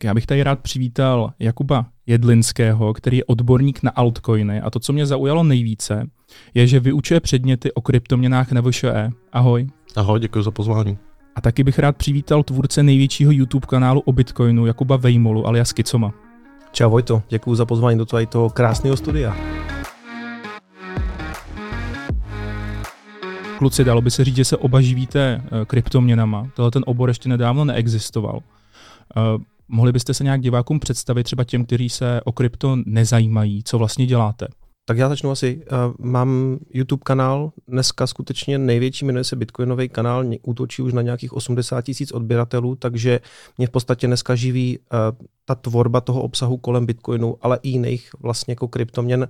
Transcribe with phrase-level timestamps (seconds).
[0.00, 4.80] Tak já bych tady rád přivítal Jakuba Jedlinského, který je odborník na altcoiny a to,
[4.80, 6.06] co mě zaujalo nejvíce,
[6.54, 9.10] je, že vyučuje předměty o kryptoměnách na VŠE.
[9.32, 9.66] Ahoj.
[9.96, 10.98] Ahoj, děkuji za pozvání.
[11.36, 16.12] A taky bych rád přivítal tvůrce největšího YouTube kanálu o Bitcoinu, Jakuba Vejmolu alias Kicoma.
[16.72, 19.36] Čau Vojto, děkuji za pozvání do toho krásného studia.
[23.58, 26.48] Kluci, dalo by se říct, že se oba živíte eh, kryptoměnama.
[26.54, 28.40] Tohle ten obor ještě nedávno neexistoval.
[29.70, 34.06] Mohli byste se nějak divákům představit, třeba těm, kteří se o krypto nezajímají, co vlastně
[34.06, 34.48] děláte?
[34.84, 35.62] Tak já začnu asi.
[35.72, 41.32] Uh, mám YouTube kanál, dneska skutečně největší, jmenuje se Bitcoinový kanál, útočí už na nějakých
[41.32, 43.20] 80 tisíc odběratelů, takže
[43.58, 48.10] mě v podstatě dneska živí uh, ta tvorba toho obsahu kolem Bitcoinu, ale i jiných
[48.20, 49.28] vlastně jako kryptoměn,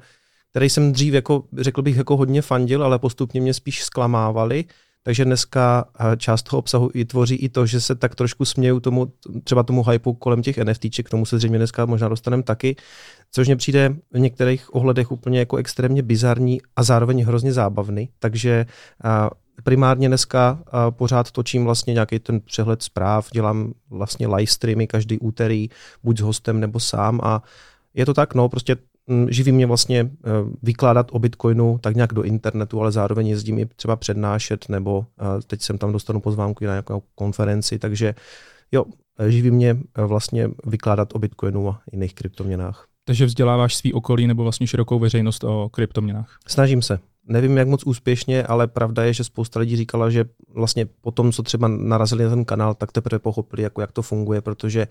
[0.50, 4.64] který jsem dřív, jako, řekl bych, jako hodně fandil, ale postupně mě spíš zklamávali.
[5.02, 8.80] Takže dneska eh, část toho obsahu i tvoří i to, že se tak trošku směju
[8.80, 9.12] tomu,
[9.44, 12.76] třeba tomu hypeu kolem těch NFTček, k tomu se zřejmě dneska možná dostaneme taky,
[13.30, 18.08] což mě přijde v některých ohledech úplně jako extrémně bizarní a zároveň hrozně zábavný.
[18.18, 18.66] Takže
[19.04, 19.30] eh,
[19.62, 25.18] primárně dneska eh, pořád točím vlastně nějaký ten přehled zpráv, dělám vlastně live streamy každý
[25.18, 25.68] úterý,
[26.02, 27.42] buď s hostem nebo sám a
[27.94, 28.76] je to tak, no, prostě
[29.28, 30.30] živí mě vlastně eh,
[30.62, 35.42] vykládat o Bitcoinu tak nějak do internetu, ale zároveň jezdím i třeba přednášet, nebo eh,
[35.46, 38.14] teď jsem tam dostanu pozvánku na nějakou konferenci, takže
[38.72, 38.84] jo,
[39.18, 42.86] eh, živí mě vlastně vykládat o Bitcoinu a jiných kryptoměnách.
[43.04, 46.38] Takže vzděláváš svý okolí nebo vlastně širokou veřejnost o kryptoměnách?
[46.48, 46.98] Snažím se.
[47.28, 51.32] Nevím, jak moc úspěšně, ale pravda je, že spousta lidí říkala, že vlastně po tom,
[51.32, 54.88] co třeba narazili na ten kanál, tak teprve pochopili, jako jak to funguje, protože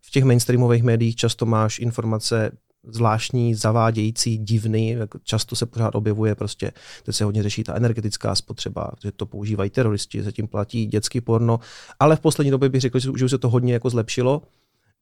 [0.00, 2.50] v těch mainstreamových médiích často máš informace
[2.86, 8.90] zvláštní, zavádějící, divný, často se pořád objevuje prostě, teď se hodně řeší ta energetická spotřeba,
[9.02, 11.60] že to používají teroristi, zatím platí dětský porno,
[12.00, 14.42] ale v poslední době bych řekl, že už se to hodně jako zlepšilo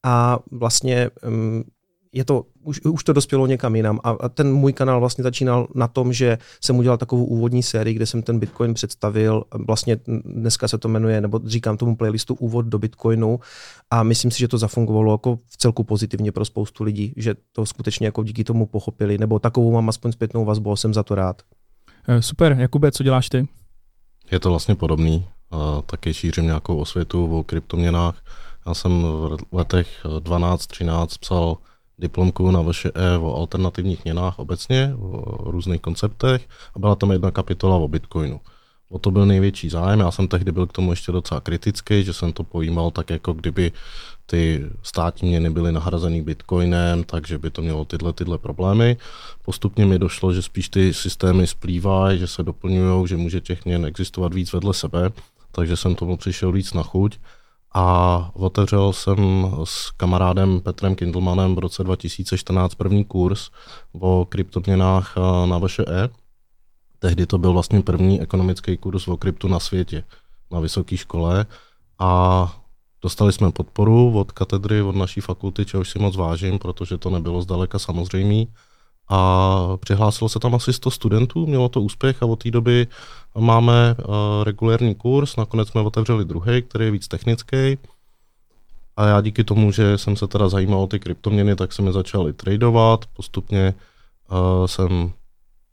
[0.03, 1.65] a vlastně um,
[2.15, 4.01] je to, už, už to dospělo někam jinam.
[4.05, 7.95] A, a ten můj kanál vlastně začínal na tom, že jsem udělal takovou úvodní sérii,
[7.95, 9.45] kde jsem ten Bitcoin představil.
[9.67, 13.41] Vlastně dneska se to jmenuje, nebo říkám tomu playlistu Úvod do Bitcoinu.
[13.91, 17.67] A myslím si, že to zafungovalo jako v celku pozitivně pro spoustu lidí, že to
[17.67, 21.15] skutečně jako díky tomu pochopili, nebo takovou mám aspoň zpětnou vazbu a jsem za to
[21.15, 21.43] rád.
[22.09, 23.49] Eh, super, Jakube, co děláš ty?
[24.31, 25.27] Je to vlastně podobný.
[25.87, 28.23] taky šířím nějakou osvětu o kryptoměnách.
[28.67, 29.89] Já jsem v letech
[30.19, 31.57] 12-13 psal
[31.99, 37.77] diplomku na VŠE o alternativních měnách obecně, o různých konceptech a byla tam jedna kapitola
[37.77, 38.41] o Bitcoinu.
[38.89, 42.13] O to byl největší zájem, já jsem tehdy byl k tomu ještě docela kritický, že
[42.13, 43.73] jsem to pojímal tak, jako kdyby
[44.27, 48.97] ty státní měny byly nahrazeny bitcoinem, takže by to mělo tyhle, tyhle problémy.
[49.45, 53.85] Postupně mi došlo, že spíš ty systémy splývají, že se doplňují, že může těch měn
[53.85, 55.11] existovat víc vedle sebe,
[55.53, 57.19] takže jsem tomu přišel víc na chuť
[57.75, 63.51] a otevřel jsem s kamarádem Petrem Kindlemanem v roce 2014 první kurz
[64.01, 66.09] o kryptoměnách eh, na VŠE.
[66.99, 70.05] Tehdy to byl vlastně první ekonomický kurz o kryptu na světě
[70.51, 71.47] na vysoké škole
[71.99, 72.53] a
[73.03, 77.43] dostali jsme podporu od katedry, od naší fakulty, čehož si moc vážím, protože to nebylo
[77.43, 78.45] zdaleka samozřejmé
[79.09, 82.87] a přihlásilo se tam asi 100 studentů, mělo to úspěch a od té doby
[83.39, 87.79] máme uh, regulérní kurz, nakonec jsme otevřeli druhý, který je víc technický.
[88.97, 91.93] A já díky tomu, že jsem se teda zajímal o ty kryptoměny, tak jsem je
[91.93, 93.05] začal i tradovat.
[93.17, 93.75] Postupně
[94.31, 95.13] uh, jsem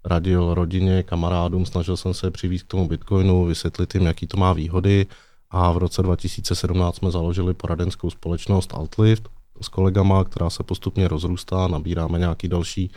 [0.06, 4.54] radil rodině, kamarádům, snažil jsem se přivést k tomu Bitcoinu, vysvětlit jim, jaký to má
[4.54, 5.06] výhody.
[5.50, 9.30] A v roce 2017 jsme založili poradenskou společnost Altlift,
[9.62, 12.92] s kolegama, která se postupně rozrůstá, nabíráme nějaký další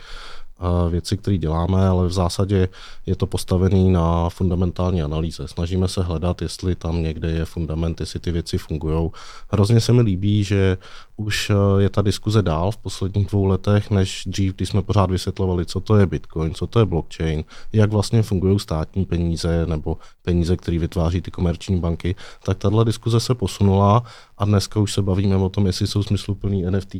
[0.89, 2.69] věci, které děláme, ale v zásadě
[3.05, 5.47] je to postavený na fundamentální analýze.
[5.47, 9.09] Snažíme se hledat, jestli tam někde je fundament, jestli ty věci fungují.
[9.51, 10.77] Hrozně se mi líbí, že
[11.17, 15.11] už eh, je ta diskuze dál v posledních dvou letech, než dřív, když jsme pořád
[15.11, 17.43] vysvětlovali, co to je Bitcoin, co to je blockchain,
[17.73, 23.19] jak vlastně fungují státní peníze nebo peníze, které vytváří ty komerční banky, tak tahle diskuze
[23.19, 24.03] se posunula
[24.37, 26.95] a dneska už se bavíme o tom, jestli jsou smysluplný NFT,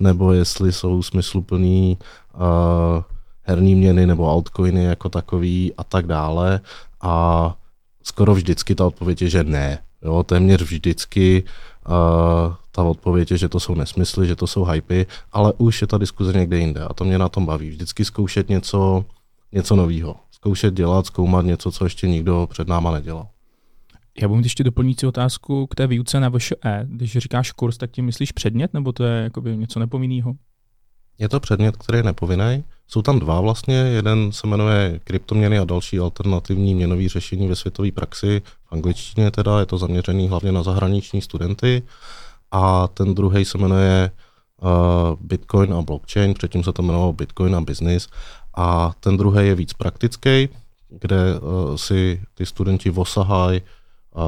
[0.00, 1.98] nebo jestli jsou smysluplný
[2.34, 3.02] uh,
[3.42, 6.60] herní měny nebo altcoiny jako takový a tak dále.
[7.00, 7.54] A
[8.02, 9.78] skoro vždycky ta odpověď je, že ne.
[10.02, 11.44] Jo, téměř vždycky
[11.88, 15.86] uh, ta odpověď je, že to jsou nesmysly, že to jsou hypy, ale už je
[15.86, 17.70] ta diskuze někde jinde a to mě na tom baví.
[17.70, 19.04] Vždycky zkoušet něco,
[19.52, 20.16] něco nového.
[20.30, 23.26] Zkoušet dělat, zkoumat něco, co ještě nikdo před náma nedělal.
[24.20, 26.84] Já budu mít ještě doplňující otázku k té výuce na VŠE.
[26.84, 30.34] Když říkáš kurz, tak tím myslíš předmět, nebo to je jakoby něco nepovinného?
[31.18, 32.64] Je to předmět, který je nepovinný.
[32.88, 33.74] Jsou tam dva vlastně.
[33.74, 38.42] Jeden se jmenuje kryptoměny a další alternativní měnový řešení ve světové praxi.
[38.64, 41.82] V angličtině teda je to zaměřený hlavně na zahraniční studenty.
[42.50, 44.10] a ten druhý se jmenuje
[44.62, 44.68] uh,
[45.20, 48.08] Bitcoin a blockchain, předtím se to jmenovalo Bitcoin a business
[48.54, 50.48] a ten druhý je víc praktický,
[50.88, 53.60] kde uh, si ty studenti osahají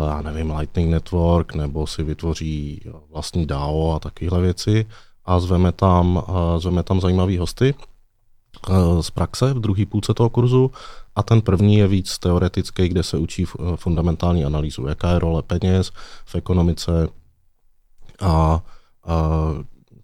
[0.09, 2.81] já nevím, Lightning Network, nebo si vytvoří
[3.11, 4.87] vlastní DAO a takovéhle věci
[5.25, 6.23] a zveme tam, uh,
[6.59, 7.75] zveme tam zajímavý hosty
[9.01, 10.71] z praxe v druhé půlce toho kurzu
[11.17, 13.45] a ten první je víc teoretický, kde se učí
[13.77, 15.93] fundamentální analýzu, jaká je role peněz
[16.25, 17.09] v ekonomice
[18.21, 18.63] a, a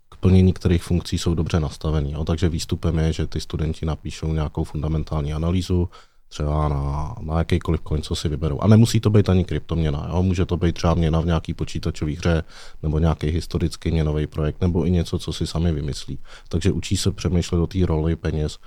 [0.09, 2.13] k plnění kterých funkcí jsou dobře nastavený.
[2.13, 2.25] Jo.
[2.25, 5.89] Takže výstupem je, že ty studenti napíšou nějakou fundamentální analýzu,
[6.35, 8.61] třeba na, na jakýkoliv coin, co si vyberou.
[8.61, 10.07] A nemusí to být ani kryptoměna.
[10.11, 10.23] Jo?
[10.23, 12.43] Může to být třeba měna v nějaký počítačové hře,
[12.83, 16.19] nebo nějaký historický měnový projekt, nebo i něco, co si sami vymyslí.
[16.49, 18.59] Takže učí se přemýšlet o té roli peněz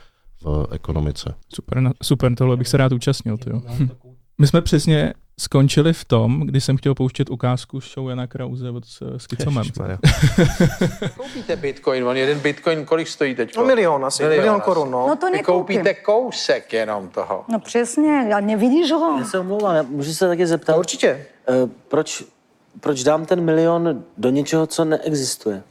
[0.44, 1.34] v ekonomice.
[1.54, 3.38] Super, super, tohle bych se rád účastnil.
[3.38, 3.62] Tyjo.
[4.42, 8.84] My jsme přesně skončili v tom, kdy jsem chtěl pouštět ukázku show Jana Krause od
[9.18, 9.64] Skicomem.
[11.18, 13.58] Koupíte bitcoin, on jeden bitcoin kolik stojí teď?
[13.58, 14.92] No milion asi, milion, milion korun.
[14.92, 15.08] No.
[15.08, 17.46] no to Vy koupíte kousek jenom toho.
[17.48, 19.18] No přesně, a nevidíš ho?
[19.20, 20.74] Já se omlouvám, můžu se taky zeptat?
[20.74, 21.26] No, určitě.
[21.64, 22.24] Uh, proč,
[22.80, 25.64] proč dám ten milion do něčeho, co neexistuje?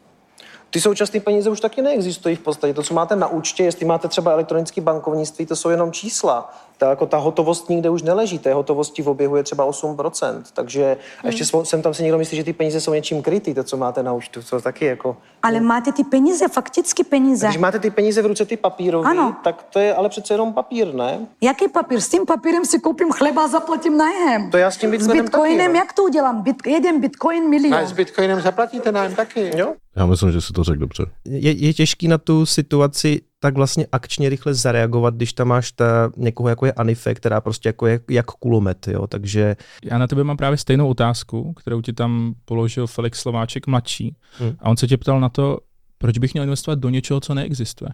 [0.71, 2.75] Ty současné peníze už taky neexistují v podstatě.
[2.75, 6.55] To, co máte na účtě, jestli máte třeba elektronické bankovnictví, to jsou jenom čísla.
[6.79, 8.39] Ta, jako ta hotovost nikde už neleží.
[8.39, 10.43] Té hotovosti v oběhu je třeba 8%.
[10.53, 11.27] Takže hmm.
[11.27, 14.03] ještě jsem tam si někdo myslí, že ty peníze jsou něčím krytý, to, co máte
[14.03, 14.41] na účtu.
[14.51, 15.17] To taky jako...
[15.43, 17.47] Ale máte ty peníze, fakticky peníze.
[17.47, 19.37] Když máte ty peníze v ruce, ty papírové, ano.
[19.45, 21.27] tak to je ale přece jenom papír, ne?
[21.41, 22.01] Jaký papír?
[22.01, 24.51] S tím papírem si koupím chleba a zaplatím nájem.
[24.51, 26.43] To já s tím bitcoinem S bitcoinem taky, jak to udělám?
[26.43, 27.75] Bit, jeden bitcoin milion.
[27.75, 29.51] A s bitcoinem zaplatíte nájem taky.
[29.57, 29.75] Jo?
[29.97, 31.07] Já myslím, že si to řekl dobře.
[31.25, 36.11] Je, je těžký na tu situaci tak vlastně akčně rychle zareagovat, když tam máš ta,
[36.17, 39.57] někoho jako je Anife, která prostě jako je jak kulomet, jo, takže...
[39.85, 44.57] Já na tebe mám právě stejnou otázku, kterou ti tam položil Felix Slováček mladší hmm.
[44.59, 45.59] a on se tě ptal na to,
[45.99, 47.91] proč bych měl investovat do něčeho, co neexistuje.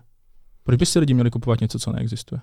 [0.65, 2.41] Proč by si lidi měli kupovat něco, co neexistuje?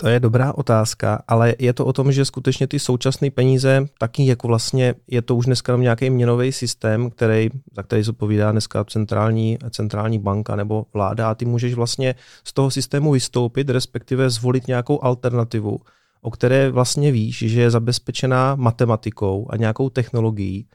[0.00, 4.26] To je dobrá otázka, ale je to o tom, že skutečně ty současné peníze, taky
[4.26, 8.84] jako vlastně je to už dneska nějaký měnový systém, který, za který se povídá dneska
[8.84, 11.30] centrální, centrální banka nebo vláda.
[11.30, 12.14] A ty můžeš vlastně
[12.44, 15.78] z toho systému vystoupit, respektive zvolit nějakou alternativu,
[16.22, 20.66] o které vlastně víš, že je zabezpečená matematikou a nějakou technologií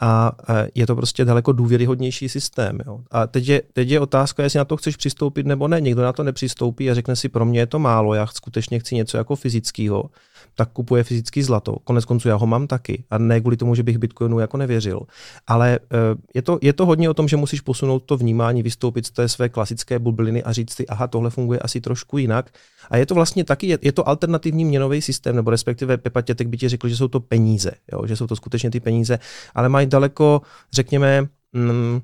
[0.00, 0.32] a
[0.74, 2.78] je to prostě daleko důvěryhodnější systém.
[2.86, 3.00] Jo.
[3.10, 5.80] A teď je, teď je otázka, jestli na to chceš přistoupit nebo ne.
[5.80, 8.94] Někdo na to nepřistoupí a řekne si, pro mě je to málo, já skutečně chci
[8.94, 10.10] něco jako fyzického,
[10.54, 11.76] tak kupuje fyzický zlato.
[11.84, 15.00] Konec konců já ho mám taky a ne kvůli tomu, že bych Bitcoinu jako nevěřil.
[15.46, 15.96] Ale eh,
[16.34, 19.28] je to, je to hodně o tom, že musíš posunout to vnímání, vystoupit z té
[19.28, 22.50] své klasické bubliny a říct si, aha, tohle funguje asi trošku jinak.
[22.90, 26.48] A je to vlastně taky, je, je to alternativní měnový systém, nebo respektive Pepa Tětek
[26.48, 29.18] by ti řekl, že jsou to peníze, jo, že jsou to skutečně ty peníze,
[29.54, 30.42] ale mají daleko,
[30.72, 32.00] řekněme, mm,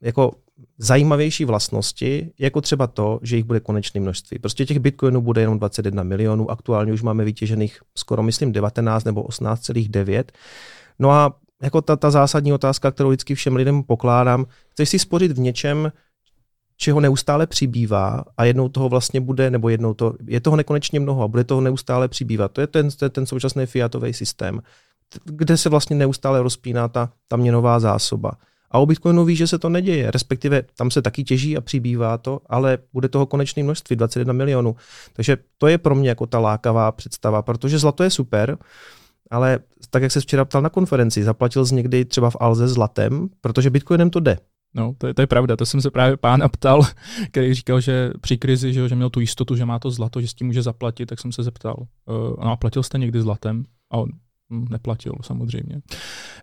[0.00, 0.32] jako
[0.78, 4.38] zajímavější vlastnosti, jako třeba to, že jich bude konečné množství.
[4.38, 9.22] Prostě těch bitcoinů bude jenom 21 milionů, aktuálně už máme vytěžených skoro, myslím, 19 nebo
[9.22, 10.24] 18,9.
[10.98, 15.32] No a jako ta, ta zásadní otázka, kterou vždycky všem lidem pokládám, chceš si spořit
[15.32, 15.92] v něčem,
[16.76, 21.22] čeho neustále přibývá a jednou toho vlastně bude, nebo jednou to, je toho nekonečně mnoho
[21.22, 22.52] a bude toho neustále přibývat.
[22.52, 24.62] To je ten, je ten současný fiatový systém,
[25.24, 28.32] kde se vlastně neustále rozpíná ta, ta měnová zásoba.
[28.70, 32.18] A o Bitcoinu ví, že se to neděje, respektive tam se taky těží a přibývá
[32.18, 34.76] to, ale bude toho konečné množství, 21 milionů.
[35.12, 38.58] Takže to je pro mě jako ta lákavá představa, protože zlato je super,
[39.30, 39.58] ale
[39.90, 43.70] tak, jak se včera ptal na konferenci, zaplatil z někdy třeba v Alze zlatem, protože
[43.70, 44.38] Bitcoinem to jde.
[44.74, 46.82] No, to je, to je pravda, to jsem se právě pána ptal,
[47.30, 50.28] který říkal, že při krizi, že, že měl tu jistotu, že má to zlato, že
[50.28, 53.64] s tím může zaplatit, tak jsem se zeptal, uh, no a platil jste někdy zlatem?
[53.90, 54.08] A on
[54.50, 55.80] neplatil samozřejmě.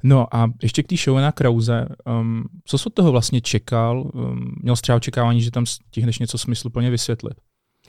[0.03, 1.87] No a ještě k té show na Krause,
[2.19, 4.11] um, co jsi od toho vlastně čekal?
[4.13, 7.37] Um, měl jsi třeba očekávání, že tam stihneš něco smysluplně vysvětlit?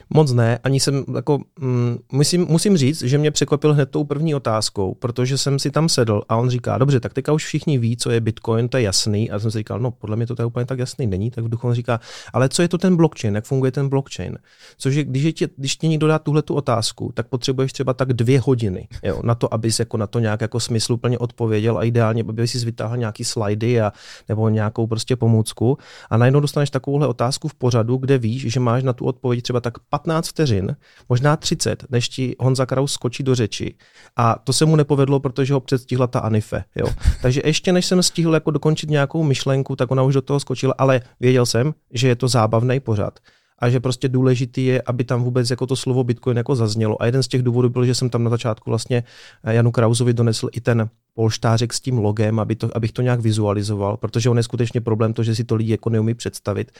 [0.09, 4.35] Moc ne, ani jsem jako, mm, musím, musím říct, že mě překvapil hned tou první
[4.35, 7.97] otázkou, protože jsem si tam sedl a on říká, dobře, tak teďka už všichni ví,
[7.97, 9.31] co je Bitcoin, to je jasný.
[9.31, 11.49] A jsem si říkal, no podle mě to je úplně tak jasný není, tak v
[11.49, 11.99] duchu on říká,
[12.33, 14.37] ale co je to ten blockchain, jak funguje ten blockchain?
[14.77, 17.93] Což je, když, je tě, když tě někdo dá tuhle tu otázku, tak potřebuješ třeba
[17.93, 21.83] tak dvě hodiny jo, na to, abys jako na to nějak jako smysluplně odpověděl a
[21.83, 23.93] ideálně, aby si vytáhl nějaký slajdy a,
[24.29, 25.77] nebo nějakou prostě pomůcku
[26.09, 29.59] a najednou dostaneš takovouhle otázku v pořadu, kde víš, že máš na tu odpověď třeba
[29.59, 30.75] tak 15 vteřin,
[31.09, 33.75] možná 30, než ti Honza Kraus skočí do řeči.
[34.15, 36.63] A to se mu nepovedlo, protože ho předstihla ta Anife.
[36.75, 36.87] Jo.
[37.21, 40.73] Takže ještě než jsem stihl jako dokončit nějakou myšlenku, tak ona už do toho skočila,
[40.77, 43.19] ale věděl jsem, že je to zábavný pořad.
[43.61, 47.01] a že prostě důležitý je, aby tam vůbec jako to slovo Bitcoin jako zaznělo.
[47.01, 49.03] A jeden z těch důvodů byl, že jsem tam na začátku vlastně
[49.43, 53.19] eh, Janu Krauzovi donesl i ten polštářek s tím logem, aby to, abych to nějak
[53.19, 56.71] vizualizoval, protože on je skutečně problém to, že si to lidi jako neumí představit.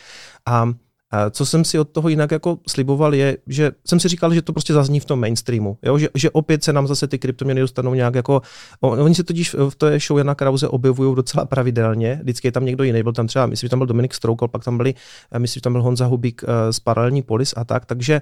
[0.46, 0.74] A
[1.32, 4.54] co jsem si od toho jinak jako sliboval je, že jsem si říkal, že to
[4.54, 5.98] prostě zazní v tom mainstreamu, jo?
[5.98, 8.42] Že, že opět se nám zase ty kryptoměny dostanou nějak jako,
[8.80, 12.84] oni se totiž v té show Jana Krause objevují docela pravidelně, vždycky je tam někdo
[12.84, 14.94] jiný, byl tam třeba, myslím, že tam byl Dominik Stroukal, pak tam byli,
[15.38, 18.22] myslím, že tam byl Honza Hubík eh, z Paralelní polis a tak, takže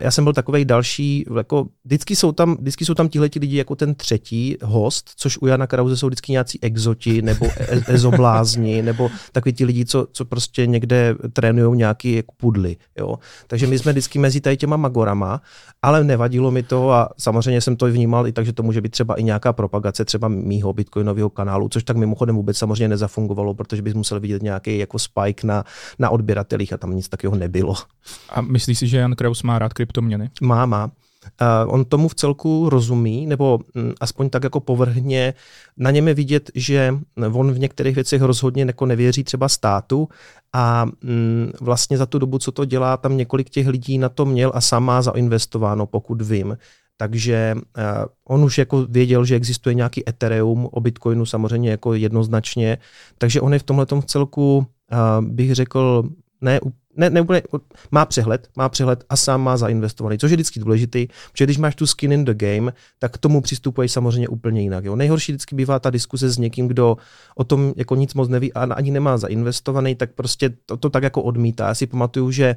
[0.00, 3.76] já jsem byl takový další, jako vždycky jsou tam, vždycky jsou tam tihleti lidi jako
[3.76, 9.10] ten třetí host, což u Jana Krause jsou vždycky nějací exoti nebo e- ezoblázni, nebo
[9.32, 12.76] takový ti lidi, co, co prostě někde trénují nějaký jako pudly.
[12.98, 13.18] Jo?
[13.46, 15.40] Takže my jsme vždycky mezi tady těma magorama,
[15.82, 18.92] ale nevadilo mi to a samozřejmě jsem to vnímal i tak, že to může být
[18.92, 23.82] třeba i nějaká propagace třeba mýho bitcoinového kanálu, což tak mimochodem vůbec samozřejmě nezafungovalo, protože
[23.82, 25.64] bys musel vidět nějaký jako spike na,
[25.98, 27.74] na odběratelích a tam nic takového nebylo.
[28.30, 30.30] A myslíš si, že Jan Kraus má rád rád kryptoměny?
[30.42, 30.90] Má, má.
[31.40, 35.34] Uh, on tomu v celku rozumí, nebo um, aspoň tak jako povrhně.
[35.76, 36.94] Na něm je vidět, že
[37.32, 40.08] on v některých věcech rozhodně jako nevěří třeba státu
[40.52, 44.26] a um, vlastně za tu dobu, co to dělá, tam několik těch lidí na to
[44.26, 46.58] měl a sám má zainvestováno, pokud vím.
[46.96, 47.82] Takže uh,
[48.28, 52.78] on už jako věděl, že existuje nějaký Ethereum, o Bitcoinu samozřejmě jako jednoznačně,
[53.18, 54.66] takže on je v tomhle v celku, uh,
[55.24, 56.02] bych řekl,
[56.40, 56.60] ne
[56.96, 57.42] ne, ne úplně,
[57.90, 61.74] má přehled, má přehled a sám má zainvestovaný, což je vždycky důležitý, protože když máš
[61.74, 64.84] tu skin in the game, tak k tomu přistupuješ samozřejmě úplně jinak.
[64.84, 64.96] Jo.
[64.96, 66.96] Nejhorší vždycky bývá ta diskuse s někým, kdo
[67.34, 71.02] o tom jako nic moc neví a ani nemá zainvestovaný, tak prostě to, to tak
[71.02, 71.68] jako odmítá.
[71.68, 72.56] Já si pamatuju, že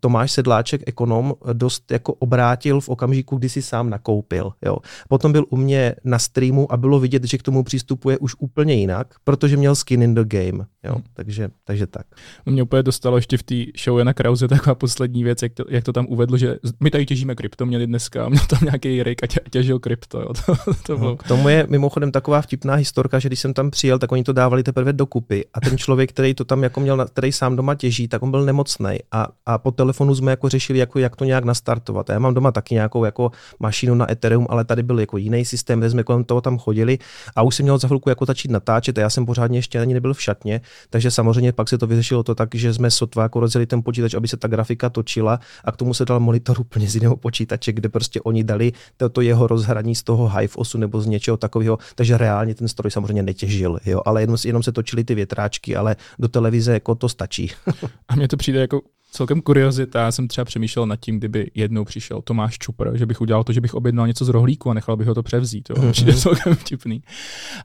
[0.00, 4.52] Tomáš Sedláček, ekonom, dost jako obrátil v okamžiku, kdy si sám nakoupil.
[4.64, 4.76] Jo.
[5.08, 8.74] Potom byl u mě na streamu a bylo vidět, že k tomu přistupuje už úplně
[8.74, 10.66] jinak, protože měl skin in the game.
[10.84, 10.92] Jo.
[10.92, 11.02] Hmm.
[11.14, 12.06] Takže, takže tak.
[12.46, 15.84] Mě úplně dostalo ještě v té show Jana Krause taková poslední věc, jak to, jak
[15.84, 19.26] to tam uvedl, že my tady těžíme krypto, měli dneska, měl tam nějaký Rick a
[19.26, 20.20] tě, těžil krypto.
[20.20, 20.28] Jo.
[20.46, 21.16] To, to bylo...
[21.16, 24.32] K tomu je mimochodem taková vtipná historka, že když jsem tam přijel, tak oni to
[24.32, 28.08] dávali teprve dokupy a ten člověk, který to tam jako měl, který sám doma těží,
[28.08, 31.44] tak on byl nemocný a a po telefonu jsme jako řešili, jako, jak to nějak
[31.44, 32.08] nastartovat.
[32.08, 35.78] Já mám doma taky nějakou jako mašinu na Ethereum, ale tady byl jako jiný systém,
[35.78, 36.98] kde jsme kolem toho tam chodili
[37.36, 39.94] a už jsem měl za chvilku jako začít natáčet a já jsem pořádně ještě ani
[39.94, 40.60] nebyl v šatně,
[40.90, 44.14] takže samozřejmě pak se to vyřešilo to tak, že jsme sotva jako rozjeli ten počítač,
[44.14, 47.72] aby se ta grafika točila a k tomu se dal monitor úplně z jiného počítače,
[47.72, 51.36] kde prostě oni dali to, to jeho rozhraní z toho Hive osu nebo z něčeho
[51.36, 55.76] takového, takže reálně ten stroj samozřejmě netěžil, jo, ale jenom, jenom se točily ty větráčky,
[55.76, 57.52] ale do televize jako to stačí.
[58.08, 60.00] a mně to přijde jako celkem kuriozita.
[60.00, 63.52] Já jsem třeba přemýšlel nad tím, kdyby jednou přišel Tomáš Čupr, že bych udělal to,
[63.52, 65.68] že bych objednal něco z rohlíku a nechal bych ho to převzít.
[65.68, 66.22] To přijde mm-hmm.
[66.22, 67.02] celkem vtipný.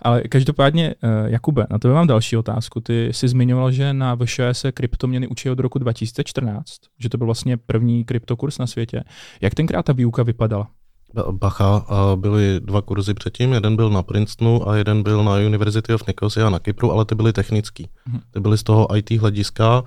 [0.01, 2.79] Ale každopádně, uh, Jakube, na to mám další otázku.
[2.79, 6.65] Ty jsi zmiňoval, že na VŠE se kryptoměny učí od roku 2014,
[6.99, 9.03] že to byl vlastně první kryptokurs na světě.
[9.41, 10.67] Jak tenkrát ta výuka vypadala?
[11.31, 16.07] Bacha, byly dva kurzy předtím, jeden byl na Princetonu a jeden byl na University of
[16.07, 17.89] Nicosia na Kypru, ale ty byly technický.
[18.07, 18.19] Mhm.
[18.31, 19.83] Ty byly z toho IT hlediska.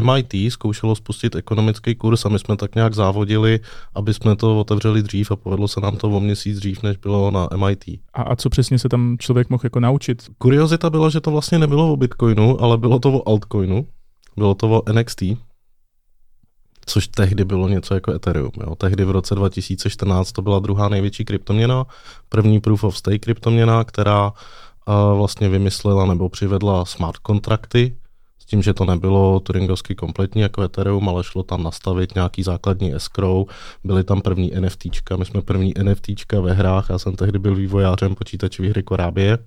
[0.00, 3.60] MIT zkoušelo spustit ekonomický kurz a my jsme tak nějak závodili,
[3.94, 7.30] aby jsme to otevřeli dřív a povedlo se nám to o měsíc dřív, než bylo
[7.30, 7.84] na MIT.
[8.14, 10.22] A, a co přesně se tam člověk mohl jako naučit?
[10.38, 13.86] Kuriozita byla, že to vlastně nebylo o Bitcoinu, ale bylo to o altcoinu.
[14.36, 15.22] Bylo to o NXT,
[16.86, 18.52] což tehdy bylo něco jako Ethereum.
[18.60, 18.74] Jo.
[18.74, 21.86] Tehdy v roce 2014 to byla druhá největší kryptoměna,
[22.28, 27.96] první proof of stake kryptoměna, která uh, vlastně vymyslela nebo přivedla smart kontrakty,
[28.38, 32.94] s tím, že to nebylo turingovsky kompletní jako Ethereum, ale šlo tam nastavit nějaký základní
[32.94, 33.46] escrow,
[33.84, 38.14] byly tam první NFTčka, my jsme první NFTčka ve hrách, já jsem tehdy byl vývojářem
[38.14, 39.38] počítačové hry Korábie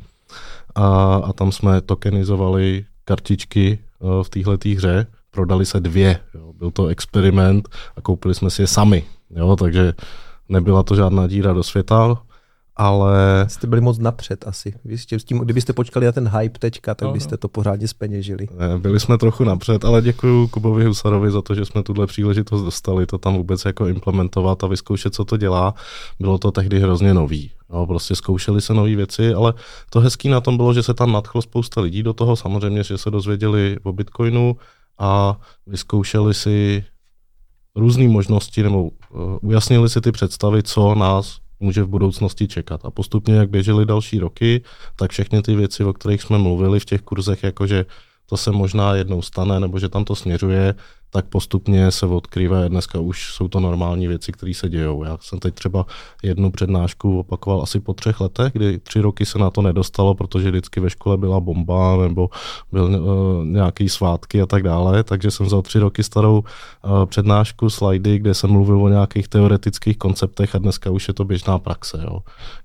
[0.75, 6.20] a, a tam jsme tokenizovali kartičky uh, v téhle hře, prodali se dvě.
[6.34, 6.53] Jo.
[6.53, 9.03] Byl to experiment a koupili jsme si je sami.
[9.36, 9.94] Jo, takže
[10.50, 12.17] nebyla to žádná díra do světa,
[12.75, 13.46] ale...
[13.48, 14.74] Jste byli moc napřed asi.
[14.86, 17.38] Vy jste s tím, kdybyste počkali na ten hype teďka, tak no, byste no.
[17.38, 18.48] to pořádně speněžili.
[18.58, 22.63] Ne, byli jsme trochu napřed, ale děkuji Kubovi Husarovi za to, že jsme tuhle příležitost
[22.63, 25.74] dostali, to tam vůbec jako implementovat a vyzkoušet, co to dělá.
[26.20, 27.51] Bylo to tehdy hrozně nový.
[27.70, 29.53] No, prostě zkoušeli se nové věci, ale
[29.89, 32.98] to hezký na tom bylo, že se tam nadchlo spousta lidí do toho, samozřejmě, že
[32.98, 34.58] se dozvěděli o Bitcoinu,
[35.00, 36.84] a vyzkoušeli si
[37.75, 38.89] různé možnosti nebo uh,
[39.42, 42.86] ujasnili si ty představy, co nás může v budoucnosti čekat.
[42.86, 44.63] A postupně, jak běžely další roky,
[44.96, 47.86] tak všechny ty věci, o kterých jsme mluvili v těch kurzech, jakože
[48.29, 50.75] to se možná jednou stane, nebo že tam to směřuje,
[51.10, 52.69] tak postupně se odkryve.
[52.69, 55.03] Dneska už jsou to normální věci, které se dějou.
[55.03, 55.86] Já jsem teď třeba
[56.24, 60.50] jednu přednášku opakoval asi po třech letech, kdy tři roky se na to nedostalo, protože
[60.50, 62.29] vždycky ve škole byla bomba nebo
[62.72, 67.69] byl uh, nějaký svátky a tak dále, takže jsem vzal tři roky starou uh, přednášku,
[67.69, 72.00] slajdy, kde jsem mluvil o nějakých teoretických konceptech a dneska už je to běžná praxe,
[72.03, 72.19] jo,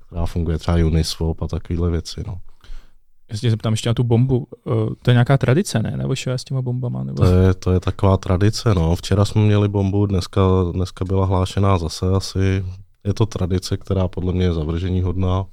[0.06, 2.22] která funguje třeba Uniswap a takovéhle věci.
[2.26, 2.51] No.
[3.30, 4.46] Já se zeptám ještě na tu bombu.
[4.66, 5.96] Eh, to je nějaká tradice, ne?
[5.96, 7.04] Nebo s těma bombama?
[7.04, 7.22] Nebo...
[7.22, 8.96] To, je, to je taková tradice, no.
[8.96, 12.64] Včera jsme měli bombu, dneska, dneska byla hlášená zase asi.
[13.04, 15.44] Je to tradice, která podle mě je zavržení hodná.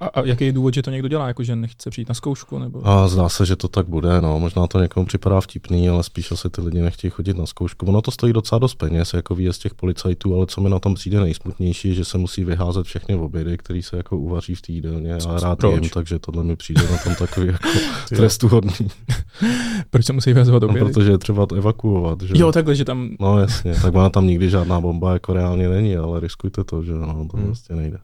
[0.00, 2.58] A, a jaký je důvod, že to někdo dělá, jako že nechce přijít na zkoušku?
[2.58, 2.86] Nebo...
[2.86, 4.38] A zdá se, že to tak bude, no.
[4.38, 7.86] Možná to někomu připadá vtipný, ale spíš asi ty lidi nechtějí chodit na zkoušku.
[7.86, 10.94] Ono to stojí docela dost peněz, jako výjezd těch policajtů, ale co mi na tom
[10.94, 15.14] přijde nejsmutnější, že se musí vyházet všechny obědy, které se jako uvaří v té jídelně
[15.14, 15.74] a rád Proč?
[15.82, 17.68] jim, takže tohle mi přijde na tom takový jako
[18.08, 18.88] trestuhodný.
[19.90, 20.80] Proč se musí vyhazovat obědy?
[20.80, 22.22] No, protože je třeba to evakuovat.
[22.22, 22.34] Že?
[22.36, 23.10] Jo, takhle, že tam...
[23.20, 26.92] No jasně, tak ona tam nikdy žádná bomba jako reálně není, ale riskujte to, že
[26.92, 27.46] no, to hmm.
[27.46, 27.98] vlastně nejde.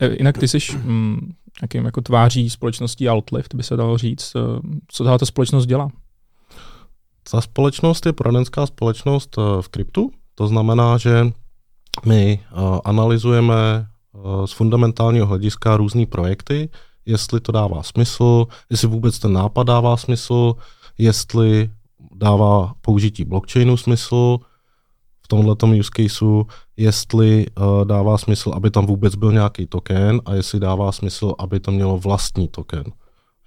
[0.00, 4.36] E, jinak ty jsi mm, jakým jako tváří společností Outlift, by se dalo říct.
[4.36, 4.40] E,
[4.88, 5.90] co tato společnost dělá?
[7.30, 10.10] Ta společnost je poradenská společnost e, v kryptu.
[10.34, 11.26] To znamená, že
[12.06, 12.40] my
[12.84, 13.86] analyzujeme
[14.44, 16.68] z fundamentálního hlediska různé projekty,
[17.06, 20.54] jestli to dává smysl, jestli vůbec ten nápad dává smysl,
[20.98, 21.70] jestli
[22.14, 24.38] dává použití blockchainu smysl,
[25.28, 30.34] v tomto use caseu, jestli uh, dává smysl, aby tam vůbec byl nějaký token a
[30.34, 32.84] jestli dává smysl, aby to mělo vlastní token.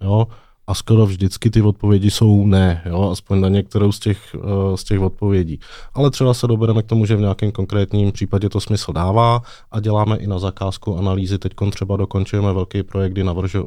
[0.01, 0.27] Jo?
[0.67, 3.09] A skoro vždycky ty odpovědi jsou ne, jo?
[3.11, 5.59] aspoň na některou z těch, uh, z těch odpovědí.
[5.93, 9.79] Ale třeba se dobereme k tomu, že v nějakém konkrétním případě to smysl dává a
[9.79, 11.39] děláme i na zakázku analýzy.
[11.39, 13.23] Teď třeba dokončujeme velký projekt, kdy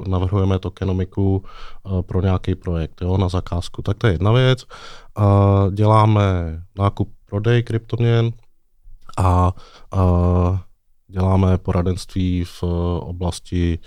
[0.07, 1.43] navrhujeme tokenomiku
[1.83, 3.17] uh, pro nějaký projekt jo?
[3.19, 3.83] na zakázku.
[3.83, 4.65] Tak to je jedna věc.
[5.19, 6.23] Uh, děláme
[6.79, 8.31] nákup prodej kryptoměn
[9.19, 9.53] a,
[9.93, 10.03] a
[11.09, 12.63] děláme poradenství v
[13.01, 13.79] oblasti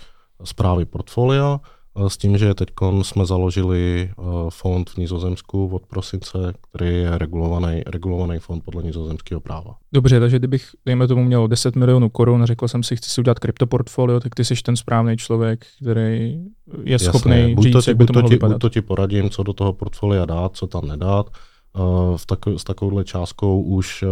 [0.44, 1.60] zprávy portfolia
[2.08, 2.68] s tím, že teď
[3.02, 4.10] jsme založili
[4.48, 9.74] fond v Nizozemsku od prosince, který je regulovaný, regulovaný fond podle nizozemského práva.
[9.92, 13.20] Dobře, takže kdybych, dejme tomu, měl 10 milionů korun a řekl jsem si, chci si
[13.20, 16.38] udělat kryptoportfolio, tak ty jsi ten správný člověk, který
[16.84, 19.42] je schopný buď to, říct, jak by to, to ti, buď to ti poradím, co
[19.42, 21.30] do toho portfolia dát, co tam nedát,
[22.16, 24.06] v tako, s takovouhle částkou už eh,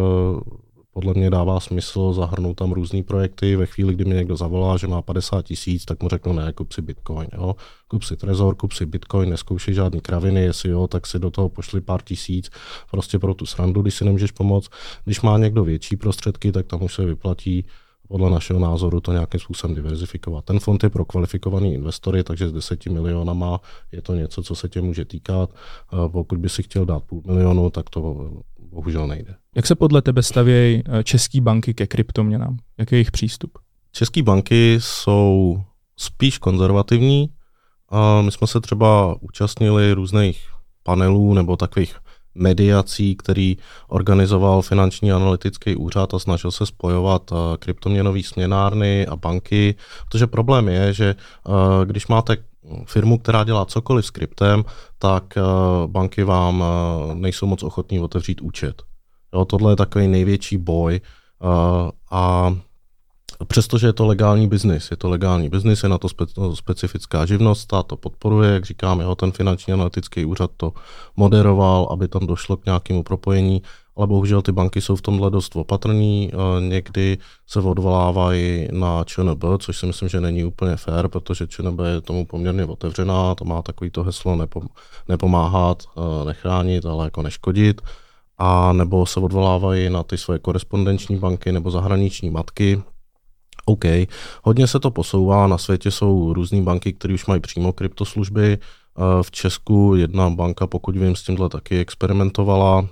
[0.92, 3.56] podle mě dává smysl zahrnout tam různé projekty.
[3.56, 6.72] Ve chvíli, kdy mi někdo zavolá, že má 50 tisíc, tak mu řeknu ne, kup
[6.72, 7.28] si Bitcoin.
[7.32, 7.56] Jo.
[7.88, 11.48] Kup si Trezor, kup si Bitcoin, neskoušej žádný kraviny, jestli jo, tak si do toho
[11.48, 12.50] pošli pár tisíc,
[12.90, 14.70] prostě pro tu srandu, když si nemůžeš pomoct.
[15.04, 17.64] Když má někdo větší prostředky, tak tam už se vyplatí
[18.08, 20.44] podle našeho názoru to nějakým způsobem diverzifikovat.
[20.44, 23.60] Ten fond je pro kvalifikovaný investory, takže s 10 milionama
[23.92, 25.50] je to něco, co se tě může týkat.
[26.12, 28.30] Pokud by si chtěl dát půl milionu, tak to
[28.70, 29.34] bohužel nejde.
[29.56, 32.56] Jak se podle tebe stavějí eh, české banky ke kryptoměnám?
[32.78, 33.58] Jaký je jejich přístup?
[33.92, 35.56] České banky jsou
[35.96, 37.28] spíš konzervativní.
[38.20, 40.48] My jsme se třeba účastnili různých
[40.82, 41.96] panelů nebo takových
[42.36, 43.56] mediací, který
[43.88, 49.74] organizoval finanční analytický úřad a snažil se spojovat uh, kryptoměnové směnárny a banky,
[50.08, 51.14] protože problém je, že
[51.48, 52.36] uh, když máte
[52.84, 54.64] firmu, která dělá cokoliv s kryptem,
[54.98, 56.64] tak uh, banky vám
[57.14, 58.82] nejsou moc ochotní otevřít účet.
[59.34, 61.00] Jo, tohle je takový největší boj
[62.10, 62.54] a
[63.44, 67.60] Přestože je to legální biznis, je to legální biznis, je na to spe- specifická živnost,
[67.60, 70.72] stát to podporuje, jak říkám, jeho ten finanční analytický úřad to
[71.16, 73.62] moderoval, aby tam došlo k nějakému propojení,
[73.96, 79.78] ale bohužel ty banky jsou v tomhle dost opatrní, někdy se odvolávají na ČNB, což
[79.78, 83.90] si myslím, že není úplně fér, protože ČNB je tomu poměrně otevřená, to má takový
[83.90, 84.68] to heslo nepom-
[85.08, 85.82] nepomáhat,
[86.26, 87.80] nechránit, ale jako neškodit.
[88.38, 92.82] A nebo se odvolávají na ty svoje korespondenční banky nebo zahraniční matky,
[93.68, 93.84] OK,
[94.42, 99.22] hodně se to posouvá, na světě jsou různé banky, které už mají přímo kryptoslužby, eh,
[99.22, 102.88] v Česku jedna banka, pokud vím, s tímhle taky experimentovala.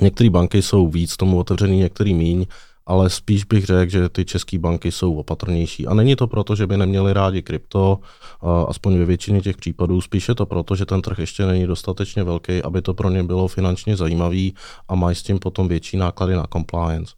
[0.00, 2.46] Některé banky jsou víc tomu otevřený, některý míň,
[2.86, 5.86] ale spíš bych řekl, že ty české banky jsou opatrnější.
[5.86, 10.00] A není to proto, že by neměli rádi krypto, eh, aspoň ve většině těch případů,
[10.00, 13.48] spíše to proto, že ten trh ještě není dostatečně velký, aby to pro ně bylo
[13.48, 14.54] finančně zajímavý
[14.88, 17.14] a mají s tím potom větší náklady na compliance.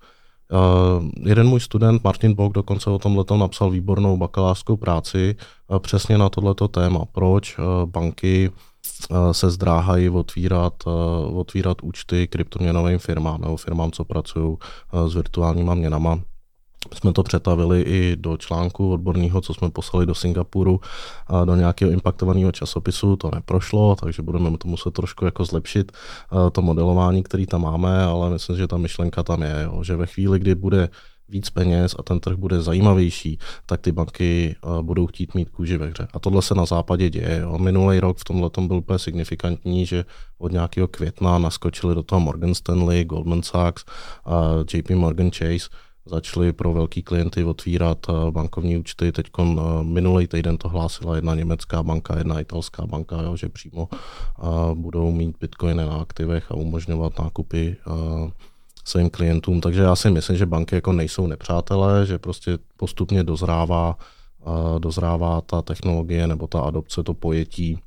[0.52, 5.36] Uh, jeden můj student, Martin Bok, dokonce o tomhle napsal výbornou bakalářskou práci
[5.68, 7.04] uh, přesně na tohleto téma.
[7.12, 8.50] Proč uh, banky
[9.32, 10.74] se zdráhají otvírat,
[11.34, 14.56] otvírat účty kryptoměnovým firmám nebo firmám, co pracují
[15.08, 16.20] s virtuálníma měnama.
[16.94, 20.80] Jsme to přetavili i do článku odborného, co jsme poslali do Singapuru
[21.26, 23.16] a do nějakého impaktovaného časopisu.
[23.16, 25.92] To neprošlo, takže budeme to muset trošku jako zlepšit,
[26.52, 30.06] to modelování, který tam máme, ale myslím, že ta myšlenka tam je, jo, že ve
[30.06, 30.88] chvíli, kdy bude
[31.28, 35.86] víc peněz a ten trh bude zajímavější, tak ty banky budou chtít mít kůži ve
[35.86, 36.08] hře.
[36.12, 37.38] A tohle se na západě děje.
[37.42, 37.58] Jo.
[37.58, 40.04] Minulý rok v tomhle byl úplně signifikantní, že
[40.38, 43.84] od nějakého května naskočili do toho Morgan Stanley, Goldman Sachs,
[44.74, 45.68] JP Morgan Chase,
[46.06, 49.12] začali pro velký klienty otvírat eh, bankovní účty.
[49.12, 49.44] Teď eh,
[49.82, 53.94] minulý týden to hlásila jedna německá banka, jedna italská banka, jo, že přímo eh,
[54.74, 57.76] budou mít bitcoiny na aktivech a umožňovat nákupy
[58.84, 59.60] svým klientům.
[59.60, 63.96] Takže já si myslím, že banky jako nejsou nepřátelé, že prostě postupně dozrává,
[64.78, 67.78] dozrává ta technologie nebo ta adopce, to pojetí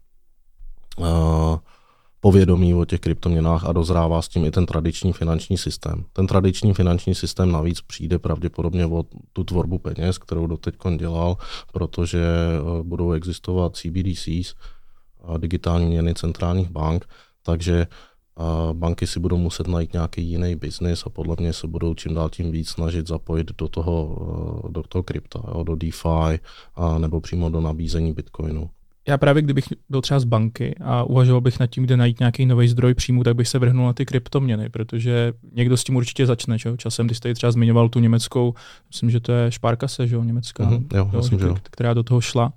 [2.19, 6.05] povědomí o těch kryptoměnách a dozrává s tím i ten tradiční finanční systém.
[6.13, 11.37] Ten tradiční finanční systém navíc přijde pravděpodobně o tu tvorbu peněz, kterou doteď dělal,
[11.73, 14.55] protože eh, budou existovat CBDCs,
[15.37, 17.05] digitální měny centrálních bank,
[17.43, 17.87] takže
[18.73, 22.29] banky si budou muset najít nějaký jiný biznis a podle mě se budou čím dál
[22.29, 24.17] tím víc snažit zapojit do toho,
[24.67, 26.39] eh, do toho krypta, do DeFi
[26.75, 28.69] a nebo přímo do nabízení Bitcoinu
[29.09, 32.45] já právě kdybych byl třeba z banky a uvažoval bych nad tím, kde najít nějaký
[32.45, 36.25] nový zdroj příjmu, tak bych se vrhnul na ty kryptoměny, protože někdo s tím určitě
[36.25, 36.59] začne.
[36.59, 36.77] Čo?
[36.77, 38.53] Časem, když jste třeba zmiňoval tu německou,
[38.89, 41.55] myslím, že to je Špárkase, že jo, německá, mm-hmm, jo, jo, myslím, že jo.
[41.63, 42.53] která do toho šla.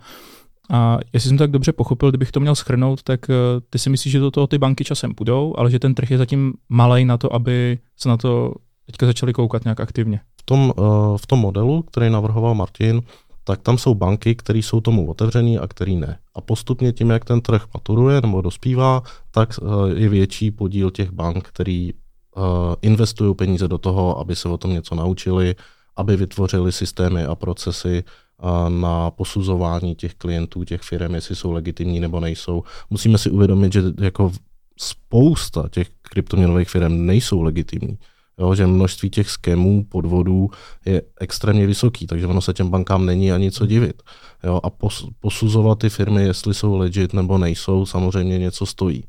[0.71, 3.35] A jestli jsem to tak dobře pochopil, kdybych to měl schrnout, tak uh,
[3.71, 6.19] ty si myslíš, že do toho ty banky časem půjdou, ale že ten trh je
[6.19, 8.55] zatím malý na to, aby se na to
[8.87, 10.21] teďka začali koukat nějak aktivně.
[10.41, 13.03] V tom, uh, v tom modelu, který navrhoval Martin,
[13.45, 16.19] tak tam jsou banky, které jsou tomu otevřený a který ne.
[16.35, 21.11] A postupně tím, jak ten trh maturuje nebo dospívá, tak eh, je větší podíl těch
[21.11, 22.41] bank, který eh,
[22.83, 25.55] investují peníze do toho, aby se o tom něco naučili,
[25.97, 32.01] aby vytvořili systémy a procesy eh, na posuzování těch klientů, těch firm, jestli jsou legitimní
[32.01, 32.63] nebo nejsou.
[32.91, 34.33] Musíme si uvědomit, že jako
[34.79, 37.99] spousta těch kryptoměnových firm nejsou legitimní
[38.39, 40.51] jo, že množství těch skemů, podvodů
[40.87, 44.03] je extrémně vysoký, takže ono se těm bankám není ani co divit.
[44.45, 49.05] Jo, a pos, posuzovat ty firmy, jestli jsou legit nebo nejsou, samozřejmě něco stojí.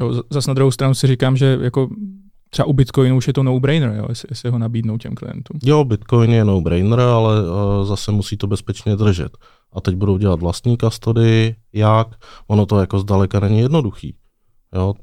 [0.00, 1.88] Jo, zase na druhou stranu si říkám, že jako
[2.50, 5.58] třeba u Bitcoinu už je to no-brainer, jo, jestli, jestli ho nabídnou těm klientům.
[5.64, 9.36] Jo, Bitcoin je no-brainer, ale uh, zase musí to bezpečně držet.
[9.72, 12.08] A teď budou dělat vlastní kastody, jak,
[12.46, 14.14] ono to jako zdaleka není jednoduchý.
[14.74, 14.94] Jo,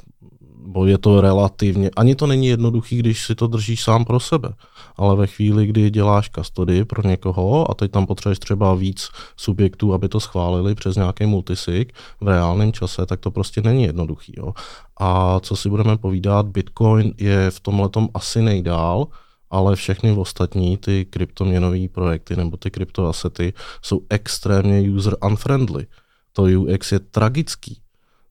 [0.71, 4.49] bo je to relativně, ani to není jednoduchý, když si to držíš sám pro sebe,
[4.95, 9.93] ale ve chvíli, kdy děláš kastody pro někoho a teď tam potřebuješ třeba víc subjektů,
[9.93, 14.33] aby to schválili přes nějaký multisig v reálném čase, tak to prostě není jednoduchý.
[14.37, 14.53] Jo.
[14.99, 19.07] A co si budeme povídat, Bitcoin je v tomhle asi nejdál,
[19.49, 25.87] ale všechny ostatní ty kryptoměnové projekty nebo ty kryptoasety jsou extrémně user unfriendly.
[26.33, 27.80] To UX je tragický.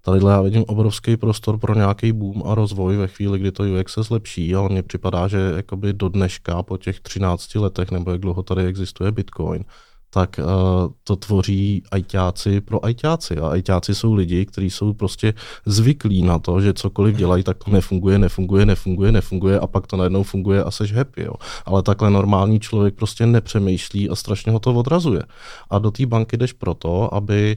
[0.03, 3.93] Tady já vidím obrovský prostor pro nějaký boom a rozvoj ve chvíli, kdy to UX
[3.93, 8.21] se zlepší, ale mně připadá, že jakoby do dneška, po těch 13 letech, nebo jak
[8.21, 9.65] dlouho tady existuje Bitcoin,
[10.11, 13.37] tak uh, to tvoří ajťáci pro ajťáci.
[13.37, 15.35] A ajťáci jsou lidi, kteří jsou prostě
[15.67, 19.97] zvyklí na to, že cokoliv dělají, tak to nefunguje, nefunguje, nefunguje, nefunguje a pak to
[19.97, 21.23] najednou funguje a seš happy.
[21.23, 21.35] Jo.
[21.65, 25.23] Ale takhle normální člověk prostě nepřemýšlí a strašně ho to odrazuje.
[25.71, 27.57] A do té banky jdeš proto, aby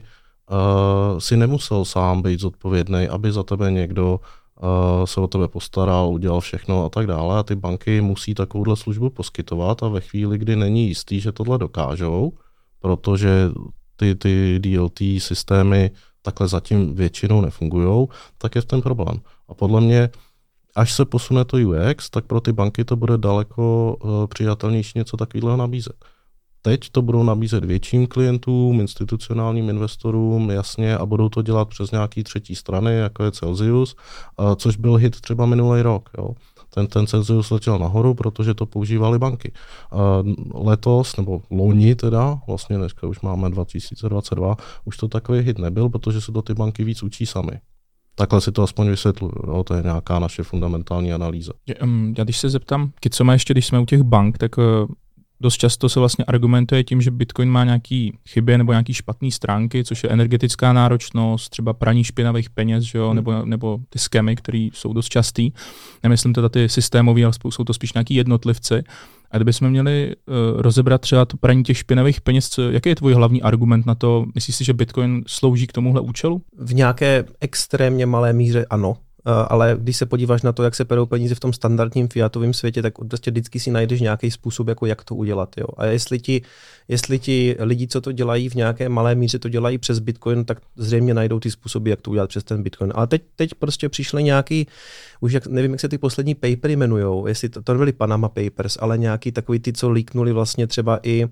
[1.18, 4.20] si nemusel sám být zodpovědný, aby za tebe někdo
[4.62, 7.38] uh, se o tebe postaral, udělal všechno a tak dále.
[7.38, 11.58] A ty banky musí takovouhle službu poskytovat a ve chvíli, kdy není jistý, že tohle
[11.58, 12.32] dokážou,
[12.80, 13.50] protože
[13.96, 15.90] ty, ty DLT systémy
[16.22, 19.20] takhle zatím většinou nefungují, tak je v ten problém.
[19.48, 20.10] A podle mě,
[20.76, 25.16] až se posune to UX, tak pro ty banky to bude daleko uh, přijatelnější něco
[25.16, 26.04] takového nabízet.
[26.66, 32.24] Teď to budou nabízet větším klientům, institucionálním investorům, jasně, a budou to dělat přes nějaký
[32.24, 33.96] třetí strany, jako je Celsius,
[34.56, 36.10] což byl hit třeba minulý rok.
[36.18, 36.30] Jo.
[36.74, 39.52] Ten, ten Celsius letěl nahoru, protože to používali banky.
[40.54, 46.20] Letos, nebo loni teda, vlastně dneska už máme 2022, už to takový hit nebyl, protože
[46.20, 47.60] se to ty banky víc učí sami.
[48.14, 49.64] Takhle si to aspoň vysvětluju, jo?
[49.64, 51.52] to je nějaká naše fundamentální analýza.
[52.18, 54.86] Já když se zeptám, co má ještě, když jsme u těch bank, tak eh,
[55.40, 59.84] dost často se vlastně argumentuje tím, že Bitcoin má nějaký chyby nebo nějaký špatné stránky,
[59.84, 63.16] což je energetická náročnost, třeba praní špinavých peněz, že jo, hmm.
[63.16, 65.52] nebo, nebo ty skemy, které jsou dost častý.
[66.02, 68.82] Nemyslím teda ty systémové, ale jsou to spíš nějaký jednotlivci.
[69.30, 73.14] A kdybychom měli uh, rozebrat třeba to praní těch špinavých peněz, co, jaký je tvůj
[73.14, 74.26] hlavní argument na to?
[74.34, 76.42] Myslíš si, že Bitcoin slouží k tomuhle účelu?
[76.58, 78.96] V nějaké extrémně malé míře ano.
[79.48, 82.82] Ale když se podíváš na to, jak se perou peníze v tom standardním fiatovém světě,
[82.82, 85.48] tak prostě vždycky si najdeš nějaký způsob, jako jak to udělat.
[85.56, 85.66] Jo.
[85.76, 86.42] A jestli ti,
[86.88, 90.58] jestli ti lidi, co to dělají v nějaké malé míře, to dělají přes Bitcoin, tak
[90.76, 92.92] zřejmě najdou ty způsoby, jak to udělat přes ten Bitcoin.
[92.94, 94.66] Ale teď, teď prostě přišly nějaký,
[95.20, 98.78] už jak, nevím, jak se ty poslední papery jmenují, jestli to, to nebyly Panama Papers,
[98.80, 101.30] ale nějaký takový ty, co líknuli vlastně třeba i uh,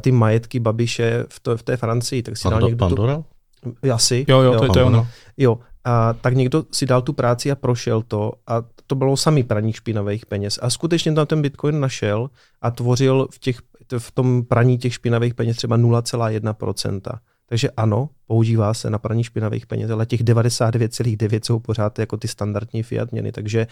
[0.00, 3.22] ty majetky Babiše v, to, v té Francii, tak si dal někdo Pandora?
[3.62, 4.24] Tu, asi.
[4.28, 4.60] Jo, jo, jo.
[4.60, 5.08] to, to je ono.
[5.36, 9.42] Jo, a tak někdo si dal tu práci a prošel to a to bylo samý
[9.42, 10.58] praní špinavých peněz.
[10.62, 12.30] A skutečně tam ten Bitcoin našel
[12.62, 13.58] a tvořil v, těch,
[13.98, 17.18] v tom praní těch špinavých peněz třeba 0,1%.
[17.52, 22.28] Takže ano, používá se na praní špinavých peněz, ale těch 99,9 jsou pořád jako ty
[22.28, 23.32] standardní fiat měny.
[23.32, 23.66] Takže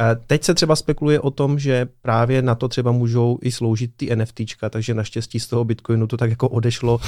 [0.00, 3.90] eh, teď se třeba spekuluje o tom, že právě na to třeba můžou i sloužit
[3.96, 7.00] ty NFTčka, takže naštěstí z toho Bitcoinu to tak jako odešlo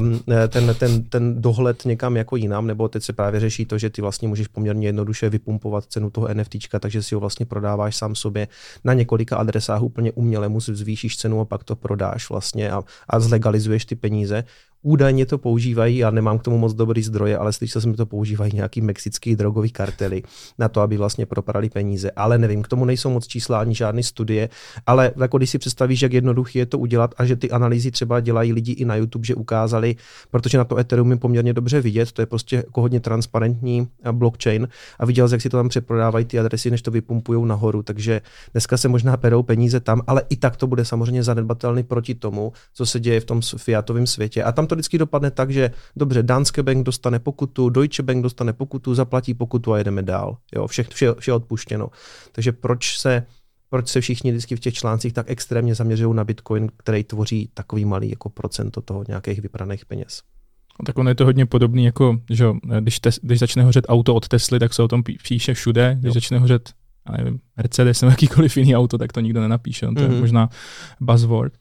[0.00, 3.90] um, ten, ten, ten dohled někam jako jinam, nebo teď se právě řeší to, že
[3.90, 8.14] ty vlastně můžeš poměrně jednoduše vypumpovat cenu toho NFTčka, takže si ho vlastně prodáváš sám
[8.14, 8.48] sobě
[8.84, 13.20] na několika adresách úplně uměle, mu zvýšíš cenu a pak to prodáš vlastně a, a
[13.20, 14.44] zlegalizuješ ty peníze.
[14.86, 18.06] Údajně to používají, já nemám k tomu moc dobrý zdroje, ale slyšel jsem, že to
[18.06, 20.22] používají nějaký mexický drogový kartely
[20.58, 22.10] na to, aby vlastně propadali peníze.
[22.10, 24.48] Ale nevím, k tomu nejsou moc čísla ani žádné studie,
[24.86, 28.20] ale jako když si představíš, jak jednoduché je to udělat a že ty analýzy třeba
[28.20, 29.96] dělají lidi i na YouTube, že ukázali,
[30.30, 34.68] protože na to Ethereum je poměrně dobře vidět, to je prostě jako hodně transparentní blockchain
[34.98, 37.82] a viděl, jak si to tam přeprodávají ty adresy, než to vypumpují nahoru.
[37.82, 38.20] Takže
[38.52, 42.52] dneska se možná perou peníze tam, ale i tak to bude samozřejmě zanedbatelný proti tomu,
[42.74, 44.42] co se děje v tom fiatovém světě.
[44.42, 48.52] A tam to vždycky dopadne tak, že dobře, Danske Bank dostane pokutu, Deutsche Bank dostane
[48.52, 50.36] pokutu, zaplatí pokutu a jedeme dál.
[50.54, 51.88] Jo, vše, vše, vše odpuštěno.
[52.32, 53.26] Takže proč se
[53.70, 57.84] proč se všichni vždycky v těch článcích tak extrémně zaměřují na Bitcoin, který tvoří takový
[57.84, 60.22] malý jako procento toho nějakých vybraných peněz.
[60.80, 62.46] No, tak ono je to hodně podobný, jako že
[62.80, 65.96] když, te, když začne hořet auto od Tesly, tak se o tom píše všude.
[66.00, 66.14] Když jo.
[66.14, 66.72] začne hořet
[67.10, 69.86] já nevím, Mercedes nebo jakýkoliv jiný auto, tak to nikdo nenapíše.
[69.86, 70.02] No, to mm-hmm.
[70.02, 70.20] je mhm.
[70.20, 70.48] možná
[71.00, 71.52] buzzword.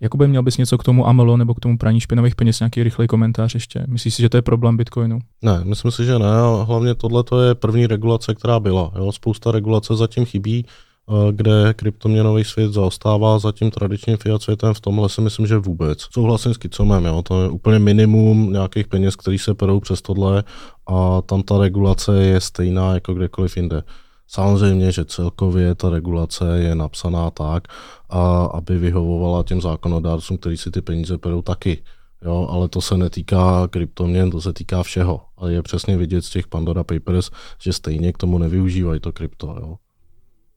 [0.00, 3.08] Jakoby měl bys něco k tomu AMLO nebo k tomu praní špinavých peněz, nějaký rychlej
[3.08, 3.84] komentář ještě?
[3.88, 5.18] Myslíš si, že to je problém Bitcoinu?
[5.42, 6.26] Ne, myslím si, že ne.
[6.64, 8.92] Hlavně tohle je první regulace, která byla.
[8.96, 9.12] Jo?
[9.12, 10.66] Spousta regulace zatím chybí,
[11.08, 14.74] eh, kde kryptoměnový svět zaostává za tím tradičním fiat světem.
[14.74, 16.06] V tomhle si myslím, že vůbec.
[16.12, 17.22] Souhlasím s Kicomem, jo?
[17.22, 20.44] to je úplně minimum nějakých peněz, které se perou přes tohle
[20.86, 23.82] a tam ta regulace je stejná jako kdekoliv jinde.
[24.32, 27.68] Samozřejmě, že celkově ta regulace je napsaná tak,
[28.08, 31.82] a aby vyhovovala těm zákonodárcům, kteří si ty peníze perou taky.
[32.24, 35.20] Jo, ale to se netýká kryptoměn, to se týká všeho.
[35.38, 39.56] A je přesně vidět z těch Pandora Papers, že stejně k tomu nevyužívají to krypto.
[39.60, 39.76] Jo.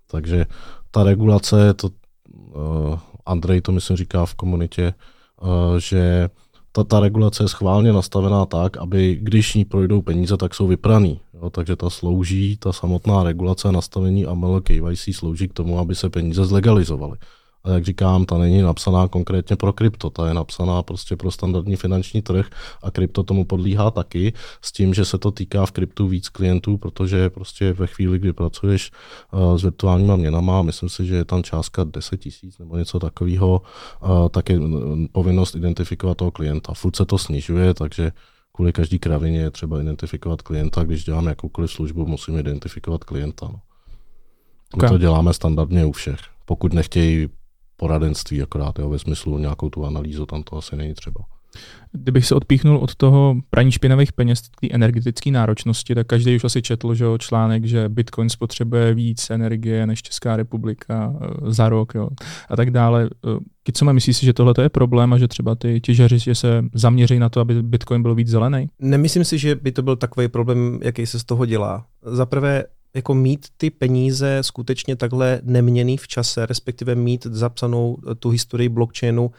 [0.07, 0.45] Takže
[0.91, 4.93] ta regulace, to uh, Andrej to myslím říká v komunitě,
[5.41, 6.29] uh, že
[6.75, 11.19] ta, ta regulace je schválně nastavená tak, aby když ní projdou peníze, tak jsou vypraný.
[11.33, 15.95] Jo, takže ta slouží, ta samotná regulace a nastavení AML KYC slouží k tomu, aby
[15.95, 17.17] se peníze zlegalizovaly.
[17.63, 21.76] A jak říkám, ta není napsaná konkrétně pro krypto, ta je napsaná prostě pro standardní
[21.76, 22.47] finanční trh
[22.82, 26.78] a krypto tomu podlíhá taky, s tím, že se to týká v kryptu víc klientů,
[26.78, 28.91] protože prostě ve chvíli, kdy pracuješ
[29.32, 33.62] uh, s virtuálníma měnama, myslím si, že je tam částka 10 tisíc nebo něco takového,
[34.04, 34.60] uh, tak je
[35.12, 36.73] povinnost identifikovat toho klienta.
[36.73, 38.12] Furt se to snižuje, takže
[38.56, 40.84] kvůli každý kravině je třeba identifikovat klienta.
[40.84, 43.45] Když děláme jakoukoliv službu, musíme identifikovat klienta.
[43.47, 43.60] No.
[44.73, 44.89] Okay.
[44.89, 46.19] My to děláme standardně u všech.
[46.45, 47.30] Pokud nechtějí
[47.83, 51.23] poradenství akorát, jo, ve smyslu nějakou tu analýzu, tam to asi není třeba.
[51.91, 56.61] Kdybych se odpíchnul od toho praní špinavých peněz, té energetické náročnosti, tak každý už asi
[56.61, 61.95] četl že jo, článek, že Bitcoin spotřebuje víc energie než Česká republika eh, za rok
[61.95, 62.09] jo,
[62.49, 63.09] a tak dále.
[63.67, 66.65] Eh, co myslíš si, že tohle je problém a že třeba ty těžaři že se
[66.73, 68.69] zaměří na to, aby Bitcoin byl víc zelený?
[68.79, 71.85] Nemyslím si, že by to byl takový problém, jaký se z toho dělá.
[72.03, 72.63] Za prvé,
[72.93, 79.32] jako mít ty peníze skutečně takhle neměný v čase, respektive mít zapsanou tu historii blockchainu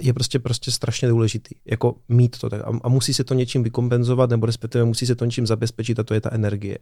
[0.00, 1.54] je prostě prostě strašně důležitý.
[1.66, 2.62] Jako mít to tak.
[2.82, 6.14] A, musí se to něčím vykompenzovat, nebo respektive musí se to něčím zabezpečit, a to
[6.14, 6.78] je ta energie.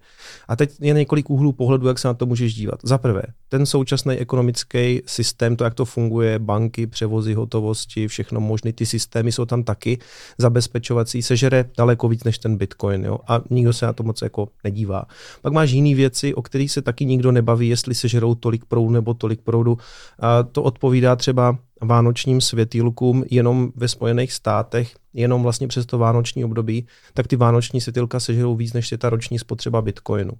[0.49, 2.81] A teď je několik úhlů pohledu, jak se na to můžeš dívat.
[2.83, 8.73] Za prvé, ten současný ekonomický systém, to, jak to funguje, banky, převozy hotovosti, všechno možné,
[8.73, 9.99] ty systémy jsou tam taky
[10.39, 13.05] zabezpečovací, sežere daleko víc než ten Bitcoin.
[13.05, 13.19] Jo?
[13.29, 15.05] A nikdo se na to moc jako nedívá.
[15.43, 19.15] Pak máš jiné věci, o kterých se taky nikdo nebaví, jestli sežerou tolik proudu nebo
[19.15, 19.79] tolik proudu.
[20.19, 26.45] A to odpovídá třeba vánočním světýlkům jenom ve Spojených státech, jenom vlastně přes to vánoční
[26.45, 30.33] období, tak ty vánoční světýlka sežerou víc než je ta roční spotřeba bitcoinu.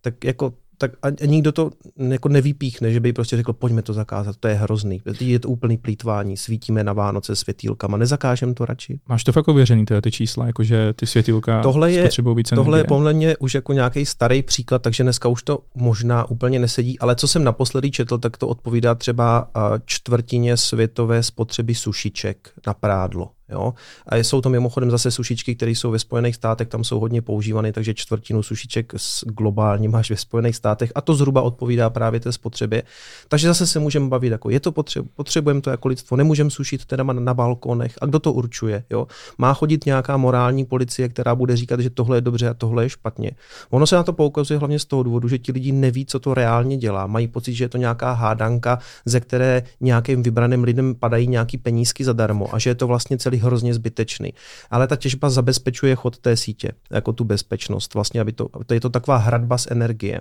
[0.00, 1.70] Tak jako tak a, a nikdo to
[2.08, 5.02] jako nevypíchne, že by prostě řekl, pojďme to zakázat, to je hrozný.
[5.20, 9.00] Je to úplný plítvání, svítíme na Vánoce světýlkama, nezakážem to radši.
[9.08, 12.84] Máš to fakt ověřený, ty, ty čísla, jakože ty světýlka tohle je, více Tohle je
[12.84, 17.16] podle mě už jako nějaký starý příklad, takže dneska už to možná úplně nesedí, ale
[17.16, 19.50] co jsem naposledy četl, tak to odpovídá třeba
[19.84, 23.30] čtvrtině světové spotřeby sušiček na prádlo.
[23.48, 23.74] Jo?
[24.06, 27.72] A jsou to mimochodem zase sušičky, které jsou ve Spojených státech, tam jsou hodně používané,
[27.72, 28.92] takže čtvrtinu sušiček
[29.24, 32.82] globálně máš ve Spojených státech a to zhruba odpovídá právě té spotřebě.
[33.28, 36.84] Takže zase se můžeme bavit, jako je to potřeba, potřebujeme to jako lidstvo, nemůžeme sušit
[36.84, 37.98] teda na balkonech.
[38.00, 38.84] A kdo to určuje?
[38.90, 39.06] Jo?
[39.38, 42.88] Má chodit nějaká morální policie, která bude říkat, že tohle je dobře a tohle je
[42.88, 43.30] špatně.
[43.70, 46.34] Ono se na to poukazuje hlavně z toho důvodu, že ti lidi neví, co to
[46.34, 47.06] reálně dělá.
[47.06, 52.04] Mají pocit, že je to nějaká hádanka, ze které nějakým vybraným lidem padají nějaký penízky
[52.04, 54.34] zadarmo a že je to vlastně celý hrozně zbytečný.
[54.70, 58.80] Ale ta těžba zabezpečuje chod té sítě, jako tu bezpečnost, vlastně, aby to, to je
[58.80, 60.20] to taková hradba z energie.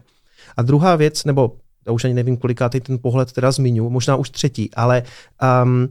[0.58, 4.30] A druhá věc, nebo já už ani nevím, kolikátý ten pohled teda zmiňu, možná už
[4.30, 5.04] třetí, ale
[5.64, 5.90] um,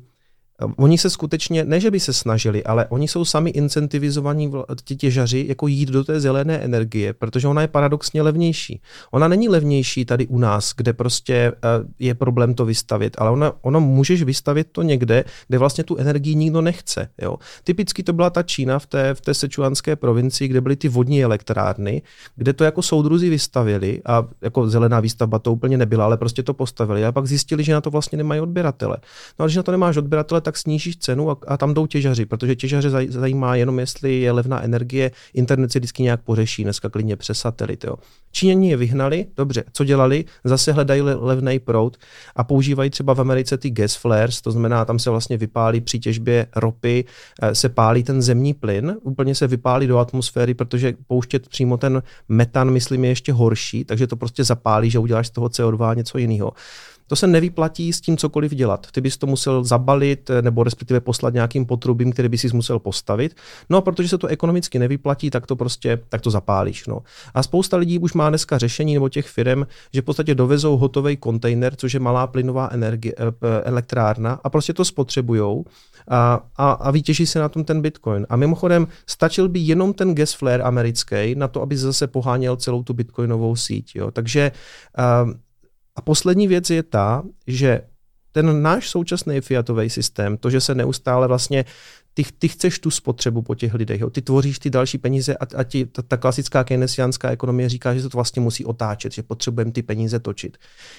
[0.77, 4.53] Oni se skutečně, ne že by se snažili, ale oni jsou sami incentivizovaní
[4.85, 8.81] ti těžaři jako jít do té zelené energie, protože ona je paradoxně levnější.
[9.11, 13.53] Ona není levnější tady u nás, kde prostě eh, je problém to vystavit, ale ona,
[13.61, 17.09] ono můžeš vystavit to někde, kde vlastně tu energii nikdo nechce.
[17.23, 17.37] Jo.
[17.64, 21.25] Typicky to byla ta Čína v té, v té sečuanské provincii, kde byly ty vodní
[21.25, 22.03] elektrárny,
[22.37, 26.55] kde to jako soudruzi vystavili a jako zelená výstavba to úplně nebyla, ale prostě to
[26.55, 28.97] postavili a pak zjistili, že na to vlastně nemají odběratele.
[29.38, 32.26] No a když na to nemáš odběratele, tak snížíš cenu a, a tam jdou těžaři,
[32.26, 36.88] protože těžaře zaj, zajímá jenom, jestli je levná energie, internet si vždycky nějak pořeší, dneska
[36.88, 37.85] klidně přes satelit.
[37.85, 37.96] Jo.
[38.32, 40.24] Číňani je vyhnali, dobře, co dělali?
[40.44, 41.96] Zase hledají le, levný proud
[42.37, 45.98] a používají třeba v Americe ty gas flares, to znamená, tam se vlastně vypálí při
[45.98, 47.04] těžbě ropy,
[47.42, 52.02] eh, se pálí ten zemní plyn, úplně se vypálí do atmosféry, protože pouštět přímo ten
[52.28, 56.18] metan, myslím, je ještě horší, takže to prostě zapálí, že uděláš z toho CO2 něco
[56.18, 56.52] jiného.
[57.07, 58.87] To se nevyplatí s tím cokoliv dělat.
[58.92, 62.79] Ty bys to musel zabalit eh, nebo respektive poslat nějakým potrubím, který bys si musel
[62.79, 63.37] postavit.
[63.71, 66.87] No a protože se to ekonomicky nevyplatí, tak to prostě tak to zapálíš.
[66.87, 67.03] No.
[67.35, 71.16] A spousta lidí už má dneska řešení nebo těch firm, že v podstatě dovezou hotový
[71.16, 75.64] kontejner, což je malá plynová energie, eh, elektrárna a prostě to spotřebujou
[76.09, 78.27] a, a, a vytěží se na tom ten bitcoin.
[78.29, 82.83] A mimochodem stačil by jenom ten gas flare americký na to, aby zase poháněl celou
[82.83, 83.92] tu bitcoinovou síť.
[83.97, 84.11] Jo.
[84.11, 84.53] Takže
[84.99, 85.33] uh,
[85.96, 87.80] a poslední věc je ta, že
[88.32, 91.64] ten náš současný fiatový systém, to, že se neustále vlastně
[92.14, 94.11] ty, ty chceš tu spotřebu po těch lidech, jo.
[94.11, 98.02] ty tvoříš ty další peníze a, a ti, ta, ta klasická keynesiánská ekonomie říká, že
[98.02, 100.56] se to vlastně musí otáčet, že potřebujeme ty peníze točit.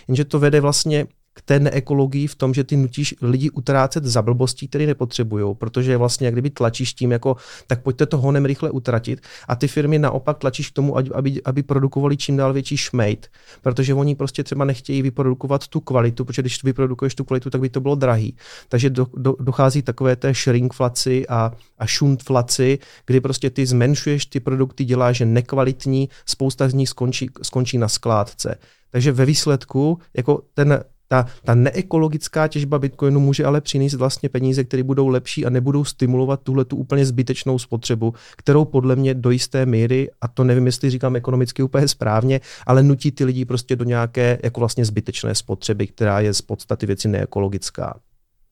[0.07, 1.07] Jenže to vede vlastně
[1.37, 5.97] k té neekologii v tom, že ty nutíš lidi utrácet za blbostí, které nepotřebují, protože
[5.97, 7.35] vlastně jak kdyby tlačíš tím, jako
[7.67, 11.63] tak pojďte to honem rychle utratit a ty firmy naopak tlačíš k tomu, aby, aby
[11.63, 13.27] produkovali čím dál větší šmejt,
[13.61, 17.69] protože oni prostě třeba nechtějí vyprodukovat tu kvalitu, protože když vyprodukuješ tu kvalitu, tak by
[17.69, 18.35] to bylo drahý.
[18.69, 24.39] Takže do, do, dochází takové té shrinkflaci a, a šuntflaci, kdy prostě ty zmenšuješ ty
[24.39, 28.55] produkty, děláš je nekvalitní, spousta z nich skončí, skončí na skládce.
[28.91, 34.63] Takže ve výsledku jako ten ta, ta neekologická těžba bitcoinu může ale přinést vlastně peníze,
[34.63, 39.31] které budou lepší a nebudou stimulovat tuhle tu úplně zbytečnou spotřebu, kterou podle mě do
[39.31, 43.75] jisté míry, a to nevím, jestli říkám ekonomicky úplně správně, ale nutí ty lidi prostě
[43.75, 47.99] do nějaké jako vlastně zbytečné spotřeby, která je z podstaty věci neekologická.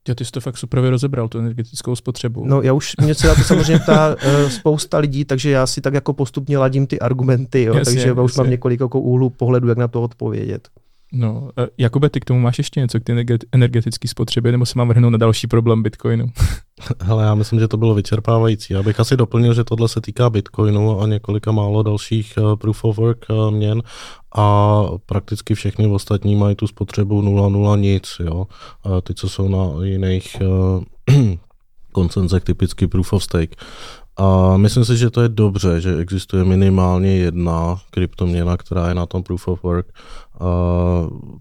[0.07, 2.45] Já ty jsi to fakt super rozebral, tu energetickou spotřebu.
[2.45, 5.81] No já už, mě se na to samozřejmě ptá uh, spousta lidí, takže já si
[5.81, 8.43] tak jako postupně ladím ty argumenty, jo, jasně, takže já už jasně.
[8.43, 10.69] mám několik jako úhlů pohledu, jak na to odpovědět.
[11.17, 14.87] No, Jakube, ty k tomu máš ještě něco k té energetické spotřebě, nebo se mám
[14.87, 16.25] vrhnout na další problém Bitcoinu?
[17.01, 18.73] Hele, já myslím, že to bylo vyčerpávající.
[18.73, 22.83] Já bych asi doplnil, že tohle se týká Bitcoinu a několika málo dalších uh, proof
[22.83, 23.81] of work uh, měn
[24.35, 28.15] a prakticky všechny ostatní mají tu spotřebu 0,0 nic.
[28.19, 28.47] Jo?
[28.85, 30.37] Uh, ty, co jsou na jiných
[31.91, 33.55] koncenzech, typicky proof of stake.
[34.17, 39.05] A myslím si, že to je dobře, že existuje minimálně jedna kryptoměna, která je na
[39.05, 39.87] tom proof of work.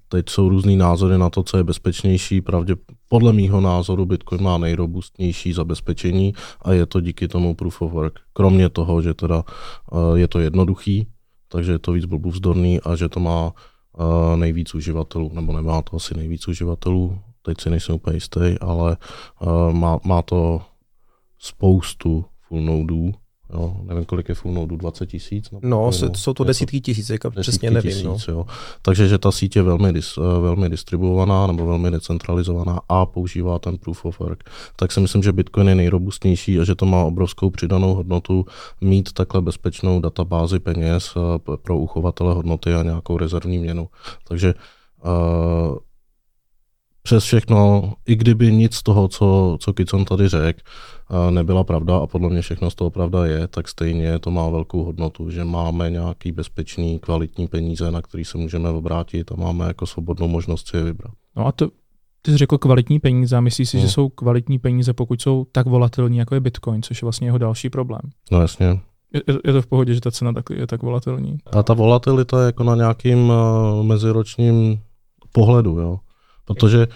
[0.08, 2.40] Teď jsou různý názory na to, co je bezpečnější.
[2.40, 2.76] Pravdě,
[3.08, 8.20] podle mýho názoru Bitcoin má nejrobustnější zabezpečení a je to díky tomu proof of work.
[8.32, 9.44] Kromě toho, že teda
[10.14, 11.06] je to jednoduchý,
[11.48, 13.52] takže je to víc blbůvzdorný a že to má
[14.36, 18.96] nejvíc uživatelů, nebo nemá to asi nejvíc uživatelů, teď si nejsem úplně jistý, ale
[19.72, 20.62] má, má to
[21.38, 23.12] spoustu full nodů
[23.52, 25.48] Jo, nevím, kolik je full node, 20 tisíc?
[25.62, 27.90] No, jsou to desítky tisíc, jako přesně nevím.
[27.90, 28.18] Tisíc, no.
[28.28, 28.46] jo.
[28.82, 33.58] Takže že ta síť je velmi, dis, eh, velmi distribuovaná nebo velmi decentralizovaná a používá
[33.58, 37.04] ten proof of work, tak si myslím, že Bitcoin je nejrobustnější a že to má
[37.04, 38.46] obrovskou přidanou hodnotu
[38.80, 43.88] mít takhle bezpečnou databázi peněz eh, pro uchovatele hodnoty a nějakou rezervní měnu.
[44.28, 44.54] Takže
[45.04, 45.78] uh,
[47.04, 50.60] přes všechno, i kdyby nic z toho, co, co Kicon tady řekl,
[51.30, 54.84] nebyla pravda a podle mě všechno z toho pravda je, tak stejně to má velkou
[54.84, 59.86] hodnotu, že máme nějaký bezpečný, kvalitní peníze, na který se můžeme obrátit a máme jako
[59.86, 61.12] svobodnou možnost si je vybrat.
[61.36, 61.68] No a to,
[62.22, 63.82] ty jsi řekl kvalitní peníze a myslíš si, no.
[63.82, 67.38] že jsou kvalitní peníze, pokud jsou tak volatilní, jako je Bitcoin, což je vlastně jeho
[67.38, 68.02] další problém.
[68.32, 68.66] No jasně.
[69.14, 71.38] Je, je to v pohodě, že ta cena tak, je tak volatilní?
[71.52, 74.78] A ta volatilita je jako na nějakým uh, meziročním
[75.32, 75.98] pohledu, jo.
[76.44, 76.88] Protože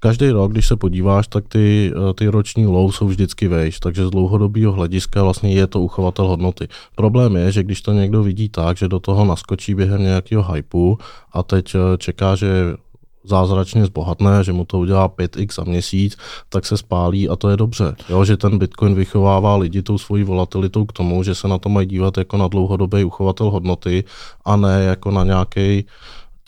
[0.00, 4.06] každý rok, když se podíváš, tak ty, eh, ty roční low jsou vždycky vejš, takže
[4.06, 6.68] z dlouhodobého hlediska vlastně je to uchovatel hodnoty.
[6.94, 10.98] Problém je, že když to někdo vidí tak, že do toho naskočí během nějakého hypeu
[11.32, 12.76] a teď eh, čeká, že
[13.26, 16.16] zázračně zbohatne, že mu to udělá 5x za měsíc,
[16.48, 17.96] tak se spálí a to je dobře.
[18.08, 21.68] Jo, že ten Bitcoin vychovává lidi tou svojí volatilitou k tomu, že se na to
[21.68, 24.04] mají dívat jako na dlouhodobý uchovatel hodnoty
[24.44, 25.86] a ne jako na nějaký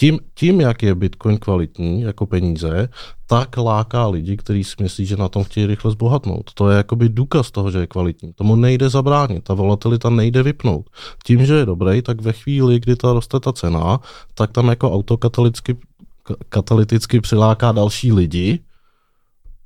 [0.00, 2.88] tím, tím, jak je Bitcoin kvalitní jako peníze,
[3.26, 6.50] tak láká lidi, kteří si myslí, že na tom chtějí rychle zbohatnout.
[6.54, 8.32] To je jakoby důkaz toho, že je kvalitní.
[8.32, 10.90] Tomu nejde zabránit, ta volatilita nejde vypnout.
[11.24, 14.00] Tím, že je dobrý, tak ve chvíli, kdy ta roste ta cena,
[14.34, 15.76] tak tam jako autokatalyticky
[16.48, 18.60] katalyticky přiláká další lidi,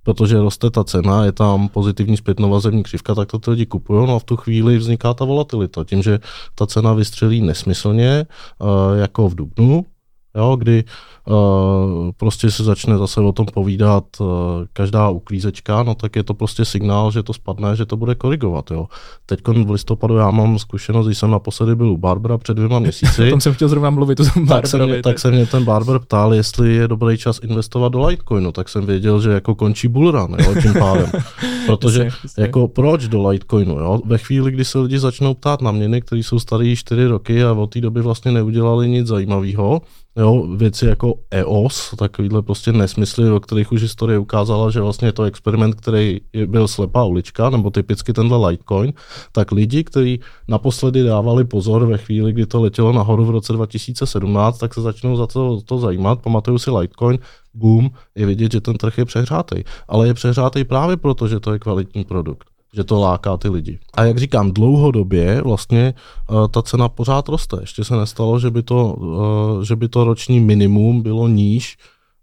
[0.02, 4.16] protože roste ta cena, je tam pozitivní zpětnovazební křivka, tak to ty lidi kupují, no
[4.16, 5.84] a v tu chvíli vzniká ta volatilita.
[5.84, 6.18] Tím, že
[6.54, 9.86] ta cena vystřelí nesmyslně, eh, jako v Dubnu,
[10.34, 10.84] jo, kdy
[11.26, 14.26] uh, prostě se začne zase o tom povídat uh,
[14.72, 18.70] každá uklízečka, no tak je to prostě signál, že to spadne, že to bude korigovat.
[18.70, 18.86] Jo.
[19.26, 23.22] Teď v listopadu já mám zkušenost, když jsem naposledy byl u Barbara před dvěma měsíci.
[23.26, 25.98] o tom jsem chtěl zrovna mluvit, to tak, se mě, tak se mě ten Barber
[25.98, 30.36] ptal, jestli je dobrý čas investovat do Litecoinu, tak jsem věděl, že jako končí bullrun,
[30.38, 31.10] jo, tím pádem.
[31.66, 32.08] Protože
[32.38, 33.78] jako proč do Litecoinu?
[33.78, 34.00] Jo?
[34.04, 37.52] Ve chvíli, kdy se lidi začnou ptát na měny, které jsou staré 4 roky a
[37.52, 39.82] od té doby vlastně neudělali nic zajímavého,
[40.16, 45.12] Jo, věci jako EOS, takovýhle prostě nesmysly, o kterých už historie ukázala, že vlastně je
[45.12, 48.92] to experiment, který byl slepá ulička, nebo typicky tenhle Litecoin,
[49.32, 54.58] tak lidi, kteří naposledy dávali pozor ve chvíli, kdy to letělo nahoru v roce 2017,
[54.58, 57.18] tak se začnou za to, to zajímat, pamatuju si Litecoin,
[57.54, 59.62] boom, je vidět, že ten trh je přehrátý.
[59.88, 63.78] Ale je přehrátý právě proto, že to je kvalitní produkt že to láká ty lidi.
[63.94, 65.94] A jak říkám, dlouhodobě vlastně
[66.30, 67.56] uh, ta cena pořád roste.
[67.60, 71.76] Ještě se nestalo, že by to, uh, že by to roční minimum bylo níž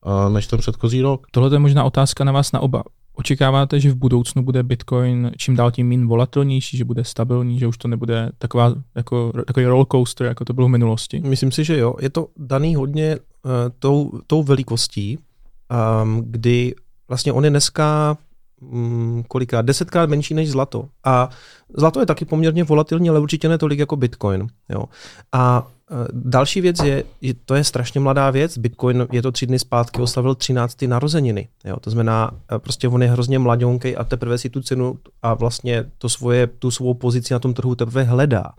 [0.05, 1.27] uh, než ten předchozí rok.
[1.31, 2.83] Tohle je možná otázka na vás na oba.
[3.13, 7.67] Očekáváte, že v budoucnu bude Bitcoin čím dál tím méně volatilnější, že bude stabilní, že
[7.67, 11.19] už to nebude taková, jako, takový rollercoaster, jako to bylo v minulosti?
[11.19, 11.95] Myslím si, že jo.
[12.01, 15.17] Je to daný hodně uh, tou, tou velikostí,
[16.03, 16.75] um, kdy
[17.07, 18.17] vlastně on je dneska
[18.61, 20.85] mm, kolikrát, desetkrát menší než zlato.
[21.03, 21.29] A
[21.77, 24.47] zlato je taky poměrně volatilní, ale určitě ne tolik jako Bitcoin.
[24.69, 24.83] Jo.
[25.31, 25.67] A
[26.13, 28.57] další věc je, že to je strašně mladá věc.
[28.57, 30.81] Bitcoin je to tři dny zpátky oslavil 13.
[30.81, 31.47] narozeniny.
[31.65, 31.77] Jo.
[31.79, 35.85] To znamená, e, prostě on je hrozně mladionkej a teprve si tu cenu a vlastně
[35.97, 38.51] to svoje, tu svou pozici na tom trhu teprve hledá.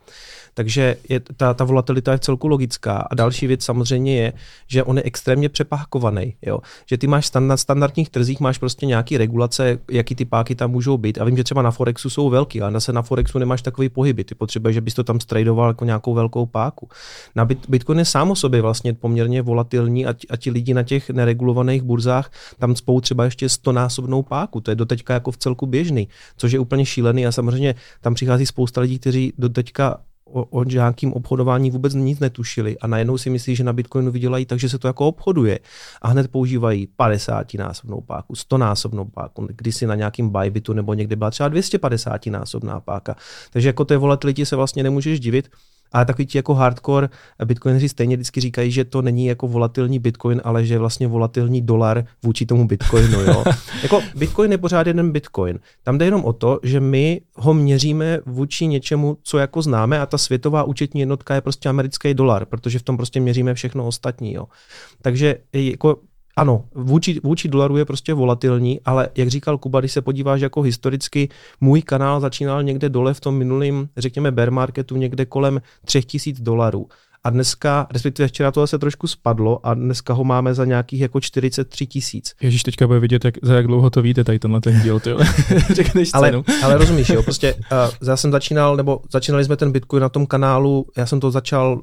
[0.55, 2.97] Takže je, ta, ta volatilita je v celku logická.
[3.11, 4.33] A další věc samozřejmě je,
[4.67, 6.35] že on je extrémně přepákovaný.
[6.43, 6.59] Jo?
[6.87, 10.99] Že ty máš na standardních trzích máš prostě nějaký regulace, jaký ty páky tam můžou
[10.99, 11.19] být.
[11.19, 14.25] A vím, že třeba na Forexu jsou velký, ale zase na Forexu nemáš takový pohyby.
[14.25, 16.89] Ty potřebuješ, že bys to tam tradoval jako nějakou velkou páku.
[17.35, 20.83] Na Bit, Bitcoin je sám o sobě vlastně poměrně volatilní a, a ti lidi na
[20.83, 24.61] těch neregulovaných burzách tam spou třeba ještě stonásobnou páku.
[24.61, 28.47] To je doteďka jako v celku běžný, což je úplně šílený a samozřejmě tam přichází
[28.47, 30.01] spousta lidí, kteří doteďka
[30.33, 34.47] o, o nějakým obchodování vůbec nic netušili a najednou si myslí, že na Bitcoinu vydělají
[34.47, 35.59] tak, že se to jako obchoduje
[36.03, 41.17] a hned používají 50 násobnou páku, 100 násobnou páku, kdysi na nějakým Bybitu nebo někde
[41.17, 43.17] byla třeba 250 násobná páka.
[43.51, 45.49] Takže jako té volatilitě se vlastně nemůžeš divit
[45.93, 47.09] ale takový ti jako hardcore
[47.45, 51.63] bitcoineři stejně vždycky říkají, že to není jako volatilní bitcoin, ale že je vlastně volatilní
[51.63, 53.21] dolar vůči tomu bitcoinu.
[53.21, 53.45] Jo?
[53.83, 55.59] jako bitcoin je pořád jeden bitcoin.
[55.83, 60.07] Tam jde jenom o to, že my ho měříme vůči něčemu, co jako známe a
[60.07, 64.35] ta světová účetní jednotka je prostě americký dolar, protože v tom prostě měříme všechno ostatní.
[64.35, 64.47] Jo?
[65.03, 65.97] Takže jako
[66.37, 70.63] ano, vůči, vůči dolaru je prostě volatilní, ale jak říkal Kuba, když se podíváš jako
[70.63, 71.29] historicky,
[71.61, 76.89] můj kanál začínal někde dole v tom minulém, řekněme, bear marketu někde kolem 3000 dolarů.
[77.25, 81.21] A dneska, respektive včera to se trošku spadlo a dneska ho máme za nějakých jako
[81.21, 82.35] 43 tisíc.
[82.41, 85.11] Ježíš, teďka bude vidět, jak, za jak dlouho to víte, tady tenhle ten díl, ty
[85.75, 86.45] Řekneš ale, cenu.
[86.63, 90.27] ale rozumíš, jo, prostě uh, já jsem začínal, nebo začínali jsme ten Bitcoin na tom
[90.27, 91.81] kanálu, já jsem to začal,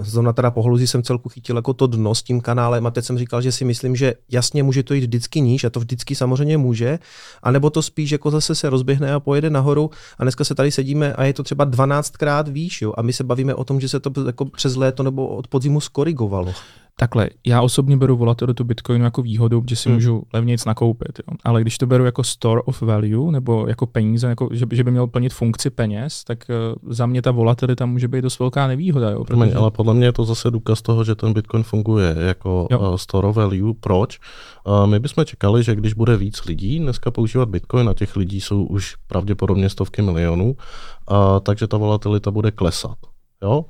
[0.00, 3.04] zrovna teda po holuzí jsem celku chytil jako to dno s tím kanálem a teď
[3.04, 6.14] jsem říkal, že si myslím, že jasně může to jít vždycky níž a to vždycky
[6.14, 6.98] samozřejmě může,
[7.42, 11.12] anebo to spíš jako zase se rozběhne a pojede nahoru a dneska se tady sedíme
[11.12, 14.00] a je to třeba 12krát výš, jo, a my se bavíme o tom, že se
[14.00, 16.52] to jako přes léto nebo od podzimu skorigovalo.
[16.98, 19.96] Takhle, já osobně beru volatilitu Bitcoinu jako výhodu, že si hmm.
[19.96, 21.18] můžu levněji nakoupit.
[21.18, 21.36] Jo.
[21.44, 24.90] Ale když to beru jako store of value nebo jako peníze, jako, že, že by
[24.90, 29.10] měl plnit funkci peněz, tak uh, za mě ta volatilita může být dost velká nevýhoda.
[29.10, 29.54] Jo, protože...
[29.54, 33.28] Ale podle mě je to zase důkaz toho, že ten Bitcoin funguje jako uh, store
[33.28, 33.74] of value.
[33.80, 34.18] Proč?
[34.66, 38.40] Uh, my bychom čekali, že když bude víc lidí dneska používat Bitcoin, a těch lidí
[38.40, 42.98] jsou už pravděpodobně stovky milionů, uh, takže ta volatilita bude klesat.
[43.42, 43.64] Jo?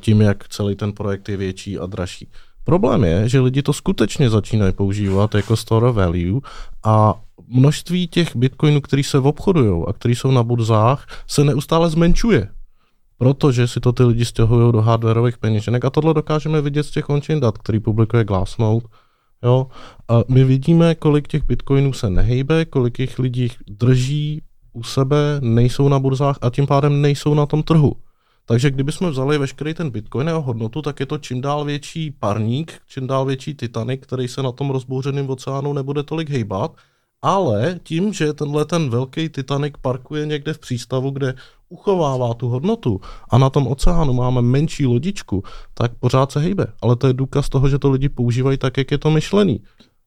[0.00, 2.28] Tím, jak celý ten projekt je větší a dražší.
[2.64, 6.40] Problém je, že lidi to skutečně začínají používat jako store value
[6.84, 7.14] a
[7.46, 12.48] množství těch bitcoinů, který se obchodují a který jsou na burzách, se neustále zmenšuje.
[13.18, 17.08] Protože si to ty lidi stěhují do hardwareových peněženek a tohle dokážeme vidět z těch
[17.08, 18.86] on-chain dat, který publikuje Glassnode.
[19.42, 19.66] Jo?
[20.08, 24.42] A my vidíme, kolik těch bitcoinů se nehejbe, kolik jich lidí drží
[24.72, 27.96] u sebe, nejsou na burzách a tím pádem nejsou na tom trhu.
[28.48, 32.80] Takže kdybychom vzali veškerý ten Bitcoin jeho hodnotu, tak je to čím dál větší parník,
[32.88, 36.76] čím dál větší Titanic, který se na tom rozbouřeném oceánu nebude tolik hejbat,
[37.22, 41.34] ale tím, že tenhle ten velký Titanic parkuje někde v přístavu, kde
[41.68, 45.42] uchovává tu hodnotu a na tom oceánu máme menší lodičku,
[45.74, 46.66] tak pořád se hejbe.
[46.82, 49.60] Ale to je důkaz toho, že to lidi používají tak, jak je to myšlený.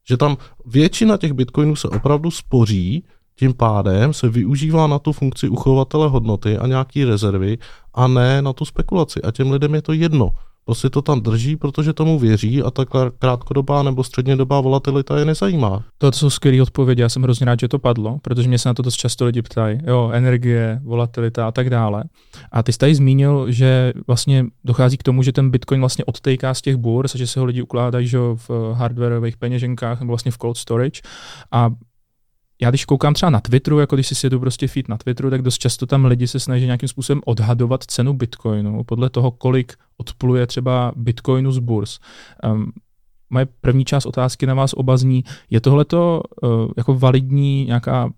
[0.08, 0.36] Že tam
[0.66, 3.04] většina těch bitcoinů se opravdu spoří,
[3.42, 7.58] tím pádem se využívá na tu funkci uchovatele hodnoty a nějaký rezervy
[7.94, 9.22] a ne na tu spekulaci.
[9.22, 10.30] A těm lidem je to jedno.
[10.64, 12.84] Prostě to tam drží, protože tomu věří a ta
[13.18, 15.84] krátkodobá nebo střednědobá volatilita je nezajímá.
[15.98, 18.74] To jsou skvělé odpovědi, já jsem hrozně rád, že to padlo, protože mě se na
[18.74, 19.80] to dost často lidi ptají.
[19.86, 22.04] Jo, energie, volatilita a tak dále.
[22.52, 26.54] A ty jsi tady zmínil, že vlastně dochází k tomu, že ten Bitcoin vlastně odtejká
[26.54, 30.38] z těch burs že se ho lidi ukládají že v hardwareových peněženkách nebo vlastně v
[30.38, 31.00] cold storage.
[31.52, 31.70] A
[32.62, 35.42] já když koukám třeba na Twitteru, jako když si sjedu prostě feed na Twitteru, tak
[35.42, 40.46] dost často tam lidi se snaží nějakým způsobem odhadovat cenu Bitcoinu podle toho, kolik odpluje
[40.46, 41.98] třeba Bitcoinu z burs.
[42.44, 42.72] Um,
[43.30, 48.10] moje první část otázky na vás oba zní, je tohleto uh, jako validní nějaká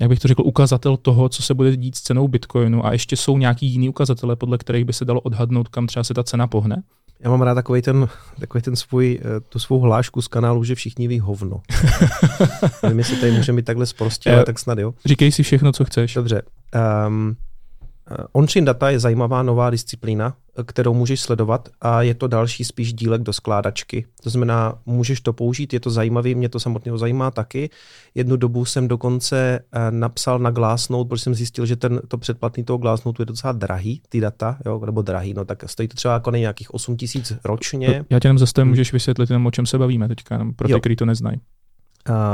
[0.00, 3.16] jak bych to řekl, ukazatel toho, co se bude dít s cenou Bitcoinu a ještě
[3.16, 6.46] jsou nějaký jiný ukazatele, podle kterých by se dalo odhadnout, kam třeba se ta cena
[6.46, 6.82] pohne?
[7.22, 8.08] Já mám rád takový ten,
[8.40, 11.60] takový ten svůj, eh, tu svou hlášku z kanálu, že všichni ví hovno.
[12.82, 14.94] Nevím, jestli tady můžeme být takhle zprostě, ale tak snad jo.
[15.04, 16.14] Říkej si všechno, co chceš.
[16.14, 16.42] Dobře.
[17.06, 17.36] Um,
[18.32, 20.34] On-chain data je zajímavá nová disciplína,
[20.66, 24.06] kterou můžeš sledovat a je to další spíš dílek do skládačky.
[24.22, 27.70] To znamená, můžeš to použít, je to zajímavý, mě to samotného zajímá taky.
[28.14, 32.64] Jednu dobu jsem dokonce eh, napsal na Glassnode, protože jsem zjistil, že ten, to předplatný
[32.64, 36.14] toho Glassnode je docela drahý, ty data, jo, nebo drahý, no tak stojí to třeba
[36.14, 38.04] jako nějakých 8 tisíc ročně.
[38.10, 40.80] Já tě jenom zase můžeš vysvětlit jenom, o čem se bavíme teďka, jenom pro ty,
[40.80, 41.40] kteří to neznají.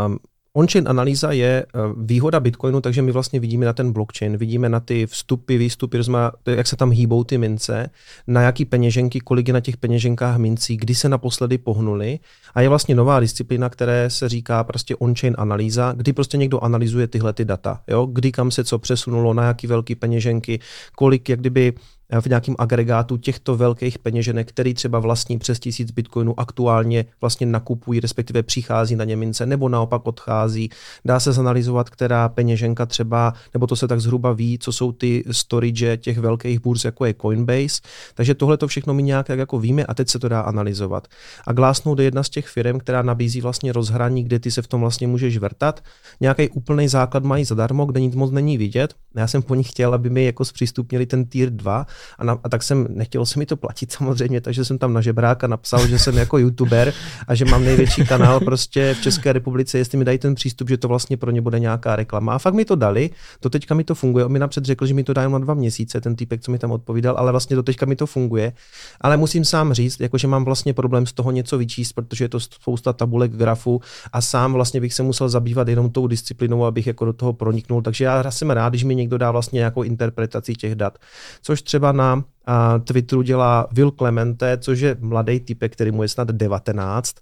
[0.06, 0.18] Um,
[0.56, 4.80] On-chain analýza je eh, výhoda Bitcoinu, takže my vlastně vidíme na ten blockchain, vidíme na
[4.80, 5.98] ty vstupy, výstupy,
[6.46, 7.90] jak se tam hýbou ty mince,
[8.26, 12.18] na jaký peněženky, kolik je na těch peněženkách mincí, kdy se naposledy pohnuli.
[12.54, 17.06] A je vlastně nová disciplína, které se říká prostě on-chain analýza, kdy prostě někdo analyzuje
[17.06, 18.06] tyhle ty data, jo?
[18.06, 20.60] kdy kam se co přesunulo, na jaký velký peněženky,
[20.94, 21.72] kolik jak kdyby
[22.20, 28.00] v nějakém agregátu těchto velkých peněženek, který třeba vlastní přes tisíc bitcoinů, aktuálně vlastně nakupují,
[28.00, 30.70] respektive přichází na ně mince, nebo naopak odchází.
[31.04, 35.24] Dá se zanalizovat, která peněženka třeba, nebo to se tak zhruba ví, co jsou ty
[35.30, 37.80] storage těch velkých burz, jako je Coinbase.
[38.14, 41.08] Takže tohle to všechno my nějak jako víme a teď se to dá analyzovat.
[41.46, 44.66] A Glassnode je jedna z těch firm, která nabízí vlastně rozhraní, kde ty se v
[44.66, 45.84] tom vlastně můžeš vrtat.
[46.20, 48.94] Nějaký úplný základ mají zadarmo, kde nic moc není vidět.
[49.14, 51.86] Já jsem po nich chtěl, aby mi jako zpřístupnili ten tier 2,
[52.18, 55.00] a, na, a tak jsem, nechtělo se mi to platit samozřejmě, takže jsem tam na
[55.00, 56.92] žebráka napsal, že jsem jako youtuber
[57.28, 60.76] a že mám největší kanál prostě v České republice, jestli mi dají ten přístup, že
[60.76, 62.34] to vlastně pro ně bude nějaká reklama.
[62.34, 64.24] A fakt mi to dali, to teďka mi to funguje.
[64.24, 66.58] On mi napřed řekl, že mi to dají na dva měsíce, ten týpek, co mi
[66.58, 68.52] tam odpovídal, ale vlastně do teďka mi to funguje.
[69.00, 72.40] Ale musím sám říct, jakože mám vlastně problém z toho něco vyčíst, protože je to
[72.40, 73.80] spousta tabulek, grafů
[74.12, 77.82] a sám vlastně bych se musel zabývat jenom tou disciplinou, abych jako do toho proniknul.
[77.82, 80.98] Takže já jsem rád, když mi někdo dá vlastně nějakou interpretaci těch dat.
[81.42, 86.08] Což třeba na a Twitteru dělá Will Clemente, což je mladý typ, který mu je
[86.08, 87.16] snad 19.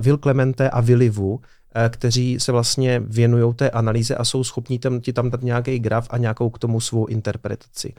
[0.00, 1.38] Will Clemente a eh,
[1.88, 6.06] kteří se vlastně věnují té analýze a jsou schopni tam, ti tam dát nějaký graf
[6.10, 7.94] a nějakou k tomu svou interpretaci.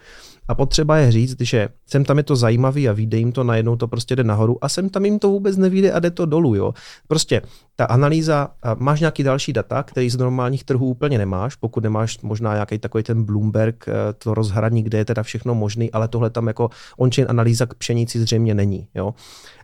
[0.48, 3.76] A potřeba je říct, že sem tam je to zajímavý a vyjde jim to najednou,
[3.76, 6.56] to prostě jde nahoru a sem tam jim to vůbec nevíde a jde to dolů.
[6.56, 6.74] Jo.
[7.08, 7.42] Prostě
[7.76, 12.54] ta analýza, máš nějaký další data, který z normálních trhů úplně nemáš, pokud nemáš možná
[12.54, 16.48] nějaký takový ten Bloomberg, eh, to rozhraní, kde je teda všechno možný, ale tohle tam
[16.48, 18.88] jako on-chain analýza k pšenici zřejmě není.
[18.96, 19.14] Jo.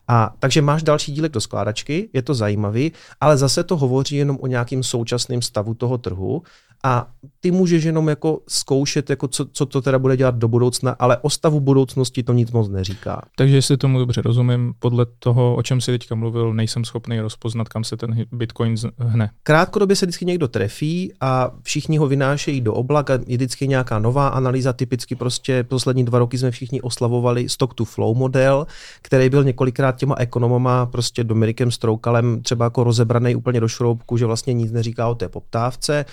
[0.08, 2.92] A takže máš další dílek do skládačky, je to zajímavý,
[3.22, 6.44] ale zase to hovoří jenom o nějakým současném stavu toho trhu
[6.84, 7.08] a
[7.40, 11.18] ty můžeš jenom jako zkoušet, jako co, co to teda bude dělat do budoucna, ale
[11.18, 13.22] o stavu budoucnosti to nic moc neříká.
[13.36, 17.70] Takže jestli tomu dobře rozumím, podle toho, o čem si teďka mluvil, nejsem schopný rozpoznat,
[17.70, 19.30] kam se ten Bitcoin hne.
[19.44, 24.28] Krátkodobě se vždycky někdo trefí a všichni ho vynášejí do oblaka, je vždycky nějaká nová
[24.28, 28.68] analýza, typicky prostě poslední dva roky jsme všichni oslavovali stock to flow model,
[29.02, 34.26] který byl několikrát těma ekonomama, prostě Dominikem Stroukalem třeba jako rozebraný úplně do šroubku, že
[34.26, 36.06] vlastně nic neříká o té poptávce.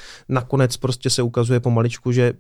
[0.51, 2.33] Nakonec prostě se ukazuje pomaličku, že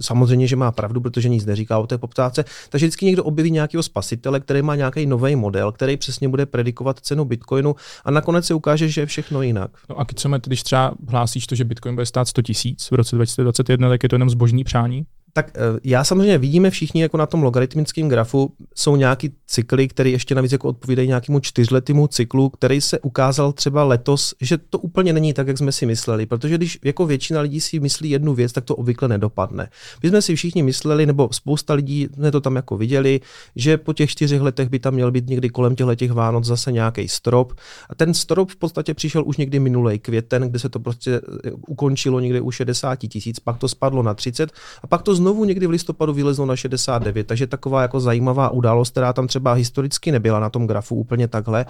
[0.00, 2.44] samozřejmě, že má pravdu, protože nic neříká o té poptávce.
[2.68, 7.00] Takže vždycky někdo objeví nějakého spasitele, který má nějaký nový model, který přesně bude predikovat
[7.00, 9.70] cenu Bitcoinu a nakonec se ukáže, že je všechno jinak.
[9.90, 10.06] No a
[10.46, 14.08] když třeba hlásíš to, že Bitcoin bude stát 100 tisíc v roce 2021, tak je
[14.08, 15.06] to jenom zbožní přání?
[15.32, 20.10] Tak eh, já samozřejmě vidíme všichni jako na tom logaritmickém grafu, jsou nějaký cykly, které
[20.10, 25.12] ještě navíc jako odpovídají nějakému čtyřletému cyklu, který se ukázal třeba letos, že to úplně
[25.12, 28.52] není tak, jak jsme si mysleli, protože když jako většina lidí si myslí jednu věc,
[28.52, 29.68] tak to obvykle nedopadne.
[30.02, 33.20] My jsme si všichni mysleli, nebo spousta lidí jsme to tam jako viděli,
[33.56, 37.08] že po těch čtyřech letech by tam měl být někdy kolem těch Vánoc zase nějaký
[37.08, 37.52] strop.
[37.90, 41.50] A ten strop v podstatě přišel už někdy minulý květen, kde se to prostě eh,
[41.50, 44.52] ukončilo někde u 60 tisíc, pak to spadlo na 30
[44.82, 48.90] a pak to znovu někdy v listopadu vylezlo na 69, takže taková jako zajímavá událost,
[48.90, 51.66] která tam třeba historicky nebyla na tom grafu úplně takhle.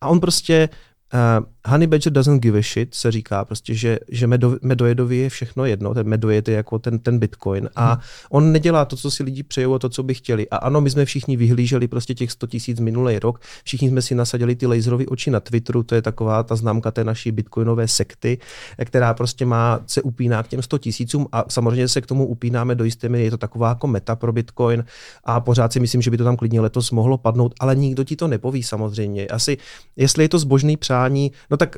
[0.00, 0.68] A on prostě
[1.14, 5.28] Uh, honey Badger doesn't give a shit, se říká prostě, že, že medo, medojedovi je
[5.28, 8.02] všechno jedno, ten medojed je jako ten, ten bitcoin a hmm.
[8.30, 10.48] on nedělá to, co si lidi přejou a to, co by chtěli.
[10.48, 14.14] A ano, my jsme všichni vyhlíželi prostě těch 100 tisíc minulý rok, všichni jsme si
[14.14, 18.38] nasadili ty laserové oči na Twitteru, to je taková ta známka té naší bitcoinové sekty,
[18.84, 22.74] která prostě má, se upíná k těm 100 tisícům a samozřejmě se k tomu upínáme
[22.74, 24.84] do jisté míry, je to taková jako meta pro bitcoin
[25.24, 28.16] a pořád si myslím, že by to tam klidně letos mohlo padnout, ale nikdo ti
[28.16, 29.26] to nepoví samozřejmě.
[29.26, 29.58] Asi,
[29.96, 31.76] jestli je to zbožný přání, přání, no tak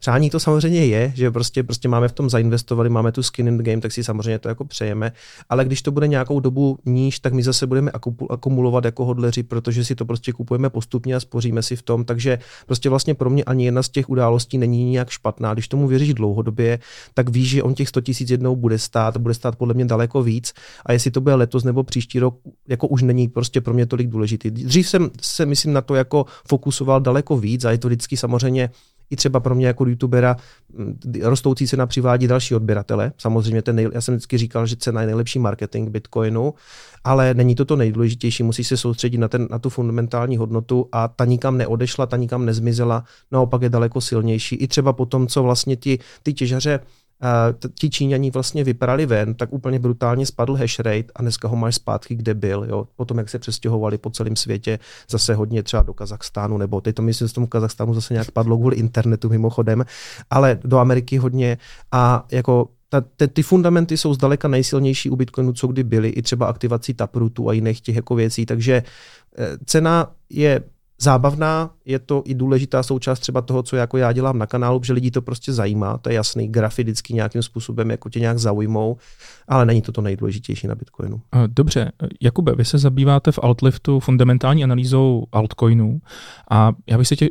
[0.00, 3.56] Přání to samozřejmě je, že prostě, prostě máme v tom zainvestovali, máme tu skin in
[3.56, 5.12] the game, tak si samozřejmě to jako přejeme,
[5.48, 7.90] ale když to bude nějakou dobu níž, tak my zase budeme
[8.30, 12.38] akumulovat jako hodleři, protože si to prostě kupujeme postupně a spoříme si v tom, takže
[12.66, 15.54] prostě vlastně pro mě ani jedna z těch událostí není nijak špatná.
[15.54, 16.78] Když tomu věříš dlouhodobě,
[17.14, 20.22] tak víš, že on těch 100 tisíc jednou bude stát, bude stát podle mě daleko
[20.22, 20.52] víc
[20.86, 24.08] a jestli to bude letos nebo příští rok, jako už není prostě pro mě tolik
[24.08, 24.50] důležitý.
[24.50, 28.70] Dřív jsem se, myslím, na to jako fokusoval daleko víc a je to vždycky samozřejmě
[29.10, 30.36] i třeba pro mě jako youtubera
[31.22, 33.12] rostoucí cena přivádí další odběratele.
[33.18, 36.54] Samozřejmě ten nej, já jsem vždycky říkal, že cena je nejlepší marketing Bitcoinu,
[37.04, 41.08] ale není to to nejdůležitější, musí se soustředit na, ten, na tu fundamentální hodnotu a
[41.08, 44.56] ta nikam neodešla, ta nikam nezmizela, naopak je daleko silnější.
[44.56, 46.80] I třeba po tom, co vlastně ti, ty těžaře
[47.74, 51.74] ti Číňani vlastně vypadali ven, tak úplně brutálně spadl hash rate a dneska ho máš
[51.74, 52.66] zpátky, kde byl.
[52.68, 52.88] Jo.
[52.96, 54.78] Potom, jak se přestěhovali po celém světě,
[55.10, 58.58] zase hodně třeba do Kazachstánu, nebo teď to myslím, že tomu Kazachstánu zase nějak padlo
[58.58, 59.84] kvůli internetu mimochodem,
[60.30, 61.58] ale do Ameriky hodně
[61.92, 66.22] a jako ta, te, ty fundamenty jsou zdaleka nejsilnější u Bitcoinu, co kdy byly, i
[66.22, 68.82] třeba aktivací Taprootů a jiných těch jako věcí, takže
[69.38, 70.62] eh, cena je
[71.02, 74.92] zábavná, je to i důležitá součást třeba toho, co jako já dělám na kanálu, že
[74.92, 78.96] lidi to prostě zajímá, to je jasný, grafy nějakým způsobem jako tě nějak zaujmou,
[79.48, 81.20] ale není to to nejdůležitější na Bitcoinu.
[81.46, 86.00] Dobře, Jakube, vy se zabýváte v Altliftu fundamentální analýzou altcoinů
[86.50, 87.28] a já bych se tě,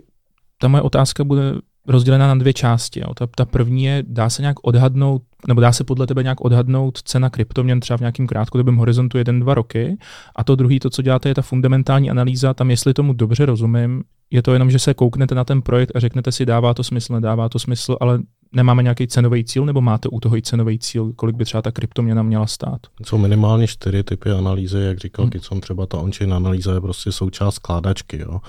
[0.57, 1.53] ta moje otázka bude
[1.88, 2.99] rozdělena na dvě části.
[2.99, 3.13] Jo.
[3.13, 7.01] Ta, ta první je, dá se nějak odhadnout, nebo dá se podle tebe nějak odhadnout
[7.01, 9.97] cena kryptoměn třeba v nějakém krátkodobém horizontu 1-2 roky.
[10.36, 12.53] A to druhý, to, co děláte, je ta fundamentální analýza.
[12.53, 15.99] Tam, jestli tomu dobře rozumím, je to jenom, že se kouknete na ten projekt a
[15.99, 18.19] řeknete si, dává to smysl, nedává to smysl, ale
[18.51, 21.71] nemáme nějaký cenový cíl, nebo máte u toho i cenový cíl, kolik by třeba ta
[21.71, 22.82] kryptoměna měla stát?
[23.05, 25.32] Jsou minimálně čtyři typy analýzy, jak říkal hmm.
[25.32, 28.21] Kicom, třeba ta on analýza je prostě součást skládačky.
[28.21, 28.39] Jo?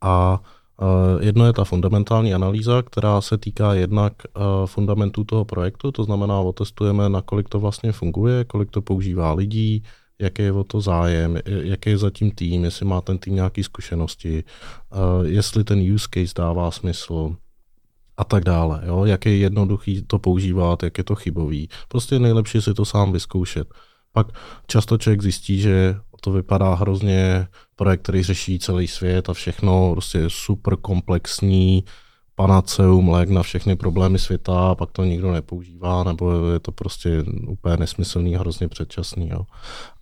[0.00, 0.40] A
[1.20, 4.12] Jedno je ta fundamentální analýza, která se týká jednak
[4.66, 9.82] fundamentů toho projektu, to znamená, otestujeme, nakolik to vlastně funguje, kolik to používá lidí,
[10.18, 14.44] jaký je o to zájem, jaký je zatím tým, jestli má ten tým nějaké zkušenosti,
[15.22, 17.36] jestli ten use case dává smysl
[18.16, 18.82] a tak dále.
[18.86, 19.04] Jo?
[19.04, 21.68] Jak je jednoduchý to používat, jak je to chybový.
[21.88, 23.68] Prostě nejlepší si to sám vyzkoušet.
[24.12, 24.26] Pak
[24.66, 27.46] často člověk zjistí, že to vypadá hrozně
[27.76, 31.84] projekt, který řeší celý svět a všechno prostě je super komplexní,
[32.36, 37.24] panaceum, lék na všechny problémy světa a pak to nikdo nepoužívá, nebo je to prostě
[37.46, 39.28] úplně nesmyslný, hrozně předčasný.
[39.28, 39.40] Jo.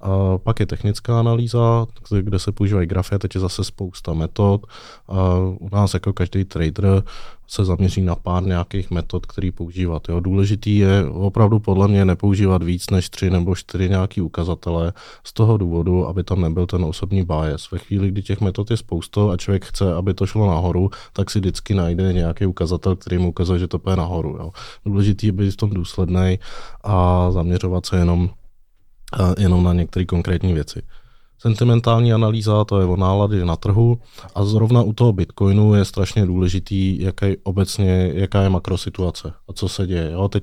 [0.00, 1.86] A pak je technická analýza,
[2.20, 4.66] kde se používají grafy, teď je zase spousta metod.
[5.08, 7.02] A u nás jako každý trader
[7.52, 10.08] se zaměří na pár nějakých metod, který používat.
[10.08, 10.20] Jo.
[10.20, 14.92] Důležitý je opravdu podle mě nepoužívat víc než tři nebo čtyři nějaký ukazatele
[15.24, 17.70] z toho důvodu, aby tam nebyl ten osobní bias.
[17.70, 21.30] Ve chvíli, kdy těch metod je spousta a člověk chce, aby to šlo nahoru, tak
[21.30, 24.36] si vždycky najde nějaký ukazatel, který mu ukazuje, že to půjde nahoru.
[24.40, 24.50] Jo.
[24.86, 26.38] Důležitý je být v tom důsledný
[26.84, 28.30] a zaměřovat se jenom,
[29.38, 30.82] jenom na některé konkrétní věci.
[31.42, 33.98] Sentimentální analýza, to je o nálady na trhu.
[34.34, 39.68] A zrovna u toho Bitcoinu je strašně důležitý, jaký obecně, jaká je makrosituace a co
[39.68, 40.10] se děje.
[40.12, 40.42] Jo, teď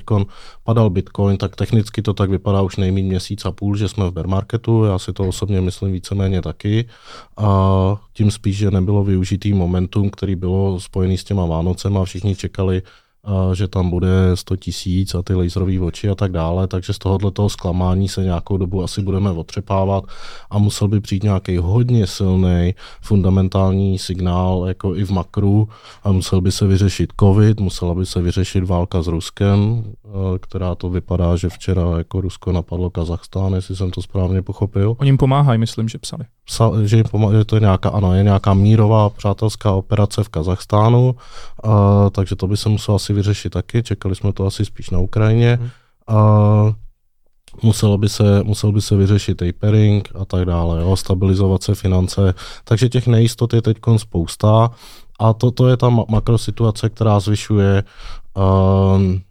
[0.64, 4.12] padal Bitcoin, tak technicky to tak vypadá už nejméně měsíc a půl, že jsme v
[4.12, 6.88] bear marketu, já si to osobně myslím víceméně taky.
[7.38, 12.82] A tím spíš, že nebylo využitý momentum, který bylo spojený s těma Vánocema, všichni čekali,
[13.54, 17.32] že tam bude 100 tisíc a ty laserové oči a tak dále, takže z tohohle
[17.32, 20.04] toho zklamání se nějakou dobu asi budeme otřepávat
[20.50, 25.70] a musel by přijít nějaký hodně silný fundamentální signál jako i v makru
[26.04, 29.84] a musel by se vyřešit covid, musela by se vyřešit válka s Ruskem,
[30.42, 34.96] která to vypadá, že včera jako Rusko napadlo Kazachstán, jestli jsem to správně pochopil.
[35.00, 36.24] Oni jim pomáhají, myslím, že psali.
[36.46, 40.30] Psal, že, jim pomáhají, že to je nějaká, ano, je nějaká mírová přátelská operace v
[40.30, 41.16] Kazachstánu,
[41.64, 45.00] a, takže to by se muselo asi vyřešit taky, čekali jsme to asi spíš na
[45.00, 45.58] Ukrajině.
[45.62, 45.70] Hmm.
[46.08, 46.74] A,
[47.64, 52.34] muselo by se, musel by se vyřešit tapering a tak dále, jo, stabilizovat se finance,
[52.64, 54.72] takže těch nejistot je teď spousta
[55.20, 57.84] a to, to je ta makrosituace, která zvyšuje
[58.96, 59.22] um,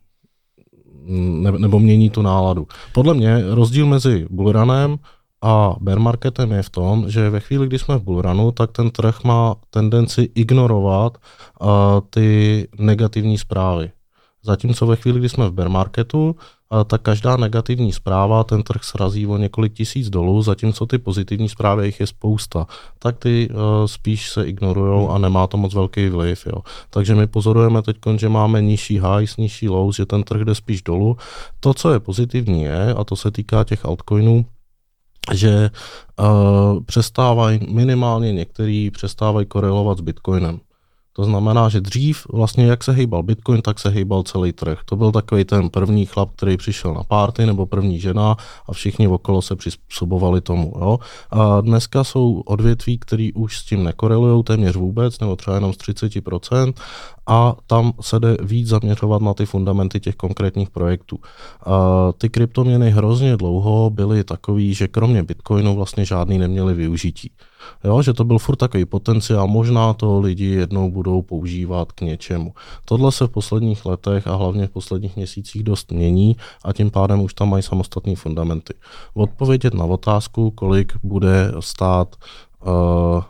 [1.42, 2.66] ne, nebo mění tu náladu.
[2.92, 4.98] Podle mě rozdíl mezi bullrunem
[5.42, 8.90] a bear marketem je v tom, že ve chvíli, kdy jsme v bullrunu, tak ten
[8.90, 11.18] trh má tendenci ignorovat
[11.60, 11.68] uh,
[12.10, 13.90] ty negativní zprávy.
[14.42, 16.36] Zatímco ve chvíli, kdy jsme v bear marketu,
[16.86, 21.86] tak každá negativní zpráva ten trh srazí o několik tisíc dolů, zatímco ty pozitivní zprávy,
[21.86, 22.66] jich je spousta,
[22.98, 26.46] tak ty uh, spíš se ignorují a nemá to moc velký vliv.
[26.46, 26.62] Jo.
[26.90, 30.82] Takže my pozorujeme teď, že máme nižší highs, nižší lows, že ten trh jde spíš
[30.82, 31.16] dolů.
[31.60, 34.44] To, co je pozitivní, je, a to se týká těch altcoinů,
[35.32, 35.70] že
[36.18, 40.60] uh, přestávají, minimálně některý přestávají korelovat s Bitcoinem.
[41.18, 44.78] To znamená, že dřív vlastně jak se hýbal Bitcoin, tak se hýbal celý trh.
[44.84, 49.08] To byl takový ten první chlap, který přišel na párty, nebo první žena a všichni
[49.08, 50.72] okolo se přizpůsobovali tomu.
[50.80, 50.98] Jo?
[51.30, 55.76] A dneska jsou odvětví, které už s tím nekorelují téměř vůbec, nebo třeba jenom z
[55.76, 56.74] 30%,
[57.26, 61.18] a tam se jde víc zaměřovat na ty fundamenty těch konkrétních projektů.
[61.66, 67.30] A ty kryptoměny hrozně dlouho byly takový, že kromě Bitcoinu vlastně žádný neměli využití.
[67.84, 72.54] Jo, že to byl furt takový potenciál, možná to lidi jednou budou používat k něčemu.
[72.84, 77.20] Tohle se v posledních letech a hlavně v posledních měsících dost mění a tím pádem
[77.20, 78.74] už tam mají samostatné fundamenty.
[79.14, 82.16] Odpovědět na otázku, kolik bude stát
[82.66, 83.22] uh,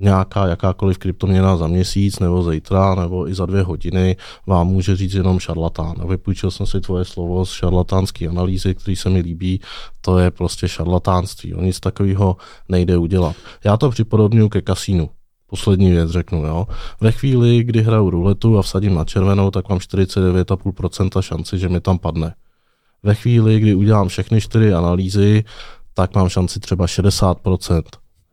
[0.00, 5.14] nějaká jakákoliv kryptoměna za měsíc nebo zítra nebo i za dvě hodiny vám může říct
[5.14, 5.94] jenom šarlatán.
[6.00, 9.60] A vypůjčil jsem si tvoje slovo z šarlatánské analýzy, který se mi líbí,
[10.00, 11.54] to je prostě šarlatánství.
[11.54, 12.36] O nic takového
[12.68, 13.36] nejde udělat.
[13.64, 15.10] Já to připodobňuji ke kasínu.
[15.46, 16.66] Poslední věc řeknu, jo.
[17.00, 21.80] Ve chvíli, kdy hraju ruletu a vsadím na červenou, tak mám 49,5% šanci, že mi
[21.80, 22.34] tam padne.
[23.02, 25.44] Ve chvíli, kdy udělám všechny čtyři analýzy,
[25.94, 27.82] tak mám šanci třeba 60%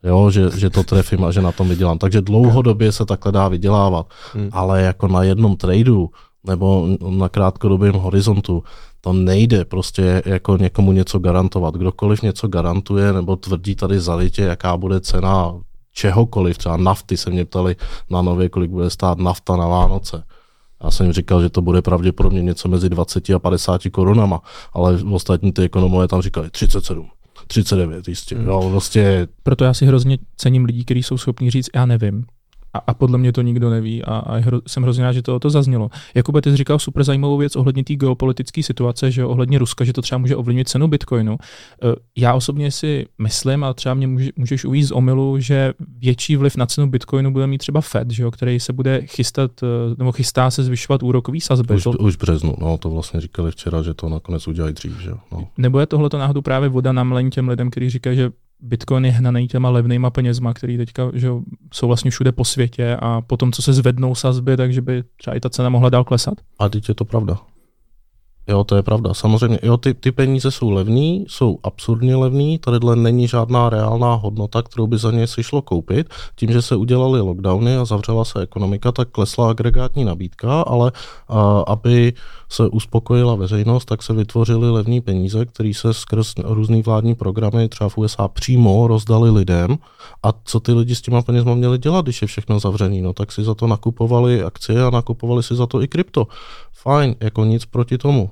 [0.06, 1.98] jo, že, že to trefím a že na tom vydělám.
[1.98, 4.50] Takže dlouhodobě se takhle dá vydělávat, hmm.
[4.52, 6.10] ale jako na jednom tradu
[6.44, 8.64] nebo na krátkodobém horizontu,
[9.02, 11.76] to nejde prostě jako někomu něco garantovat.
[11.76, 15.54] Kdokoliv něco garantuje nebo tvrdí tady zalitě, jaká bude cena
[15.94, 17.76] čehokoliv, třeba nafty se mě ptali
[18.10, 20.24] na nově, kolik bude stát nafta na Vánoce.
[20.84, 24.42] Já jsem jim říkal, že to bude pravděpodobně něco mezi 20 a 50 korunama,
[24.74, 27.10] ale ostatní ty ekonomové tam říkali 37.
[27.48, 28.36] 39 jistě.
[28.36, 28.48] Hmm.
[28.48, 29.28] Jo, vlastně...
[29.44, 32.26] Proto já si hrozně cením lidí, kteří jsou schopni říct, já nevím
[32.76, 35.40] a, a podle mě to nikdo neví a, a hro, jsem hrozně rád, že to,
[35.40, 35.90] to zaznělo.
[36.16, 39.94] Jakube, ty jsi říkal super zajímavou věc ohledně té geopolitické situace, že ohledně Ruska, že
[39.94, 41.34] to třeba může ovlivnit cenu Bitcoinu.
[41.36, 46.36] E, já osobně si myslím, a třeba mě může, můžeš uvíct z omilu, že větší
[46.36, 49.68] vliv na cenu Bitcoinu bude mít třeba Fed, že jo, který se bude chystat, e,
[49.98, 51.76] nebo chystá se zvyšovat úrokový sazby.
[51.76, 55.10] Už, to, už březnu, no to vlastně říkali včera, že to nakonec udělají dřív, že
[55.10, 55.18] jo.
[55.32, 55.48] No.
[55.58, 58.32] Nebo je tohle to náhodou právě voda na mlení těm lidem, kteří říkají, že
[58.66, 61.30] Bitcoin je hnaný těma levnýma penězma, který teďka že
[61.74, 65.40] jsou vlastně všude po světě a potom, co se zvednou sazby, takže by třeba i
[65.40, 66.34] ta cena mohla dál klesat?
[66.60, 67.38] A teď je to pravda.
[68.48, 69.14] Jo, to je pravda.
[69.14, 74.62] Samozřejmě, jo, ty, ty peníze jsou levný, jsou absurdně levný, tadyhle není žádná reálná hodnota,
[74.62, 76.10] kterou by za ně si šlo koupit.
[76.36, 80.92] Tím, že se udělaly lockdowny a zavřela se ekonomika, tak klesla agregátní nabídka, ale
[81.30, 82.14] a, aby
[82.50, 87.90] se uspokojila veřejnost, tak se vytvořily levné peníze, které se skrz různý vládní programy třeba
[87.90, 89.78] v USA přímo rozdali lidem.
[90.24, 93.02] A co ty lidi s těma penězma měli dělat, když je všechno zavřený?
[93.02, 96.28] No tak si za to nakupovali akcie a nakupovali si za to i krypto
[96.74, 98.30] fajn, jako nic proti tomu.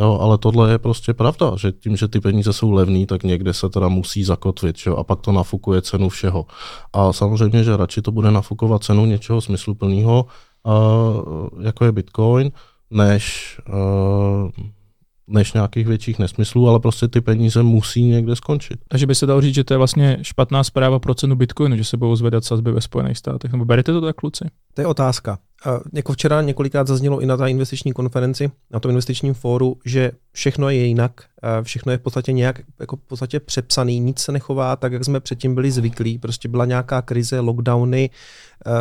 [0.00, 3.54] Jo, ale tohle je prostě pravda, že tím, že ty peníze jsou levný, tak někde
[3.54, 4.90] se teda musí zakotvit, že?
[4.90, 6.46] a pak to nafukuje cenu všeho.
[6.92, 10.26] A samozřejmě, že radši to bude nafukovat cenu něčeho smysluplného,
[10.66, 12.52] uh, jako je Bitcoin,
[12.90, 14.50] než, uh,
[15.26, 18.78] než nějakých větších nesmyslů, ale prostě ty peníze musí někde skončit.
[18.88, 21.84] Takže by se dalo říct, že to je vlastně špatná zpráva pro cenu Bitcoinu, že
[21.84, 23.52] se budou zvedat sazby ve Spojených státech.
[23.52, 24.44] Nebo berete to tak, kluci?
[24.74, 25.38] To je otázka.
[25.92, 30.70] Jako včera několikrát zaznělo i na té investiční konferenci, na tom investičním fóru, že všechno
[30.70, 31.24] je jinak,
[31.62, 35.20] všechno je v podstatě nějak jako v podstatě přepsaný, nic se nechová tak, jak jsme
[35.20, 36.18] předtím byli zvyklí.
[36.18, 38.10] Prostě byla nějaká krize, lockdowny,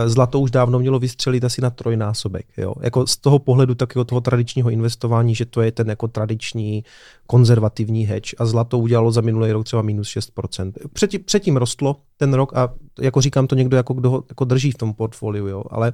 [0.05, 2.45] zlato už dávno mělo vystřelit asi na trojnásobek.
[2.57, 2.73] Jo?
[2.81, 6.83] Jako z toho pohledu takového toho tradičního investování, že to je ten jako tradiční
[7.27, 10.71] konzervativní hedge a zlato udělalo za minulý rok třeba minus 6%.
[10.93, 14.71] Předtím, předtím rostlo ten rok a jako říkám to někdo, jako kdo ho jako drží
[14.71, 15.63] v tom portfoliu, jo?
[15.69, 15.91] ale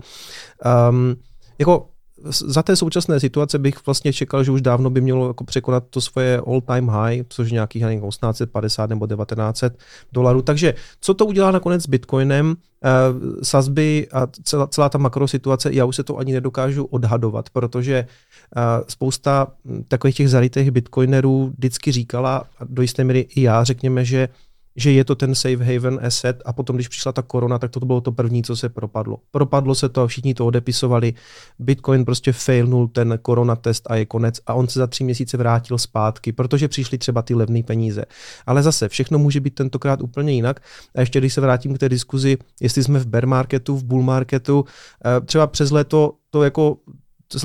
[0.89, 1.15] um,
[1.59, 1.89] jako
[2.29, 6.01] za té současné situace bych vlastně čekal, že už dávno by mělo jako překonat to
[6.01, 9.77] svoje all-time high, což nějakých 1850 nebo 1900
[10.13, 10.41] dolarů.
[10.41, 12.47] Takže co to udělá nakonec s Bitcoinem?
[12.49, 18.07] Uh, sazby a celá, celá ta makrosituace, já už se to ani nedokážu odhadovat, protože
[18.55, 19.47] uh, spousta
[19.87, 24.29] takových těch zarytých bitcoinerů vždycky říkala, a do jisté míry i já, řekněme, že
[24.75, 27.79] že je to ten safe haven asset a potom, když přišla ta korona, tak to
[27.79, 29.17] bylo to první, co se propadlo.
[29.31, 31.13] Propadlo se to, všichni to odepisovali,
[31.59, 35.37] Bitcoin prostě failnul ten korona test a je konec a on se za tři měsíce
[35.37, 38.05] vrátil zpátky, protože přišly třeba ty levné peníze.
[38.45, 40.59] Ale zase, všechno může být tentokrát úplně jinak.
[40.95, 44.03] A ještě když se vrátím k té diskuzi, jestli jsme v bear marketu, v bull
[44.03, 44.65] marketu,
[45.05, 46.77] eh, třeba přes léto to jako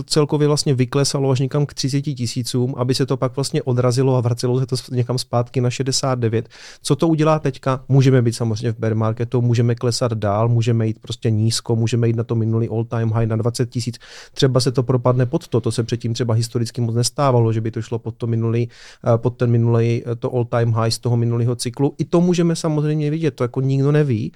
[0.07, 4.20] celkově vlastně vyklesalo až někam k 30 tisícům, aby se to pak vlastně odrazilo a
[4.20, 6.49] vracelo se to někam zpátky na 69.
[6.82, 7.85] Co to udělá teďka?
[7.89, 12.16] Můžeme být samozřejmě v bear marketu, můžeme klesat dál, můžeme jít prostě nízko, můžeme jít
[12.16, 13.97] na to minulý all time high na 20 tisíc,
[14.35, 17.70] třeba se to propadne pod to, to se předtím třeba historicky moc nestávalo, že by
[17.70, 18.68] to šlo pod, to minulý,
[19.14, 21.95] eh, pod ten minulý, eh, to all time high z toho minulého cyklu.
[21.99, 24.32] I to můžeme samozřejmě vidět, to jako nikdo neví.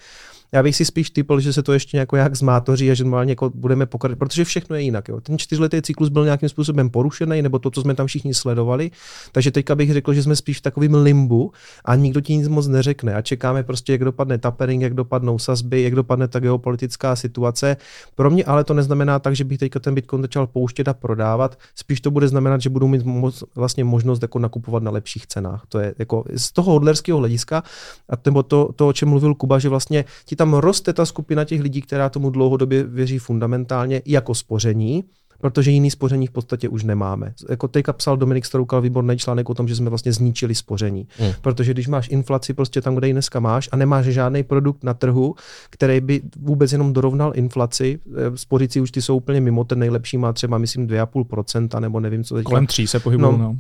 [0.52, 3.32] Já bych si spíš typl, že se to ještě jako jak zmátoří a že normálně
[3.32, 5.08] jako budeme pokračovat, protože všechno je jinak.
[5.08, 5.20] Jo.
[5.20, 8.90] Ten čtyřletý cyklus byl nějakým způsobem porušený, nebo to, co jsme tam všichni sledovali.
[9.32, 11.52] Takže teďka bych řekl, že jsme spíš v takovém limbu
[11.84, 13.14] a nikdo ti nic moc neřekne.
[13.14, 17.76] A čekáme prostě, jak dopadne tapering, jak dopadnou sazby, jak dopadne ta geopolitická situace.
[18.14, 21.58] Pro mě ale to neznamená tak, že bych teďka ten Bitcoin začal pouštět a prodávat.
[21.74, 25.62] Spíš to bude znamenat, že budu mít moc, vlastně možnost jako nakupovat na lepších cenách.
[25.68, 27.62] To je jako z toho hodlerského hlediska,
[28.10, 31.44] a nebo to, to, o čem mluvil Kuba, že vlastně ti tam roste ta skupina
[31.44, 35.04] těch lidí, která tomu dlouhodobě věří fundamentálně jako spoření,
[35.40, 37.34] protože jiný spoření v podstatě už nemáme.
[37.48, 41.08] Jako teďka psal Dominik Staroukal výborný článek o tom, že jsme vlastně zničili spoření.
[41.18, 41.32] Hmm.
[41.40, 44.94] Protože když máš inflaci prostě tam, kde ji dneska máš a nemáš žádný produkt na
[44.94, 45.34] trhu,
[45.70, 50.32] který by vůbec jenom dorovnal inflaci, eh, spořící účty jsou úplně mimo, ten nejlepší má
[50.32, 52.34] třeba myslím 2,5% nebo nevím co.
[52.34, 52.48] Teďka.
[52.48, 53.32] Kolem 3 se pohybují.
[53.32, 53.38] No.
[53.38, 53.56] no.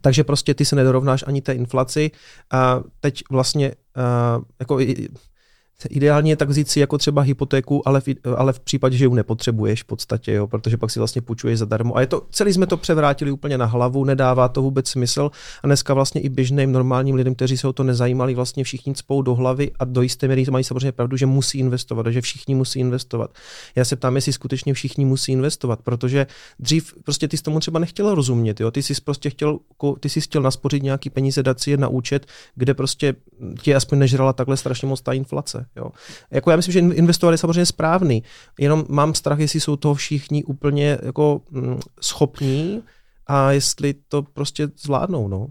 [0.00, 2.10] Takže prostě ty se nedorovnáš ani té inflaci.
[2.52, 4.78] A teď vlastně uh, jako
[5.90, 8.06] Ideálně je tak vzít si jako třeba hypotéku, ale v,
[8.36, 11.96] ale v případě, že ji nepotřebuješ v podstatě, jo, protože pak si vlastně půjčuješ zadarmo.
[11.96, 15.30] A je to, celý jsme to převrátili úplně na hlavu, nedává to vůbec smysl.
[15.62, 19.22] A dneska vlastně i běžným normálním lidem, kteří se o to nezajímali, vlastně všichni spou
[19.22, 22.80] do hlavy a do jisté míry mají samozřejmě pravdu, že musí investovat, že všichni musí
[22.80, 23.30] investovat.
[23.76, 26.26] Já se ptám, jestli skutečně všichni musí investovat, protože
[26.58, 28.70] dřív prostě ty jsi tomu třeba nechtěl rozumět, jo?
[28.70, 29.58] ty jsi prostě chtěl,
[30.00, 33.14] ty jsi chtěl naspořit nějaký peníze, dát si je na účet, kde prostě
[33.62, 35.67] tě aspoň nežrala takhle strašně moc ta inflace.
[35.76, 35.90] Jo.
[36.30, 38.22] Jako já myslím, že investovat je samozřejmě správný,
[38.58, 42.82] jenom mám strach, jestli jsou toho všichni úplně jako mm, schopní
[43.26, 45.28] a jestli to prostě zvládnou.
[45.28, 45.46] No.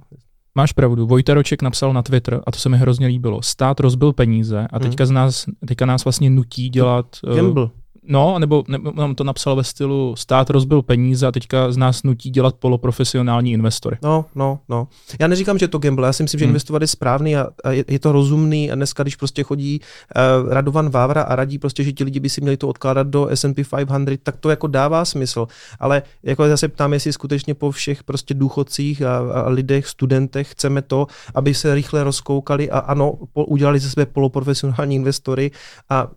[0.55, 4.13] Máš pravdu, Vojta Roček napsal na Twitter, a to se mi hrozně líbilo, stát rozbil
[4.13, 7.05] peníze a teďka, z nás, teďka nás vlastně nutí dělat...
[7.35, 7.63] Gamble.
[7.63, 7.69] Uh,
[8.07, 12.03] No, nebo ne, nám to napsal ve stylu stát rozbil peníze a teďka z nás
[12.03, 13.97] nutí dělat poloprofesionální investory.
[14.03, 14.87] No, no, no.
[15.19, 16.49] Já neříkám, že je to gamble, já si myslím, že hmm.
[16.49, 20.53] investovat je správný a, a je, je, to rozumný a dneska, když prostě chodí uh,
[20.53, 23.63] Radovan Vávra a radí prostě, že ti lidi by si měli to odkládat do S&P
[23.63, 25.47] 500, tak to jako dává smysl.
[25.79, 30.81] Ale jako zase ptám, jestli skutečně po všech prostě důchodcích a, a lidech, studentech chceme
[30.81, 35.51] to, aby se rychle rozkoukali a ano, po, udělali ze sebe poloprofesionální investory
[35.89, 36.07] a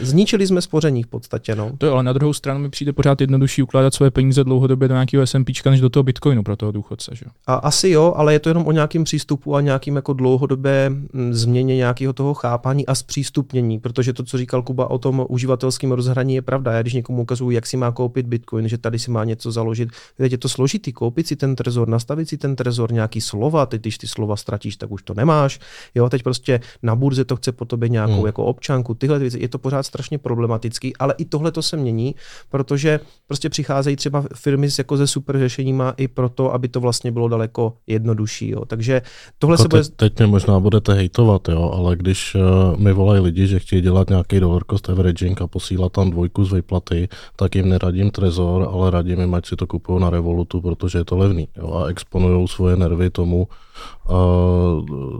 [0.00, 1.54] Zničili jsme spoření v podstatě.
[1.54, 1.72] No.
[1.78, 4.94] To jo, ale na druhou stranu mi přijde pořád jednodušší ukládat svoje peníze dlouhodobě do
[4.94, 7.12] nějakého SMPčka, než do toho Bitcoinu pro toho důchodce.
[7.14, 7.26] Že?
[7.46, 11.34] A asi jo, ale je to jenom o nějakém přístupu a nějakým jako dlouhodobé mm,
[11.34, 16.34] změně nějakého toho chápání a zpřístupnění, protože to, co říkal Kuba o tom uživatelském rozhraní,
[16.34, 16.72] je pravda.
[16.72, 19.88] Já když někomu ukazuju, jak si má koupit Bitcoin, že tady si má něco založit,
[20.16, 23.78] teď je to složitý, koupit si ten trezor, nastavit si ten trezor, nějaký slova, ty,
[23.78, 25.60] když ty slova ztratíš, tak už to nemáš.
[25.94, 28.26] Jo, teď prostě na burze to chce po tobě nějakou hmm.
[28.26, 32.14] jako občanku, tyhle věci, je to pořád strašně problematický, ale i tohle to se mění,
[32.48, 37.12] protože prostě přicházejí třeba firmy s jako ze super řešeníma i proto, aby to vlastně
[37.12, 38.48] bylo daleko jednodušší.
[38.48, 38.64] Jo.
[38.64, 39.02] Takže
[39.38, 39.82] tohle jako se bude...
[39.82, 43.82] teď, teď mě možná budete hejtovat, jo, ale když uh, mi volají lidi, že chtějí
[43.82, 48.68] dělat nějaký dollar cost averaging a posílat tam dvojku z výplaty, tak jim neradím Trezor,
[48.72, 51.88] ale radím jim, ať si to kupují na Revolutu, protože je to levný jo, a
[51.88, 53.48] exponují svoje nervy tomu,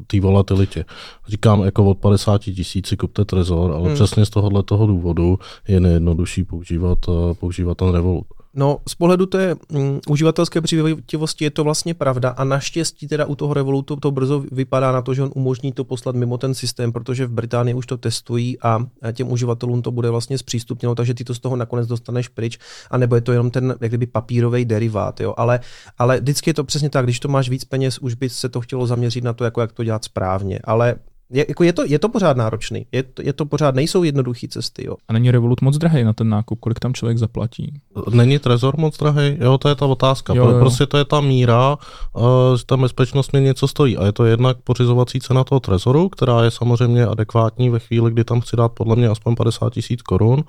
[0.07, 0.85] té volatilitě.
[1.29, 3.95] Říkám, jako od 50 tisíci kupte Trezor, ale hmm.
[3.95, 5.39] přesně z tohohle toho důvodu
[5.69, 8.27] je nejjednodušší používat, uh, používat ten Revolut.
[8.55, 13.35] No, z pohledu té um, uživatelské přívětivosti je to vlastně pravda a naštěstí teda u
[13.35, 16.93] toho Revolutu to brzo vypadá na to, že on umožní to poslat mimo ten systém,
[16.93, 21.25] protože v Británii už to testují a těm uživatelům to bude vlastně zpřístupněno, takže ty
[21.25, 22.59] to z toho nakonec dostaneš pryč,
[22.91, 25.35] a nebo je to jenom ten jak kdyby papírový derivát, jo.
[25.37, 25.61] Ale,
[25.99, 28.61] ale vždycky je to přesně tak, když to máš víc peněz, už by se to
[28.61, 30.61] chtělo zaměřit na to, jako jak to dělat správně.
[30.65, 30.95] Ale
[31.31, 32.87] je, jako je, to, je to pořád náročný.
[32.93, 34.87] Je to, je to pořád, nejsou jednoduché cesty.
[34.87, 34.97] Jo.
[35.09, 36.61] A není Revolut moc drahý na ten nákup?
[36.61, 37.81] Kolik tam člověk zaplatí?
[38.11, 39.37] Není Trezor moc drahý?
[39.41, 40.35] Jo, to je ta otázka.
[40.35, 40.59] Jo, jo.
[40.59, 41.77] Prostě to je ta míra,
[42.13, 42.23] uh,
[42.57, 43.97] že ta bezpečnost mě něco stojí.
[43.97, 48.25] A je to jednak pořizovací cena toho Trezoru, která je samozřejmě adekvátní ve chvíli, kdy
[48.25, 50.45] tam chci dát podle mě aspoň 50 tisíc korun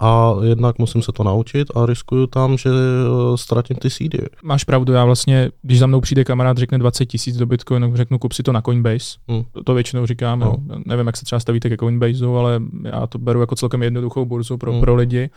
[0.00, 4.18] a jednak musím se to naučit a riskuju tam, že eh, ztratím ty seedy.
[4.42, 8.18] Máš pravdu, já vlastně, když za mnou přijde kamarád, řekne 20 tisíc do Bitcoinu, řeknu
[8.18, 9.18] kup si to na Coinbase.
[9.28, 9.44] Hmm.
[9.52, 10.36] To, to většinou říkám, no.
[10.36, 10.82] No.
[10.86, 14.56] nevím, jak se třeba stavíte ke Coinbaseu, ale já to beru jako celkem jednoduchou burzu
[14.58, 14.80] pro, hmm.
[14.80, 15.30] pro lidi.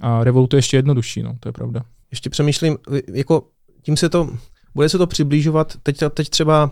[0.00, 1.82] A Revolut je ještě jednodušší, no, to je pravda.
[2.10, 2.78] Ještě přemýšlím,
[3.12, 3.42] jako
[3.82, 4.30] tím se to,
[4.74, 6.70] bude se to přiblížovat, teď, teď třeba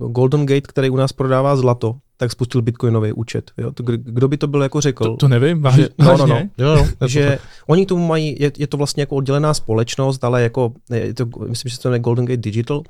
[0.00, 3.50] uh, Golden Gate, který u nás prodává zlato, tak spustil bitcoinový účet.
[3.58, 3.72] Jo?
[3.72, 5.04] To, kdo by to byl jako řekl?
[5.04, 6.38] To, to nevím, váž, že, no, no, no.
[6.58, 10.72] Jo, jo, že oni tomu mají, je, je, to vlastně jako oddělená společnost, ale jako,
[10.92, 12.82] je to, myslím, že se to jmenuje Golden Gate Digital,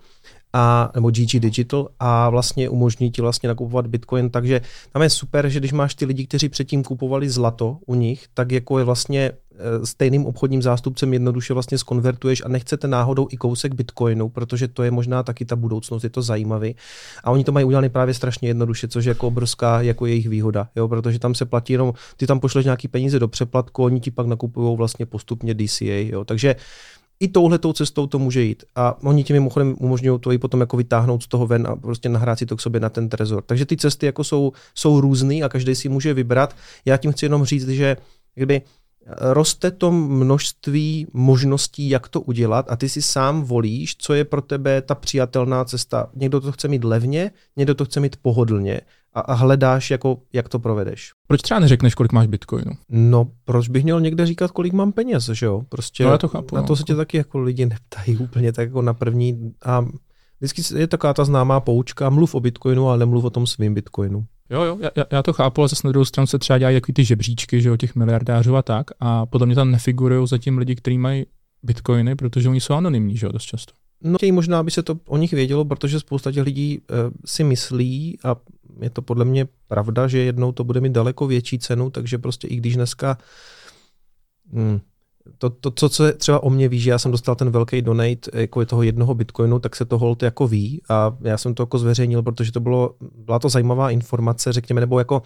[0.53, 4.61] a, nebo GG Digital a vlastně umožní ti vlastně nakupovat Bitcoin, takže
[4.93, 8.53] tam je super, že když máš ty lidi, kteří předtím kupovali zlato u nich, tak
[8.53, 13.75] jako je vlastně e, stejným obchodním zástupcem jednoduše vlastně skonvertuješ a nechcete náhodou i kousek
[13.75, 16.77] Bitcoinu, protože to je možná taky ta budoucnost, je to zajímavý.
[17.25, 20.69] A oni to mají udělané právě strašně jednoduše, což je jako obrovská jako jejich výhoda,
[20.77, 24.11] jo, protože tam se platí jenom, ty tam pošleš nějaký peníze do přeplatku, oni ti
[24.11, 26.25] pak nakupují vlastně postupně DCA, jo.
[26.25, 26.57] Takže
[27.21, 28.65] i touhletou cestou to může jít.
[28.77, 32.09] A oni tím mimochodem umožňují to i potom jako vytáhnout z toho ven a prostě
[32.09, 33.43] nahrát si to k sobě na ten trezor.
[33.43, 36.57] Takže ty cesty jako jsou, jsou různý a každý si může vybrat.
[36.85, 37.97] Já tím chci jenom říct, že
[38.35, 38.63] kdyby
[39.21, 44.43] roste to množství možností, jak to udělat a ty si sám volíš, co je pro
[44.43, 46.11] tebe ta přijatelná cesta.
[46.15, 48.81] Někdo to chce mít levně, někdo to chce mít pohodlně
[49.15, 51.13] a, a hledáš, jako, jak to provedeš.
[51.27, 52.73] Proč třeba neřekneš, kolik máš bitcoinu?
[52.89, 55.63] No, proč bych měl někde říkat, kolik mám peněz, že jo?
[55.69, 56.77] Prostě no, já to chápu, na to no.
[56.77, 59.85] se tě taky jako lidi neptají úplně tak jako na první a
[60.41, 64.27] vždycky je taková ta známá poučka, mluv o bitcoinu, ale nemluv o tom svým bitcoinu.
[64.51, 66.95] Jo, jo, já, já to chápu, ale zase na druhou stranu se třeba dělají takový
[66.95, 70.77] ty žebříčky, že jo, těch miliardářů a tak a podle mě tam nefigurují zatím lidi,
[70.77, 71.27] kteří mají
[71.63, 73.73] bitcoiny, protože oni jsou anonymní, že jo, dost často.
[74.03, 76.95] No, chtějí možná, aby se to o nich vědělo, protože spousta těch lidí e,
[77.25, 78.37] si myslí, a
[78.81, 82.49] je to podle mě pravda, že jednou to bude mít daleko větší cenu, takže prostě
[82.49, 83.19] i když dneska
[84.53, 84.79] hm,
[85.39, 88.61] to, to, co třeba o mě ví, že já jsem dostal ten velký donate jako
[88.61, 91.79] je toho jednoho bitcoinu, tak se to hold jako ví a já jsem to jako
[91.79, 95.23] zveřejnil, protože to bylo, byla to zajímavá informace, řekněme, nebo jako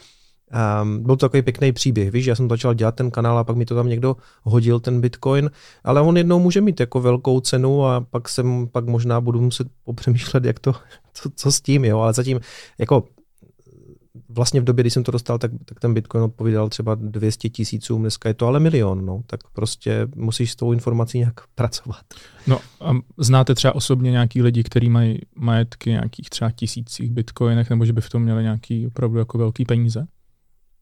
[0.82, 3.56] Um, byl to takový pěkný příběh, víš, já jsem začal dělat ten kanál a pak
[3.56, 5.50] mi to tam někdo hodil, ten Bitcoin,
[5.84, 9.66] ale on jednou může mít jako velkou cenu a pak jsem, pak možná budu muset
[9.84, 10.72] popřemýšlet, jak to,
[11.14, 12.40] co, co s tím, jo, ale zatím
[12.78, 13.04] jako
[14.34, 18.02] vlastně v době, kdy jsem to dostal, tak, tak ten Bitcoin odpovídal třeba 200 tisícům,
[18.02, 22.02] dneska je to ale milion, no, tak prostě musíš s tou informací nějak pracovat.
[22.46, 27.84] No a znáte třeba osobně nějaký lidi, kteří mají majetky nějakých třeba tisících bitcoinech, nebo
[27.84, 30.06] že by v tom měli nějaký opravdu jako velký peníze?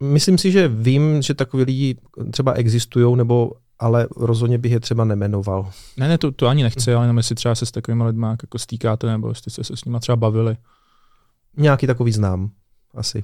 [0.02, 1.96] Myslím si, že vím, že takový lidi
[2.30, 5.70] třeba existují, nebo ale rozhodně bych je třeba nemenoval.
[5.96, 8.58] Ne, ne, to, to ani nechci, ale jenom jestli třeba se s takovými lidmi jako
[8.58, 10.56] stýkáte, nebo jestli jste se s nimi třeba bavili.
[11.56, 12.50] Nějaký takový znám,
[12.94, 13.22] asi.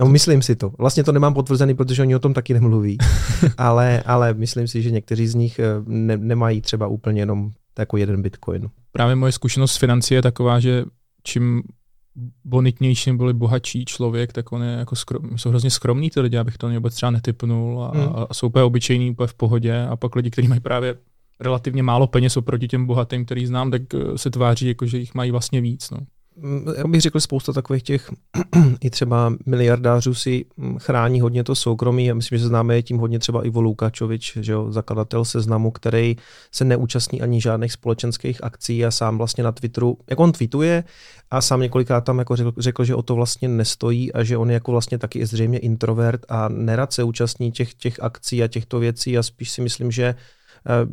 [0.00, 0.72] No, myslím si to.
[0.78, 2.98] Vlastně to nemám potvrzený, protože oni o tom taky nemluví.
[3.58, 7.96] ale, ale myslím si, že někteří z nich eh, ne, nemají třeba úplně jenom jako
[7.96, 8.70] jeden bitcoin.
[8.92, 10.84] Právě moje zkušenost s financí je taková, že
[11.22, 11.62] čím
[12.44, 16.58] bonitnější nebo bohatší člověk, tak on je jako skrom, jsou hrozně skromný ty lidi, abych
[16.58, 18.08] to vůbec třeba netypnul a, hmm.
[18.30, 20.96] a jsou úplně obyčejný, úplně v pohodě a pak lidi, kteří mají právě
[21.40, 25.14] relativně málo peněz oproti těm bohatým, který znám, tak eh, se tváří, jako, že jich
[25.14, 25.90] mají vlastně víc.
[25.90, 25.98] No.
[26.76, 28.10] Já bych řekl, spousta takových těch
[28.80, 30.44] i třeba miliardářů si
[30.78, 32.06] chrání hodně to soukromí.
[32.06, 36.16] Já myslím, že známe je tím hodně třeba Ivo Lukačovič, že jo, zakladatel seznamu, který
[36.52, 40.84] se neúčastní ani žádných společenských akcí a sám vlastně na Twitteru, jak on tweetuje
[41.30, 44.50] a sám několikrát tam jako řekl, řekl, že o to vlastně nestojí a že on
[44.50, 48.78] je jako vlastně taky zřejmě introvert a nerad se účastní těch, těch akcí a těchto
[48.78, 50.14] věcí a spíš si myslím, že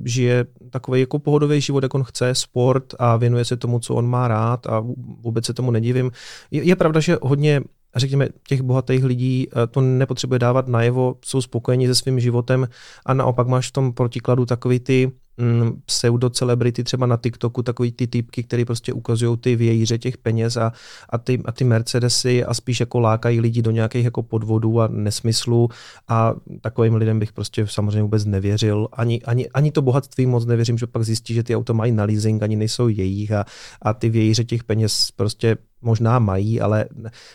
[0.05, 4.07] žije takový jako pohodový život, jak on chce, sport a věnuje se tomu, co on
[4.07, 4.84] má rád a
[5.22, 6.11] vůbec se tomu nedivím.
[6.51, 7.61] Je, je pravda, že hodně
[7.95, 12.68] řekněme, těch bohatých lidí eh, to nepotřebuje dávat najevo, jsou spokojeni se svým životem
[13.05, 18.07] a naopak máš v tom protikladu takový ty mm, pseudo-celebrity třeba na TikToku, takový ty
[18.07, 20.73] typky, které prostě ukazují ty vějíře těch peněz a,
[21.09, 24.88] a, ty, a ty Mercedesy a spíš jako lákají lidi do nějakých jako podvodů a
[24.88, 25.69] nesmyslů
[26.07, 28.88] a takovým lidem bych prostě samozřejmě vůbec nevěřil.
[28.93, 32.03] Ani, ani, ani to bohatství moc nevěřím, že pak zjistí, že ty auta mají na
[32.03, 33.45] leasing, ani nejsou jejich a,
[33.81, 36.85] a ty vějíře těch peněz prostě možná mají, ale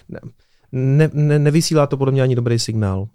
[0.09, 0.21] ne,
[0.73, 3.09] ne, ne, nevysílá to podle mě ani dobrý signál.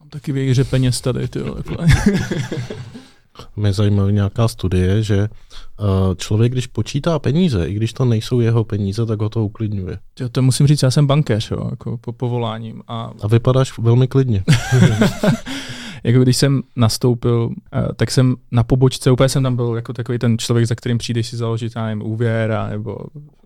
[0.00, 1.40] Mám taky vějíře peněz tady, ty
[3.56, 5.84] Mě zajímá nějaká studie, že eh,
[6.16, 9.98] člověk, když počítá peníze, i když to nejsou jeho peníze, tak ho to uklidňuje.
[10.20, 12.82] Jo, to musím říct, já jsem bankéř, jo, jako po povoláním.
[12.88, 14.44] A, a vypadáš velmi klidně.
[16.04, 20.18] jako když jsem nastoupil, eh, tak jsem na pobočce, úplně jsem tam byl jako takový
[20.18, 22.98] ten člověk, za kterým přijdeš si založit, já nevím, úvěr a, nebo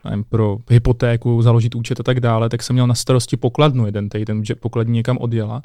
[0.04, 4.08] nevím, pro hypotéku, založit účet a tak dále, tak jsem měl na starosti pokladnu jeden
[4.08, 5.62] týden, že pokladní někam odjela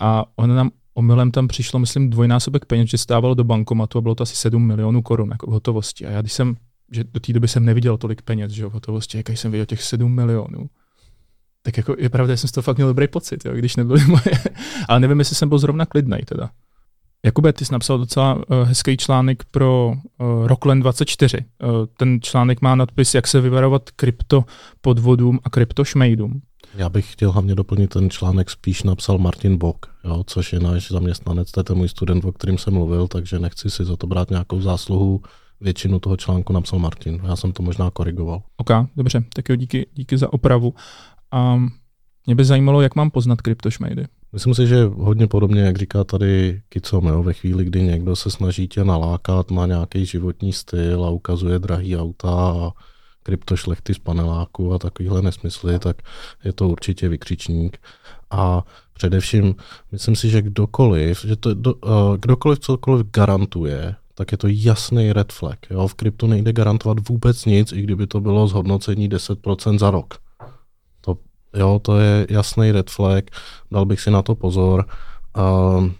[0.00, 4.14] a ona nám omylem tam přišlo, myslím, dvojnásobek peněz, že stávalo do bankomatu a bylo
[4.14, 6.06] to asi 7 milionů korun jako v hotovosti.
[6.06, 6.56] A já když jsem,
[6.92, 9.82] že do té doby jsem neviděl tolik peněz, že v hotovosti, jak jsem viděl těch
[9.82, 10.70] 7 milionů,
[11.62, 14.04] tak jako je pravda, že jsem z toho fakt měl dobrý pocit, jo, když nebyly
[14.06, 14.42] moje.
[14.88, 16.50] Ale nevím, jestli jsem byl zrovna klidnej teda.
[17.24, 21.38] Jakube, ty jsi napsal docela uh, hezký článek pro uh, Rockland 24.
[21.38, 24.44] Uh, ten článek má nadpis, jak se vyvarovat krypto
[24.80, 26.42] podvodům a krypto šmejdům.
[26.74, 30.88] Já bych chtěl hlavně doplnit ten článek, spíš napsal Martin Bok, jo, což je náš
[30.90, 34.06] zaměstnanec, to je ten můj student, o kterým jsem mluvil, takže nechci si za to
[34.06, 35.22] brát nějakou zásluhu.
[35.60, 38.42] Většinu toho článku napsal Martin, já jsem to možná korigoval.
[38.56, 40.74] OK, dobře, tak jo, díky, díky za opravu.
[41.30, 41.56] A
[42.26, 44.04] mě by zajímalo, jak mám poznat kryptošmejdy.
[44.32, 48.30] Myslím si, že hodně podobně, jak říká tady Kicom, jo, ve chvíli, kdy někdo se
[48.30, 52.70] snaží tě nalákat, má nějaký životní styl a ukazuje drahý auta a
[53.28, 55.96] kryptošlechty z paneláku a takovýhle nesmysly, tak
[56.44, 57.78] je to určitě vykřičník.
[58.30, 59.54] A především,
[59.92, 65.12] myslím si, že kdokoliv, že to, do, uh, kdokoliv cokoliv garantuje, tak je to jasný
[65.12, 65.58] red flag.
[65.70, 65.88] Jo?
[65.88, 70.14] V kryptu nejde garantovat vůbec nic, i kdyby to bylo zhodnocení 10% za rok.
[71.00, 71.18] To,
[71.54, 73.24] jo, to je jasný red flag,
[73.70, 74.86] dal bych si na to pozor.
[75.36, 75.90] Uh,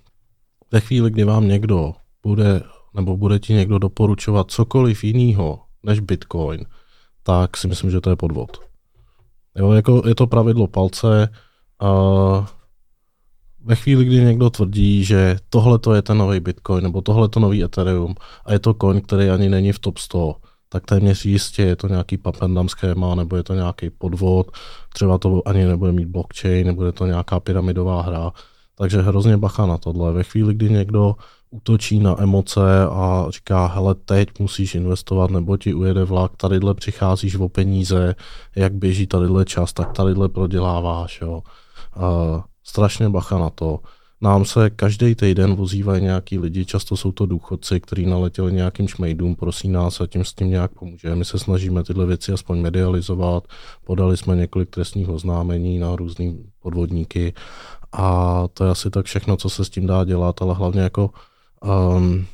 [0.73, 2.63] ve chvíli, kdy vám někdo bude,
[2.95, 6.65] nebo bude ti někdo doporučovat cokoliv jiného než Bitcoin,
[7.29, 8.57] tak si myslím, že to je podvod.
[9.57, 11.29] Jo, jako je to pravidlo palce.
[11.81, 11.91] A
[13.65, 17.41] ve chvíli, kdy někdo tvrdí, že tohle to je ten nový Bitcoin nebo tohle to
[17.41, 18.15] nový Ethereum
[18.45, 20.37] a je to coin, který ani není v top 100,
[20.69, 24.51] tak téměř jistě je to nějaký papendam schéma nebo je to nějaký podvod,
[24.95, 28.33] třeba to ani nebude mít blockchain, nebo je to nějaká pyramidová hra.
[28.75, 30.13] Takže hrozně bacha na tohle.
[30.13, 31.15] Ve chvíli, kdy někdo
[31.51, 37.37] útočí na emoce a říká, hele, teď musíš investovat, nebo ti ujede vlak, tadyhle přicházíš
[37.37, 38.15] o peníze,
[38.57, 41.43] jak běží tadyhle čas, tak tadyhle proděláváš, jo.
[41.97, 43.81] Uh, strašně bacha na to.
[44.21, 49.37] Nám se každý týden vozívají nějaký lidi, často jsou to důchodci, kteří naletěli nějakým šmejdům,
[49.37, 51.15] prosí nás a tím s tím nějak pomůže.
[51.15, 53.45] My se snažíme tyhle věci aspoň medializovat,
[53.85, 57.33] podali jsme několik trestních oznámení na různý podvodníky
[57.93, 61.11] a to je asi tak všechno, co se s tím dá dělat, ale hlavně jako
[61.63, 62.27] um,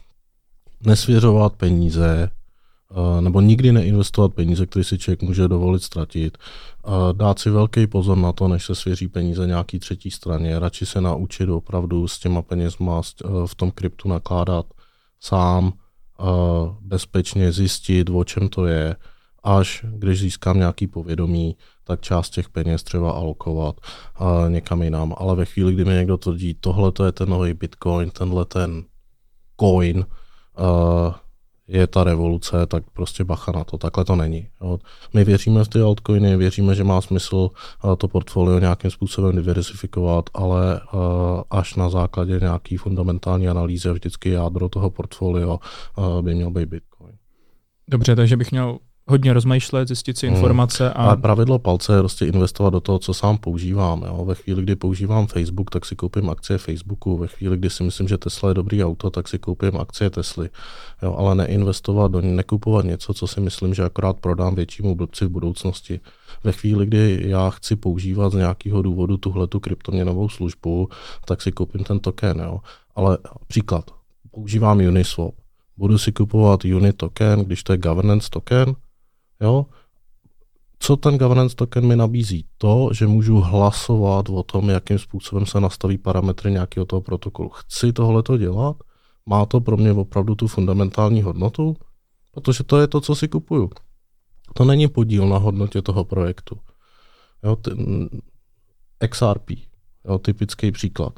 [0.86, 2.30] nesvěřovat peníze,
[2.90, 6.38] uh, nebo nikdy neinvestovat peníze, které si člověk může dovolit ztratit.
[6.86, 10.58] Uh, dát si velký pozor na to, než se svěří peníze nějaký třetí straně.
[10.58, 14.66] Radši se naučit opravdu s těma penězma uh, v tom kryptu nakládat
[15.20, 16.28] sám, uh,
[16.80, 18.96] bezpečně zjistit, o čem to je,
[19.42, 23.76] až když získám nějaký povědomí, tak část těch peněz třeba alokovat
[24.20, 25.14] uh, někam jinam.
[25.18, 28.84] Ale ve chvíli, kdy mi někdo tvrdí, tohle to je ten nový bitcoin, tenhle ten
[29.64, 31.14] coin uh,
[31.68, 33.78] je ta revoluce, tak prostě bacha na to.
[33.78, 34.48] Takhle to není.
[34.60, 34.78] Jo.
[35.14, 40.30] My věříme v ty altcoiny, věříme, že má smysl uh, to portfolio nějakým způsobem diversifikovat,
[40.34, 41.00] ale uh,
[41.50, 45.58] až na základě nějaký fundamentální analýzy vždycky jádro toho portfolio
[46.20, 47.16] by měl být Bitcoin.
[47.90, 50.36] Dobře, takže bych měl hodně rozmýšlet, zjistit si Hmm.
[50.36, 54.02] informace a Ale pravidlo palce je prostě investovat do toho, co sám používám.
[54.02, 54.24] Jo?
[54.24, 57.18] Ve chvíli, kdy používám Facebook, tak si koupím akcie Facebooku.
[57.18, 60.50] Ve chvíli, kdy si myslím, že Tesla je dobrý auto, tak si koupím akcie Tesly.
[61.02, 61.16] Jo?
[61.18, 66.00] Ale neinvestovat do nekupovat něco, co si myslím, že akorát prodám většímu blbci v budoucnosti.
[66.44, 70.88] Ve chvíli, kdy já chci používat z nějakého důvodu tuhle tu kryptoměnovou službu,
[71.24, 72.40] tak si koupím ten token.
[72.44, 72.60] Jo?
[72.94, 73.90] Ale příklad,
[74.30, 75.34] používám Uniswap.
[75.76, 78.74] Budu si kupovat Unit token, když to je governance token,
[79.40, 79.66] jo,
[80.78, 82.46] co ten governance token mi nabízí?
[82.58, 87.48] To, že můžu hlasovat o tom, jakým způsobem se nastaví parametry nějakého toho protokolu.
[87.48, 88.76] Chci tohleto dělat?
[89.26, 91.76] Má to pro mě opravdu tu fundamentální hodnotu?
[92.30, 93.70] Protože to je to, co si kupuju.
[94.54, 96.58] To není podíl na hodnotě toho projektu.
[97.44, 98.08] Jo, ten
[99.08, 99.50] XRP,
[100.04, 101.12] jo, typický příklad.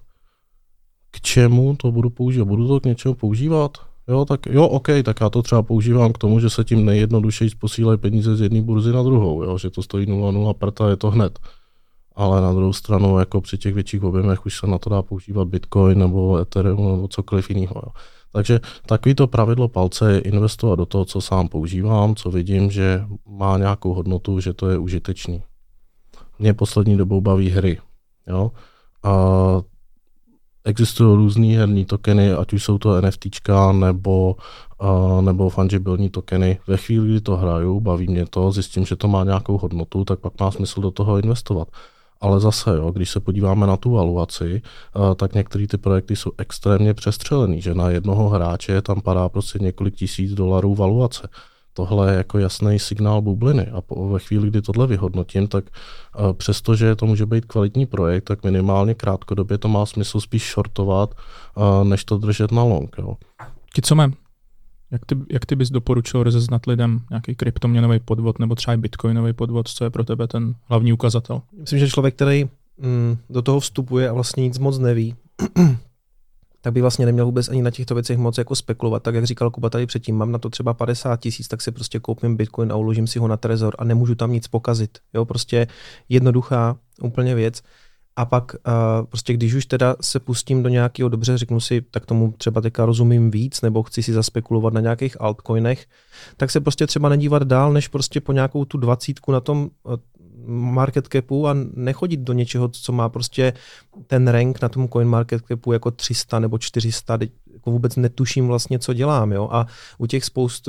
[1.10, 2.44] K čemu to budu používat?
[2.44, 3.78] Budu to k něčemu používat?
[4.08, 7.50] Jo, tak jo, OK, tak já to třeba používám k tomu, že se tím nejjednodušeji
[7.58, 11.10] posílají peníze z jedné burzy na druhou, jo, že to stojí 0,0 prta, je to
[11.10, 11.38] hned.
[12.14, 15.48] Ale na druhou stranu, jako při těch větších objemech už se na to dá používat
[15.48, 17.74] Bitcoin nebo Ethereum nebo cokoliv jiného.
[17.76, 17.92] Jo.
[18.32, 23.58] Takže takovýto pravidlo palce je investovat do toho, co sám používám, co vidím, že má
[23.58, 25.42] nějakou hodnotu, že to je užitečný.
[26.38, 27.78] Mě poslední dobou baví hry.
[28.26, 28.52] Jo?
[29.02, 29.12] A
[30.66, 34.36] existují různé herní tokeny, ať už jsou to NFTčka nebo,
[34.82, 36.58] uh, nebo fungibilní tokeny.
[36.66, 40.18] Ve chvíli, kdy to hraju, baví mě to, zjistím, že to má nějakou hodnotu, tak
[40.18, 41.68] pak má smysl do toho investovat.
[42.20, 44.62] Ale zase, jo, když se podíváme na tu valuaci,
[44.96, 49.58] uh, tak některé ty projekty jsou extrémně přestřelený, že na jednoho hráče tam padá prostě
[49.58, 51.28] několik tisíc dolarů valuace.
[51.76, 55.64] Tohle je jako jasný signál bubliny a po, ve chvíli, kdy tohle vyhodnotím, tak
[56.18, 61.14] uh, přestože to může být kvalitní projekt, tak minimálně krátkodobě to má smysl spíš shortovat,
[61.56, 62.96] uh, než to držet na long.
[62.98, 63.16] Jo.
[63.72, 64.10] Kicome,
[64.90, 69.32] jak ty, jak ty bys doporučil rozeznat lidem nějaký kryptoměnový podvod nebo třeba i bitcoinový
[69.32, 71.42] podvod, co je pro tebe ten hlavní ukazatel?
[71.60, 72.48] Myslím, že člověk, který
[72.78, 75.14] mm, do toho vstupuje a vlastně nic moc neví,
[76.66, 79.02] tak by vlastně neměl vůbec ani na těchto věcech moc jako spekulovat.
[79.02, 82.00] Tak jak říkal Kuba tady předtím, mám na to třeba 50 tisíc, tak si prostě
[82.00, 84.98] koupím Bitcoin a uložím si ho na Trezor a nemůžu tam nic pokazit.
[85.14, 85.66] Jo, prostě
[86.08, 87.62] jednoduchá úplně věc.
[88.16, 92.06] A pak uh, prostě když už teda se pustím do nějakého dobře, řeknu si, tak
[92.06, 95.86] tomu třeba teďka rozumím víc, nebo chci si zaspekulovat na nějakých altcoinech,
[96.36, 99.94] tak se prostě třeba nedívat dál, než prostě po nějakou tu dvacítku na tom uh,
[100.46, 103.52] market capu a nechodit do něčeho, co má prostě
[104.06, 107.18] ten rank na tom coin market capu jako 300 nebo 400,
[107.52, 109.32] jako vůbec netuším vlastně, co dělám.
[109.32, 109.48] Jo?
[109.52, 109.66] A
[109.98, 110.68] u těch spoust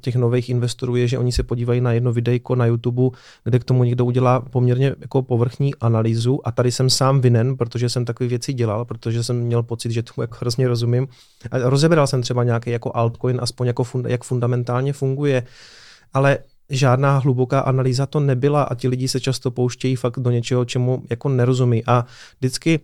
[0.00, 3.64] těch nových investorů je, že oni se podívají na jedno videjko na YouTube, kde k
[3.64, 8.28] tomu někdo udělá poměrně jako povrchní analýzu a tady jsem sám vinen, protože jsem takové
[8.28, 11.08] věci dělal, protože jsem měl pocit, že tomu jako hrozně rozumím.
[11.50, 15.42] A rozebral jsem třeba nějaký jako altcoin, aspoň jako funda, jak fundamentálně funguje,
[16.14, 16.38] ale
[16.70, 21.02] žádná hluboká analýza to nebyla a ti lidi se často pouštějí fakt do něčeho, čemu
[21.10, 21.84] jako nerozumí.
[21.86, 22.04] A
[22.38, 22.80] vždycky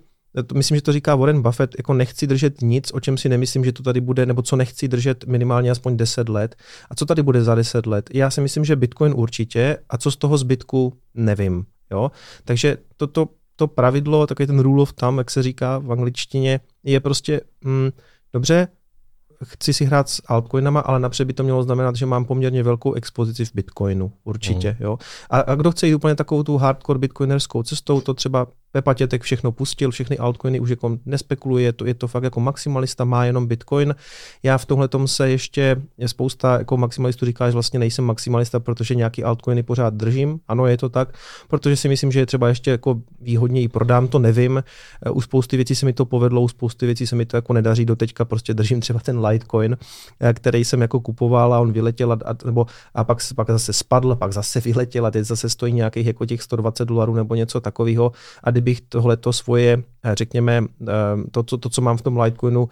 [0.54, 3.72] myslím, že to říká Warren Buffett, jako nechci držet nic, o čem si nemyslím, že
[3.72, 6.56] to tady bude, nebo co nechci držet minimálně aspoň 10 let.
[6.90, 8.10] A co tady bude za 10 let?
[8.14, 11.64] Já si myslím, že Bitcoin určitě, a co z toho zbytku, nevím.
[11.90, 12.10] Jo?
[12.44, 17.00] Takže toto to pravidlo, takový ten rule of thumb, jak se říká v angličtině, je
[17.00, 17.90] prostě, mm,
[18.32, 18.68] dobře,
[19.44, 22.92] chci si hrát s altcoinama, ale napřed by to mělo znamenat, že mám poměrně velkou
[22.92, 24.70] expozici v Bitcoinu, určitě.
[24.70, 24.84] Mm.
[24.84, 24.98] Jo?
[25.30, 29.22] A, a kdo chce jít úplně takovou tu hardcore bitcoinerskou cestou, to třeba Pepa Tětek
[29.22, 33.24] všechno pustil, všechny altcoiny už jako nespekuluje, je to, je to fakt jako maximalista, má
[33.24, 33.94] jenom Bitcoin.
[34.42, 38.60] Já v tomhle tom se ještě je spousta jako maximalistů říká, že vlastně nejsem maximalista,
[38.60, 40.40] protože nějaký altcoiny pořád držím.
[40.48, 41.14] Ano, je to tak,
[41.48, 44.64] protože si myslím, že je třeba ještě jako výhodněji prodám, to nevím.
[45.10, 47.84] U spousty věcí se mi to povedlo, u spousty věcí se mi to jako nedaří
[47.84, 49.76] do teďka, prostě držím třeba ten Litecoin,
[50.32, 54.32] který jsem jako kupoval a on vyletěl a, nebo, a pak, pak zase spadl, pak
[54.32, 58.12] zase vyletěl a teď zase stojí nějakých jako těch 120 dolarů nebo něco takového.
[58.44, 59.82] A kdybych tohleto svoje,
[60.14, 60.64] řekněme,
[61.30, 62.68] to, to, to, co mám v tom Litecoinu,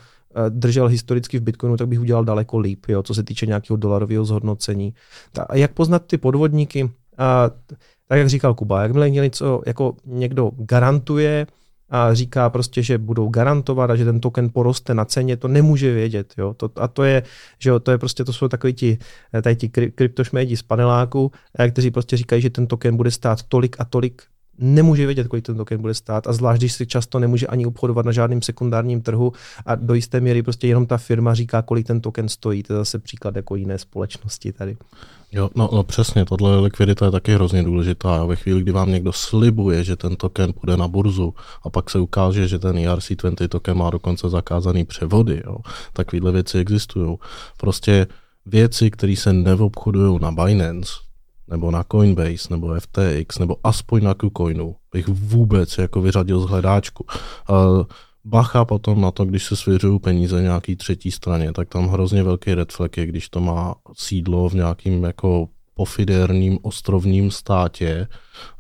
[0.49, 4.25] držel historicky v Bitcoinu, tak bych udělal daleko líp, jo, co se týče nějakého dolarového
[4.25, 4.95] zhodnocení.
[5.49, 6.91] A jak poznat ty podvodníky?
[7.19, 7.51] A,
[8.09, 11.47] tak jak říkal Kuba, jakmile něco jako někdo garantuje
[11.91, 15.95] a říká prostě, že budou garantovat a že ten token poroste na ceně, to nemůže
[15.95, 16.35] vědět.
[16.39, 16.55] Jo?
[16.55, 17.23] To, a to je,
[17.59, 18.99] že jo, to je prostě, to jsou takový ti,
[19.43, 21.33] tady ti kryptošmédi z paneláku,
[21.71, 24.23] kteří prostě říkají, že ten token bude stát tolik a tolik
[24.61, 28.07] nemůže vědět, kolik ten token bude stát a zvlášť, když si často nemůže ani obchodovat
[28.07, 29.33] na žádném sekundárním trhu
[29.67, 32.63] a do jisté míry prostě jenom ta firma říká, kolik ten token stojí.
[32.63, 34.77] To je zase příklad jako jiné společnosti tady.
[35.33, 38.25] Jo, no, no přesně, tohle likvidita je taky hrozně důležitá.
[38.25, 41.99] Ve chvíli, kdy vám někdo slibuje, že ten token půjde na burzu a pak se
[41.99, 45.57] ukáže, že ten ERC20 token má dokonce zakázaný převody, jo,
[45.93, 47.17] takovéhle věci existují.
[47.57, 48.07] Prostě
[48.47, 50.93] věci, které se neobchodují na Binance,
[51.51, 57.07] nebo na Coinbase, nebo FTX, nebo aspoň na KuCoinu, bych vůbec jako vyřadil z hledáčku.
[57.51, 57.83] Uh,
[58.25, 62.55] bacha potom na to, když se svěřují peníze nějaký třetí straně, tak tam hrozně velký
[62.55, 68.07] red flag je, když to má sídlo v nějakým jako pofiderním ostrovním státě,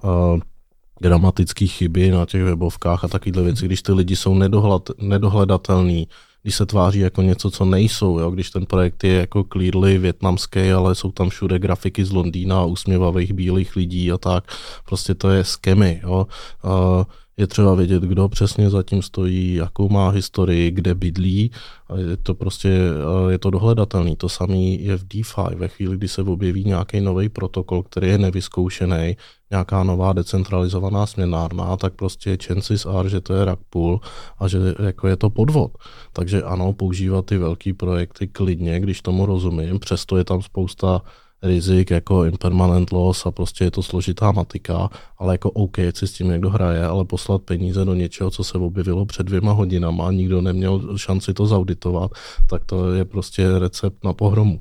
[0.04, 0.40] uh,
[1.00, 6.08] gramatické chyby na těch webovkách a takovéhle věci, když ty lidi jsou nedohled, nedohledatelný,
[6.42, 8.30] když se tváří jako něco, co nejsou, jo?
[8.30, 13.32] když ten projekt je jako clearly větnamský, ale jsou tam všude grafiky z Londýna, usměvavých
[13.32, 14.44] bílých lidí a tak,
[14.84, 16.00] prostě to je skemy.
[16.02, 16.26] Jo?
[16.64, 17.04] Uh,
[17.36, 21.50] je třeba vědět, kdo přesně zatím stojí, jakou má historii, kde bydlí.
[21.96, 22.80] Je to prostě
[23.28, 24.16] je to dohledatelný.
[24.16, 25.56] To samé je v DeFi.
[25.56, 29.16] Ve chvíli, kdy se objeví nějaký nový protokol, který je nevyzkoušený,
[29.50, 34.00] nějaká nová decentralizovaná směnárna, tak prostě chances are, že to je rug pull
[34.38, 35.72] a že jako je to podvod.
[36.12, 41.02] Takže ano, používat ty velké projekty klidně, když tomu rozumím, přesto je tam spousta
[41.42, 46.12] rizik jako impermanent loss a prostě je to složitá matika, ale jako OK, si s
[46.12, 50.12] tím někdo hraje, ale poslat peníze do něčeho, co se objevilo před dvěma hodinama a
[50.12, 52.10] nikdo neměl šanci to zauditovat,
[52.46, 54.60] tak to je prostě recept na pohromu.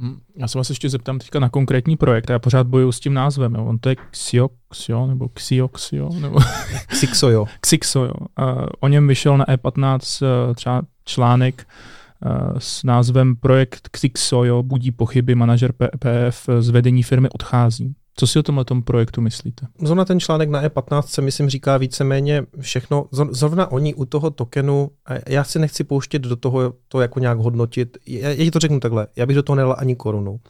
[0.00, 3.14] Hm, já se vás ještě zeptám teďka na konkrétní projekt, já pořád bojuju s tím
[3.14, 3.64] názvem, jo.
[3.64, 6.38] on to je Xio, Xio nebo Xioxio, nebo
[6.86, 7.46] Xixojo.
[7.60, 8.14] Xixojo.
[8.80, 11.66] o něm vyšel na E15 eh, třeba článek, Eh,
[12.58, 17.94] s názvem Projekt Xixojo budí pochyby, manažer PF z vedení firmy odchází.
[18.16, 19.66] Co si o tomhle tom projektu myslíte?
[19.82, 23.06] Zrovna ten článek na E15 se myslím říká víceméně všechno.
[23.30, 24.90] Zrovna oni u toho tokenu,
[25.28, 27.98] já si nechci pouštět do toho to jako nějak hodnotit.
[28.06, 30.40] Já, já to řeknu takhle, já bych do toho nedal ani korunu.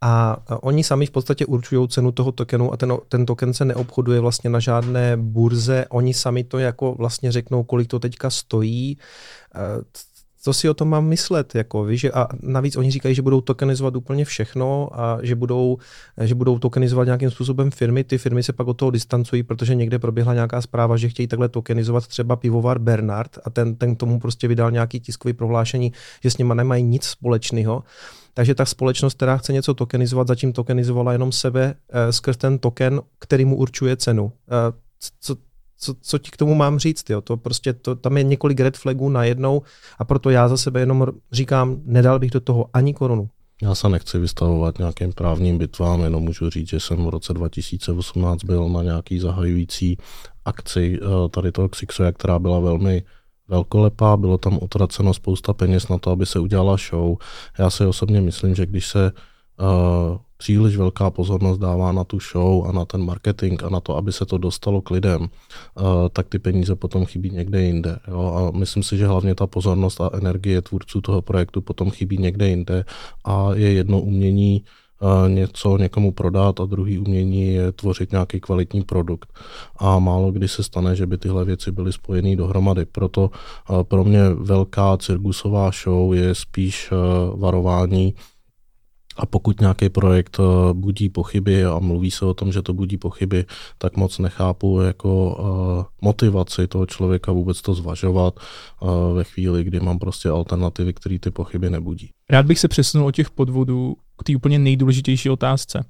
[0.00, 4.20] A oni sami v podstatě určují cenu toho tokenu a ten, ten token se neobchoduje
[4.20, 5.84] vlastně na žádné burze.
[5.90, 8.98] Oni sami to jako vlastně řeknou, kolik to teďka stojí
[10.48, 13.96] co si o tom mám myslet, jako, víš, a navíc oni říkají, že budou tokenizovat
[13.96, 15.78] úplně všechno a že budou,
[16.20, 19.98] že budou tokenizovat nějakým způsobem firmy, ty firmy se pak od toho distancují, protože někde
[19.98, 24.48] proběhla nějaká zpráva, že chtějí takhle tokenizovat třeba pivovar Bernard a ten, ten tomu prostě
[24.48, 25.92] vydal nějaký tiskový prohlášení,
[26.22, 27.84] že s nima nemají nic společného.
[28.34, 33.00] Takže ta společnost, která chce něco tokenizovat, zatím tokenizovala jenom sebe eh, skrz ten token,
[33.18, 34.32] který mu určuje cenu.
[34.48, 34.72] Eh,
[35.20, 35.36] co,
[35.78, 37.20] co, co ti k tomu mám říct, jo?
[37.20, 39.62] To prostě, to, tam je několik red flagů najednou
[39.98, 43.28] a proto já za sebe jenom říkám, nedal bych do toho ani korunu.
[43.62, 48.44] Já se nechci vystavovat nějakým právním bitvám, jenom můžu říct, že jsem v roce 2018
[48.44, 49.98] byl na nějaký zahajující
[50.44, 53.02] akci eh, tady toho Xixoja, která byla velmi
[53.48, 57.16] velkolepá, bylo tam utraceno spousta peněz na to, aby se udělala show.
[57.58, 59.12] Já si osobně myslím, že když se
[59.60, 63.96] uh, příliš velká pozornost dává na tu show a na ten marketing a na to,
[63.96, 65.28] aby se to dostalo k lidem, uh,
[66.12, 67.98] tak ty peníze potom chybí někde jinde.
[68.08, 68.32] Jo?
[68.36, 72.48] A myslím si, že hlavně ta pozornost a energie tvůrců toho projektu potom chybí někde
[72.48, 72.84] jinde
[73.24, 74.64] a je jedno umění
[75.00, 79.32] uh, něco někomu prodat a druhý umění je tvořit nějaký kvalitní produkt.
[79.76, 82.84] A málo kdy se stane, že by tyhle věci byly spojené dohromady.
[82.84, 83.30] Proto
[83.70, 86.92] uh, pro mě velká cirkusová show je spíš
[87.34, 88.14] varování,
[89.18, 92.96] a pokud nějaký projekt eh, budí pochyby a mluví se o tom, že to budí
[92.96, 93.44] pochyby,
[93.78, 95.36] tak moc nechápu jako
[95.78, 98.34] uh, motivaci toho člověka vůbec to zvažovat
[98.80, 102.10] uh, ve chvíli, kdy mám prostě alternativy, které ty pochyby nebudí.
[102.30, 105.84] Rád bych se přesunul o těch podvodů k té úplně nejdůležitější otázce.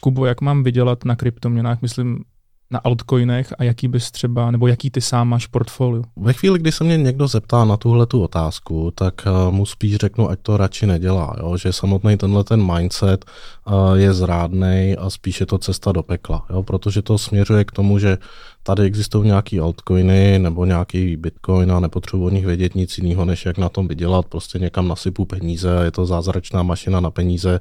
[0.00, 1.82] Kubo, jak mám vydělat na kryptoměnách?
[1.82, 2.24] Myslím,
[2.72, 6.02] na altcoinech a jaký bys třeba, nebo jaký ty sám máš portfolio?
[6.16, 9.96] Ve chvíli, kdy se mě někdo zeptá na tuhle tu otázku, tak uh, mu spíš
[9.96, 11.56] řeknu, ať to radši nedělá, jo?
[11.56, 13.24] že samotný tenhle ten mindset
[13.66, 16.62] uh, je zrádný a spíš je to cesta do pekla, jo?
[16.62, 18.18] protože to směřuje k tomu, že
[18.62, 23.46] tady existují nějaký altcoiny nebo nějaký bitcoin a nepotřebuji o nich vědět nic jiného, než
[23.46, 27.60] jak na tom vydělat, prostě někam nasypu peníze, je to zázračná mašina na peníze,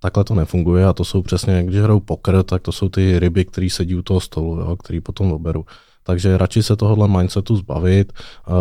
[0.00, 3.44] takhle to nefunguje a to jsou přesně, když hrajou poker, tak to jsou ty ryby,
[3.44, 5.66] které sedí u toho stolu, jo, který potom oberu.
[6.02, 8.12] Takže radši se tohohle mindsetu zbavit,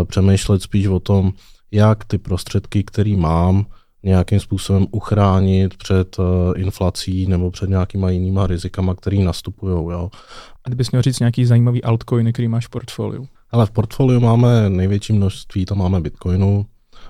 [0.07, 1.33] přemýšlet spíš o tom,
[1.71, 3.65] jak ty prostředky, které mám,
[4.03, 9.73] nějakým způsobem uchránit před uh, inflací nebo před nějakýma jinýma rizikama, které nastupují.
[9.73, 10.09] Jo.
[10.65, 13.27] A kdybys měl říct nějaký zajímavý altcoin, který máš v portfoliu?
[13.51, 16.65] Ale v portfoliu máme největší množství, tam máme bitcoinu,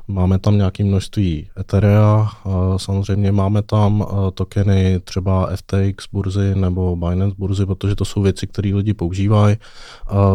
[0.10, 2.30] Máme tam nějaké množství Etherea,
[2.78, 8.76] samozřejmě máme tam tokeny třeba FTX burzy nebo Binance burzy, protože to jsou věci, které
[8.76, 9.58] lidi používají.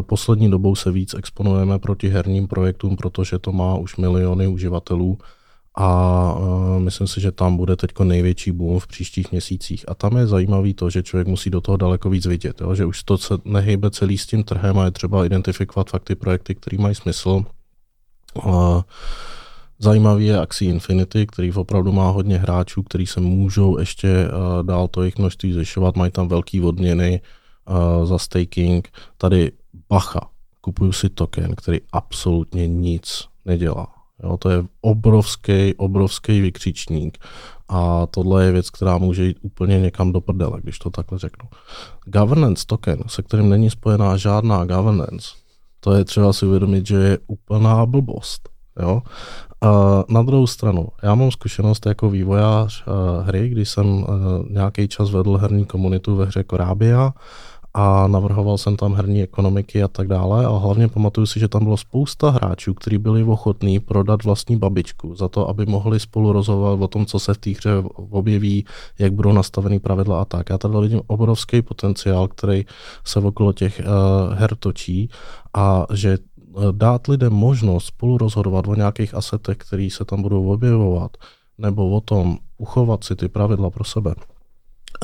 [0.01, 5.19] Poslední dobou se víc exponujeme proti herním projektům, protože to má už miliony uživatelů
[5.78, 6.35] a
[6.78, 9.85] myslím si, že tam bude teď největší boom v příštích měsících.
[9.89, 12.74] A tam je zajímavý to, že člověk musí do toho daleko víc vidět, jo?
[12.74, 16.15] že už to se nehybe celý s tím trhem a je třeba identifikovat fakt ty
[16.15, 17.44] projekty, které mají smysl.
[19.85, 24.89] Zajímavý je Axie Infinity, který opravdu má hodně hráčů, který se můžou ještě uh, dál
[24.89, 27.21] to jejich množství zvyšovat, mají tam velký odměny
[27.69, 28.89] uh, za staking.
[29.19, 29.53] Tady
[29.89, 30.29] bacha,
[30.61, 33.87] kupuju si token, který absolutně nic nedělá.
[34.23, 37.19] Jo, to je obrovský, obrovský vykřičník
[37.69, 41.49] a tohle je věc, která může jít úplně někam do prdele, když to takhle řeknu.
[42.05, 45.29] Governance token, se kterým není spojená žádná governance,
[45.81, 48.49] to je třeba si uvědomit, že je úplná blbost.
[48.81, 49.03] Jo?
[50.09, 54.06] Na druhou stranu, já mám zkušenost jako vývojář uh, hry, když jsem uh,
[54.51, 57.12] nějaký čas vedl herní komunitu ve hře Korábia
[57.74, 61.64] a navrhoval jsem tam herní ekonomiky a tak dále a hlavně pamatuju si, že tam
[61.64, 66.80] bylo spousta hráčů, kteří byli ochotní prodat vlastní babičku za to, aby mohli spolu rozhodovat
[66.80, 68.64] o tom, co se v té hře objeví,
[68.98, 70.51] jak budou nastaveny pravidla a tak.
[70.51, 72.64] Já tady vidím obrovský potenciál, který
[73.05, 75.09] se okolo těch uh, her točí
[75.55, 76.18] a že
[76.73, 81.16] dát lidem možnost spolu rozhodovat o nějakých asetech, které se tam budou objevovat,
[81.59, 84.15] nebo o tom uchovat si ty pravidla pro sebe,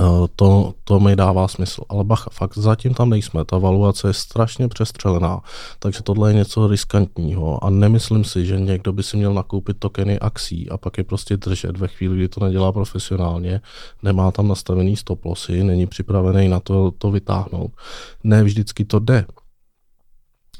[0.00, 1.82] Eh, to, to mi dává smysl.
[1.88, 5.40] Ale bacha, fakt zatím tam nejsme, ta valuace je strašně přestřelená,
[5.78, 10.18] takže tohle je něco riskantního a nemyslím si, že někdo by si měl nakoupit tokeny
[10.18, 13.60] akcí a pak je prostě držet ve chvíli, kdy to nedělá profesionálně,
[14.02, 17.72] nemá tam nastavený stop lossy, není připravený na to, to vytáhnout.
[18.24, 19.24] Ne vždycky to jde.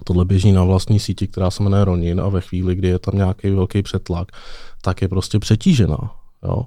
[0.05, 3.17] Tohle běží na vlastní síti, která se jmenuje Ronin a ve chvíli, kdy je tam
[3.17, 4.29] nějaký velký přetlak,
[4.83, 6.11] tak je prostě přetížená.
[6.43, 6.63] Jo?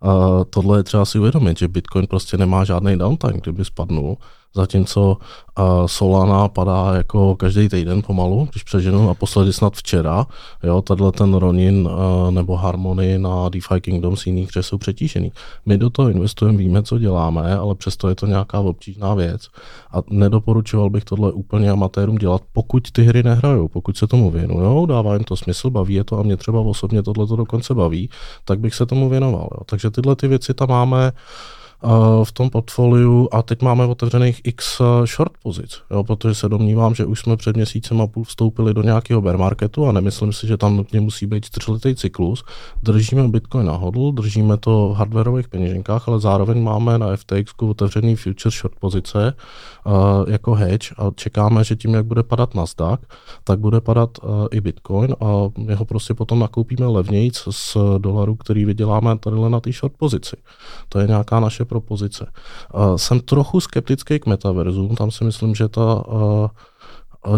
[0.00, 4.16] A tohle je třeba si uvědomit, že Bitcoin prostě nemá žádný downtime, kdyby spadnul,
[4.54, 5.16] zatímco
[5.86, 10.26] Solana padá jako každý týden pomalu, když přeženu, naposledy snad včera,
[10.62, 11.88] jo, tenhle ten Ronin
[12.30, 15.32] nebo Harmony na DeFi Kingdoms jiných, které jsou přetížený.
[15.66, 19.48] My do toho investujeme, víme, co děláme, ale přesto je to nějaká obtížná věc
[19.92, 24.86] a nedoporučoval bych tohle úplně amatérům dělat, pokud ty hry nehrajou, pokud se tomu věnují,
[24.88, 28.10] dává jim to smysl, baví je to a mě třeba osobně tohle to dokonce baví,
[28.44, 29.48] tak bych se tomu věnoval.
[29.52, 29.60] Jo.
[29.66, 31.12] Takže tyhle ty věci tam máme
[32.24, 36.94] v tom portfoliu a teď máme otevřených x eh, short pozic, jo, protože se domnívám,
[36.94, 40.46] že už jsme před měsícem a půl vstoupili do nějakého bear marketu a nemyslím si,
[40.46, 42.44] že tam nutně musí být čtyřletý cyklus.
[42.82, 48.16] Držíme Bitcoin na hodl, držíme to v hardwareových peněženkách, ale zároveň máme na FTX otevřený
[48.16, 49.34] future short pozice
[49.86, 49.92] uh,
[50.28, 52.98] jako hedge a čekáme, že tím, jak bude padat Nasdaq,
[53.44, 55.26] tak bude padat uh, i Bitcoin a
[55.58, 60.36] my ho prostě potom nakoupíme levnějc z dolaru, který vyděláme tady na té short pozici.
[60.88, 62.26] To je nějaká naše propozice.
[62.96, 66.04] Jsem trochu skeptický k metaverzům, tam si myslím, že ta,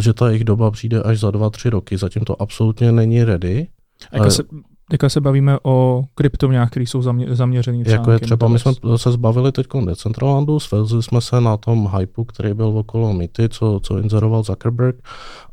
[0.01, 3.69] že ta jejich doba přijde až za dva, tři roky, zatím to absolutně není ready.
[4.13, 4.43] A se,
[4.91, 8.73] Teďka se bavíme o kryptoměnách, které jsou zamě, zaměřený třeba Jako je třeba, my jsme
[8.97, 13.81] se zbavili teď Decentralandu, svezli jsme se na tom hypeu, který byl okolo Mity, co,
[13.83, 14.97] co inzeroval Zuckerberg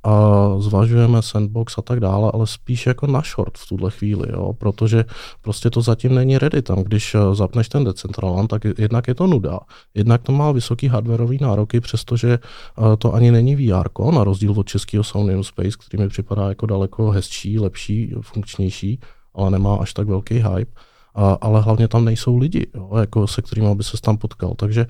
[0.04, 4.54] a zvažujeme sandbox a tak dále, ale spíš jako na short v tuhle chvíli, jo,
[4.54, 5.06] protože
[5.42, 6.62] prostě to zatím není ready.
[6.62, 9.60] Tam, když eh, zapneš ten Decentraland, tak jednak je to nuda,
[9.94, 14.68] jednak to má vysoký hardwareový nároky, přestože eh, to ani není VR, na rozdíl od
[14.68, 19.00] českého Sony Space, který mi připadá jako daleko hezčí, lepší, funkčnější,
[19.36, 20.72] ale nemá až tak velký hype.
[21.16, 24.54] A, ale hlavně tam nejsou lidi, jo, jako se kterými by se tam potkal.
[24.58, 24.86] Takže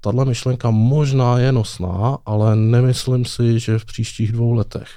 [0.00, 4.88] tahle myšlenka možná je nosná, ale nemyslím si, že v příštích dvou letech.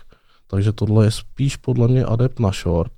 [0.51, 2.91] Takže tohle je spíš podle mě adept na short.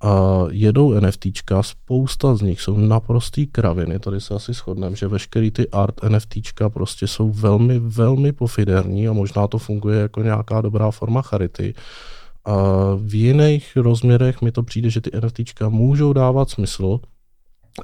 [0.00, 5.50] A jedou NFTčka, spousta z nich jsou naprostý kraviny, tady se asi shodneme, že veškerý
[5.50, 10.90] ty art NFTčka prostě jsou velmi, velmi pofiderní a možná to funguje jako nějaká dobrá
[10.90, 11.74] forma charity.
[12.48, 12.52] A
[12.96, 17.00] v jiných rozměrech mi to přijde, že ty NFTčka můžou dávat smysl,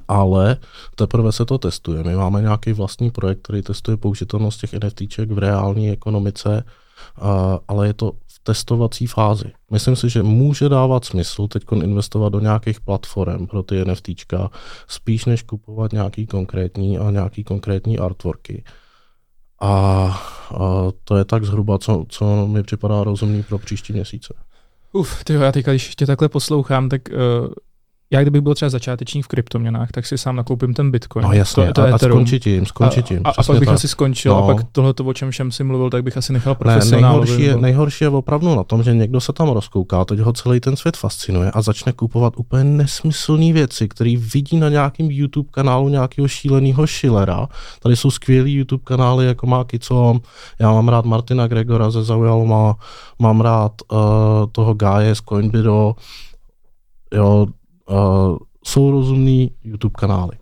[0.08, 0.56] ale
[0.94, 2.04] teprve se to testuje.
[2.04, 6.64] My máme nějaký vlastní projekt, který testuje použitelnost těch NFTček v reální ekonomice,
[7.68, 9.52] ale je to v testovací fázi.
[9.70, 14.50] Myslím si, že může dávat smysl teď investovat do nějakých platform pro ty NFTčka,
[14.88, 18.64] spíš než kupovat nějaký konkrétní a nějaký konkrétní artworky.
[19.60, 24.34] A, a to je tak zhruba, co, co mi připadá rozumný pro příští měsíce.
[24.94, 27.48] Uf, tyjo, já teďka, když tě takhle poslouchám, tak uh,
[28.14, 31.26] já kdybych byl třeba začátečník v kryptoměnách, tak si sám nakoupím ten Bitcoin.
[31.26, 33.20] No jasně, to, to a, a skončí tím, skončí tím.
[33.24, 33.74] A, a, a pak bych tak.
[33.74, 34.44] asi skončil no.
[34.44, 37.12] a pak tohle, o čem všem si mluvil, tak bych asi nechal profesionál.
[37.12, 40.32] Ne, nejhorší, je, nejhorší je opravdu na tom, že někdo se tam rozkouká, teď ho
[40.32, 45.48] celý ten svět fascinuje a začne kupovat úplně nesmyslné věci, který vidí na nějakém YouTube
[45.50, 47.48] kanálu nějakého šíleného Schillera.
[47.82, 50.20] Tady jsou skvělý YouTube kanály, jako má Kicom,
[50.58, 52.74] já mám rád Martina Gregora ze Zaujal, má,
[53.18, 53.98] mám rád uh,
[54.52, 55.94] toho Gaje z Coinbiro,
[57.14, 57.46] jo,
[57.88, 60.36] uh, jsou rozumný YouTube kanály.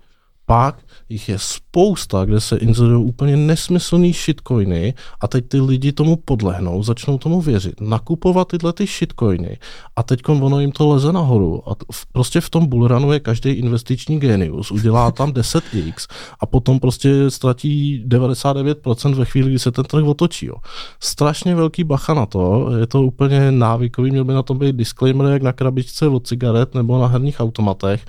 [0.53, 0.77] Pak
[1.09, 6.83] jich je spousta, kde se inzerují úplně nesmyslný shitcoiny a teď ty lidi tomu podlehnou,
[6.83, 9.59] začnou tomu věřit, nakupovat tyhle ty shitcoiny
[9.97, 11.73] a teď ono jim to leze nahoru a
[12.13, 15.93] prostě v tom bullrunu je každý investiční genius, udělá tam 10x
[16.41, 20.47] a potom prostě ztratí 99% ve chvíli, kdy se ten trh otočí.
[20.47, 20.55] Jo.
[21.01, 25.33] Strašně velký bacha na to, je to úplně návykový, měl by na tom být disclaimer
[25.33, 28.05] jak na krabičce od cigaret nebo na herních automatech,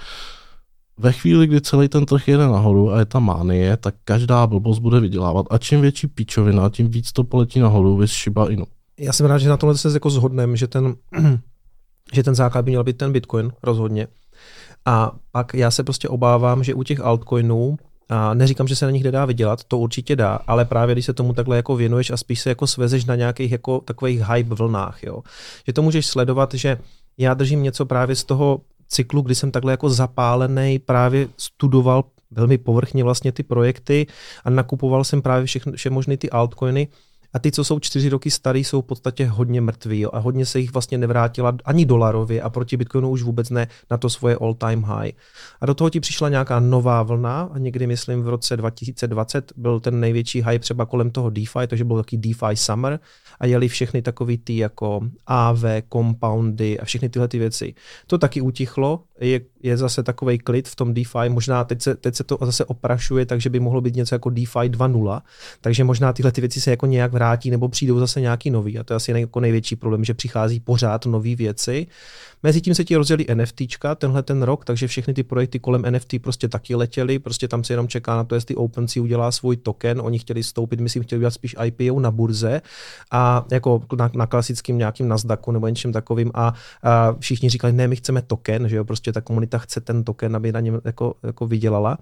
[0.98, 4.80] ve chvíli, kdy celý ten trh jede nahoru a je ta mánie, tak každá blbost
[4.80, 8.66] bude vydělávat a čím větší píčovina, tím víc to poletí nahoru, vys Shiba Inu.
[9.00, 10.96] Já jsem rád, že na tomhle se jako zhodneme, že ten,
[12.14, 14.08] že ten základ by měl být ten Bitcoin rozhodně.
[14.86, 17.78] A pak já se prostě obávám, že u těch altcoinů
[18.10, 21.14] a neříkám, že se na nich nedá vydělat, to určitě dá, ale právě když se
[21.14, 25.04] tomu takhle jako věnuješ a spíš se jako svezeš na nějakých jako takových hype vlnách,
[25.04, 25.24] jo.
[25.68, 26.78] Že to můžeš sledovat, že
[27.18, 28.62] já držím něco právě z toho
[28.94, 34.08] cyklu, kdy jsem takhle jako zapálený, právě studoval velmi povrchně vlastně ty projekty
[34.46, 36.88] a nakupoval jsem právě všechny, vše možné ty altcoiny
[37.34, 40.60] a ty, co jsou čtyři roky starý, jsou v podstatě hodně mrtví a hodně se
[40.60, 44.84] jich vlastně nevrátila ani dolarově a proti Bitcoinu už vůbec ne na to svoje all-time
[44.84, 45.12] high.
[45.62, 49.80] A do toho ti přišla nějaká nová vlna a někdy, myslím, v roce 2020 byl
[49.80, 53.00] ten největší high třeba kolem toho DeFi, takže byl taky DeFi Summer
[53.40, 57.74] a jeli všechny takový ty jako AV, compoundy a všechny tyhle ty věci.
[58.08, 62.16] To taky utichlo, je, je zase takový klid v tom DeFi, možná teď se, teď
[62.16, 65.22] se to zase oprašuje, takže by mohlo být něco jako DeFi 2.0,
[65.62, 68.80] takže možná tyhle ty věci se jako nějak vrátí nebo přijdou zase nějaký nový.
[68.80, 71.88] A to je asi jako největší problém, že přichází pořád nové věci.
[72.44, 76.48] Mezitím se ti rozjeli NFTčka tenhle ten rok, takže všechny ty projekty kolem NFT prostě
[76.48, 80.20] taky letěly, prostě tam se jenom čeká na to, jestli OpenSea udělá svůj token, oni
[80.20, 82.62] chtěli stoupit, myslím, chtěli udělat spíš IPO na burze.
[83.12, 86.32] A jako na, na klasickým nějakým Nasdaqu nebo něčem takovým.
[86.34, 86.54] A,
[86.84, 90.36] a všichni říkali, ne, my chceme token, že jo, prostě ta komunita chce ten token,
[90.36, 91.98] aby na něm jako, jako vydělala.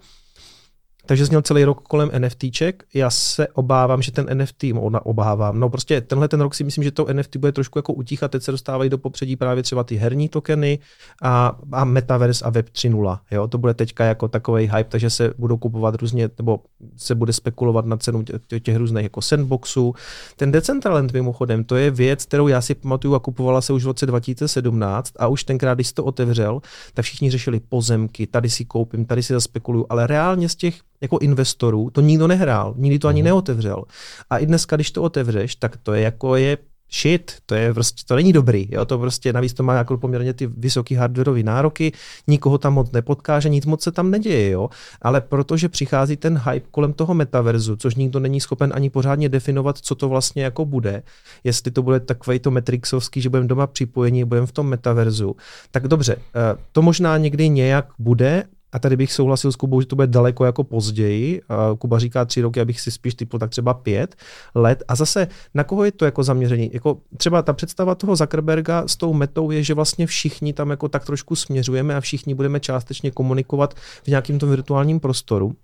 [1.11, 2.83] Takže zněl celý rok kolem NFTček.
[2.93, 6.83] Já se obávám, že ten NFT, no, obávám, no prostě tenhle ten rok si myslím,
[6.83, 9.95] že to NFT bude trošku jako utíchat, teď se dostávají do popředí právě třeba ty
[9.95, 10.79] herní tokeny
[11.21, 13.19] a, a Metaverse a Web 3.0.
[13.31, 13.47] Jo?
[13.47, 16.59] To bude teďka jako takový hype, takže se budou kupovat různě, nebo
[16.97, 19.93] se bude spekulovat na cenu těch, těch různých jako sandboxů.
[20.35, 23.87] Ten Decentraland mimochodem, to je věc, kterou já si pamatuju a kupovala se už v
[23.87, 26.61] roce 2017 a už tenkrát, když to otevřel,
[26.93, 31.17] tak všichni řešili pozemky, tady si koupím, tady si zaspekuluju, ale reálně z těch jako
[31.17, 33.25] investorů, to nikdo nehrál, nikdy to ani mm.
[33.25, 33.83] neotevřel.
[34.29, 36.57] A i dneska, když to otevřeš, tak to je jako je
[36.93, 40.33] shit, to je prostě, to není dobrý, jo, to prostě navíc to má jako poměrně
[40.33, 41.91] ty vysoké hardwareové nároky,
[42.27, 44.69] nikoho tam moc nepotkáže, nic moc se tam neděje, jo,
[45.01, 49.77] ale protože přichází ten hype kolem toho metaverzu, což nikdo není schopen ani pořádně definovat,
[49.77, 51.03] co to vlastně jako bude,
[51.43, 55.35] jestli to bude takový to Matrixovský, že budeme doma připojení, budeme v tom metaverzu,
[55.71, 59.87] tak dobře, eh, to možná někdy nějak bude, a tady bych souhlasil s Kubou, že
[59.87, 61.41] to bude daleko jako později.
[61.79, 64.15] Kuba říká tři roky, abych si spíš typl tak třeba pět
[64.55, 64.83] let.
[64.87, 66.69] A zase na koho je to jako zaměření?
[66.73, 70.87] Jako třeba ta představa toho Zuckerberga s tou metou je, že vlastně všichni tam jako
[70.89, 73.73] tak trošku směřujeme a všichni budeme částečně komunikovat
[74.03, 75.55] v nějakém tom virtuálním prostoru.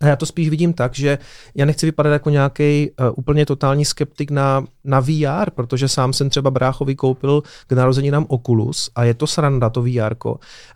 [0.00, 1.18] A já to spíš vidím tak, že
[1.54, 6.30] já nechci vypadat jako nějaký uh, úplně totální skeptik na, na VR, protože sám jsem
[6.30, 10.14] třeba bráchovi koupil k narozeninám Oculus a je to sranda, to VR,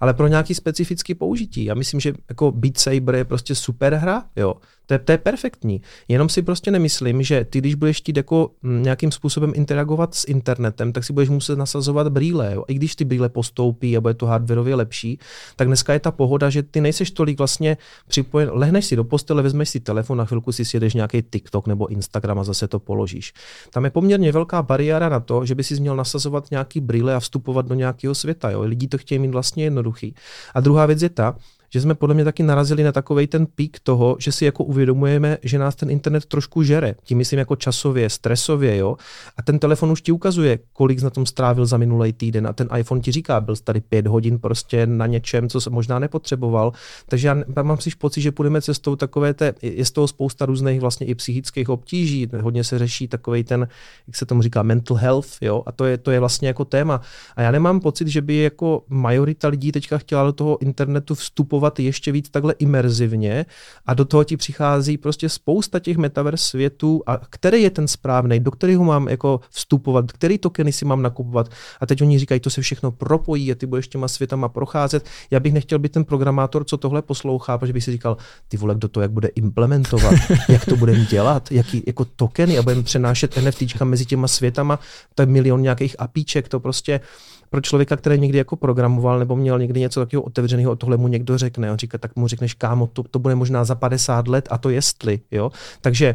[0.01, 1.65] ale pro nějaký specifický použití.
[1.65, 4.55] Já myslím, že jako Beat Saber je prostě super hra, jo.
[4.87, 5.81] To je, to je perfektní.
[6.09, 10.25] Jenom si prostě nemyslím, že ty, když budeš chtít jako mm, nějakým způsobem interagovat s
[10.29, 12.55] internetem, tak si budeš muset nasazovat brýle.
[12.55, 12.65] Jo?
[12.69, 15.19] I když ty brýle postoupí a bude to hardwareově lepší,
[15.57, 17.77] tak dneska je ta pohoda, že ty nejseš tolik vlastně
[18.09, 18.51] připojen.
[18.53, 22.39] Lehneš si do postele, vezmeš si telefon, na chvilku si sjedeš nějaký TikTok nebo Instagram
[22.39, 23.33] a zase to položíš.
[23.71, 27.21] Tam je poměrně velká bariéra na to, že by si měl nasazovat nějaký brýle a
[27.21, 28.51] vstupovat do nějakého světa.
[28.51, 28.61] Jo?
[28.61, 30.15] Lidi to chtějí mít vlastně jednoduchý.
[30.55, 31.37] A druhá věc je ta,
[31.71, 35.39] že jsme podle mě taky narazili na takový ten pík toho, že si jako uvědomujeme,
[35.43, 36.95] že nás ten internet trošku žere.
[37.05, 38.97] Tím myslím jako časově, stresově, jo.
[39.37, 42.69] A ten telefon už ti ukazuje, kolik na tom strávil za minulý týden a ten
[42.79, 46.73] iPhone ti říká, byl tady pět hodin prostě na něčem, co se možná nepotřeboval.
[47.07, 50.81] Takže já mám si pocit, že půjdeme cestou takové té, je z toho spousta různých
[50.81, 53.69] vlastně i psychických obtíží, hodně se řeší takový ten,
[54.07, 57.01] jak se tomu říká, mental health, jo, a to je, to je vlastně jako téma.
[57.37, 61.64] A já nemám pocit, že by jako majorita lidí teďka chtěla do toho internetu vstupovat
[61.65, 63.47] fungovat ještě víc takhle imerzivně
[63.87, 68.41] a do toho ti přichází prostě spousta těch metaverse světů a který je ten správný,
[68.41, 71.49] do kterého mám jako vstupovat, který tokeny si mám nakupovat
[71.81, 75.05] a teď oni říkají, to se všechno propojí a ty budeš těma světama procházet.
[75.31, 78.17] Já bych nechtěl být ten programátor, co tohle poslouchá, protože bych si říkal,
[78.49, 80.15] ty vole, kdo to jak bude implementovat,
[80.49, 84.79] jak to budeme dělat, jaký jako tokeny a budeme přenášet NFTčka mezi těma světama,
[85.21, 87.01] je milion nějakých apíček, to prostě
[87.55, 91.39] pro člověka, který někdy jako programoval nebo měl někdy něco takového otevřeného, tohle mu někdo
[91.45, 91.73] řekne.
[91.73, 94.71] On říká, tak mu řekneš, kámo, to, to bude možná za 50 let a to
[94.71, 95.51] jestli, jo.
[95.81, 96.15] Takže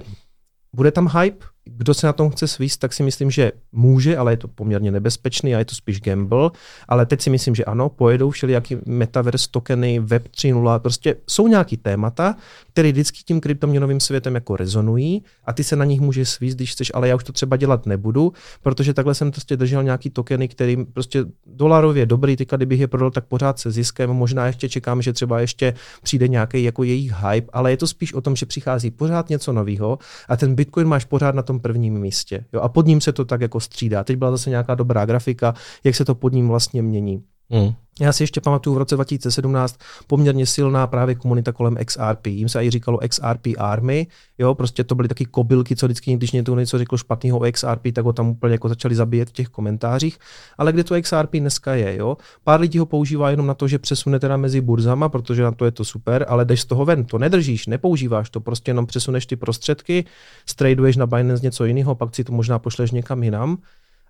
[0.74, 1.46] bude tam hype,
[1.78, 4.92] kdo se na tom chce svíst, tak si myslím, že může, ale je to poměrně
[4.92, 6.52] nebezpečný a je to spíš gamble.
[6.88, 11.78] Ale teď si myslím, že ano, pojedou všelijaký metaverse tokeny, web 3.0, prostě jsou nějaký
[11.78, 12.36] témata,
[12.72, 16.72] které vždycky tím kryptoměnovým světem jako rezonují a ty se na nich můžeš svíst, když
[16.72, 20.48] chceš, ale já už to třeba dělat nebudu, protože takhle jsem prostě držel nějaký tokeny,
[20.48, 25.02] který prostě dolarově dobrý, teďka kdybych je prodal, tak pořád se ziskem, možná ještě čekám,
[25.02, 25.74] že třeba ještě
[26.04, 29.54] přijde nějaký jako jejich hype, ale je to spíš o tom, že přichází pořád něco
[29.54, 32.46] nového a ten Bitcoin máš pořád na tom prvním místě.
[32.54, 32.62] Jo?
[32.62, 34.04] A pod ním se to tak jako střídá.
[34.04, 35.54] Teď byla zase nějaká dobrá grafika,
[35.84, 37.24] jak se to pod ním vlastně mění.
[37.50, 37.74] Mm.
[38.00, 39.78] Já si ještě pamatuju v roce 2017
[40.08, 42.28] poměrně silná právě komunita kolem XRP.
[42.28, 44.08] Jim se i říkalo XRP Army,
[44.38, 47.88] jo, prostě to byly taky kobylky, co vždycky, když někdo něco řekl špatného o XRP,
[47.94, 50.20] tak ho tam úplně jako začali zabíjet v těch komentářích.
[50.58, 52.18] Ale kde to XRP dneska je, jo?
[52.44, 55.66] Pár lidí ho používá jenom na to, že přesune teda mezi burzama, protože na to
[55.66, 59.26] je to super, ale jdeš z toho ven, to nedržíš, nepoužíváš to, prostě jenom přesuneš
[59.26, 60.06] ty prostředky,
[60.46, 63.58] straduješ na Binance něco jiného, pak si to možná pošleš někam jinam,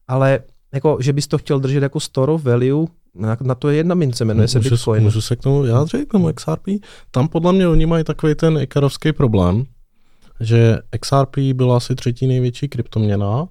[0.07, 0.39] ale
[0.73, 3.95] jako, že bys to chtěl držet jako store of value, na, na to je jedna
[3.95, 5.03] mince, jmenuje se můžu, Bitcoin.
[5.03, 6.67] Můžu se k tomu vyjádřit, k tomu XRP?
[7.11, 9.65] Tam podle mě oni mají takový ten ikarovský problém,
[10.39, 13.47] že XRP byla asi třetí největší kryptoměna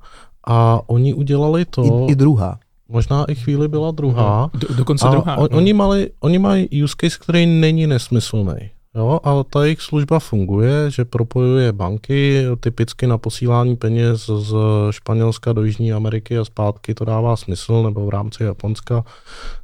[0.47, 2.07] a oni udělali to...
[2.09, 2.59] I, i druhá.
[2.89, 4.51] Možná i chvíli byla druhá.
[4.55, 5.37] Do, dokonce a druhá.
[5.37, 5.57] On, no.
[5.57, 8.71] oni, mali, oni mají use case, který není nesmyslný.
[8.99, 14.55] Jo, a ta jejich služba funguje, že propojuje banky, typicky na posílání peněz z
[14.91, 19.05] Španělska do Jižní Ameriky a zpátky to dává smysl, nebo v rámci Japonska.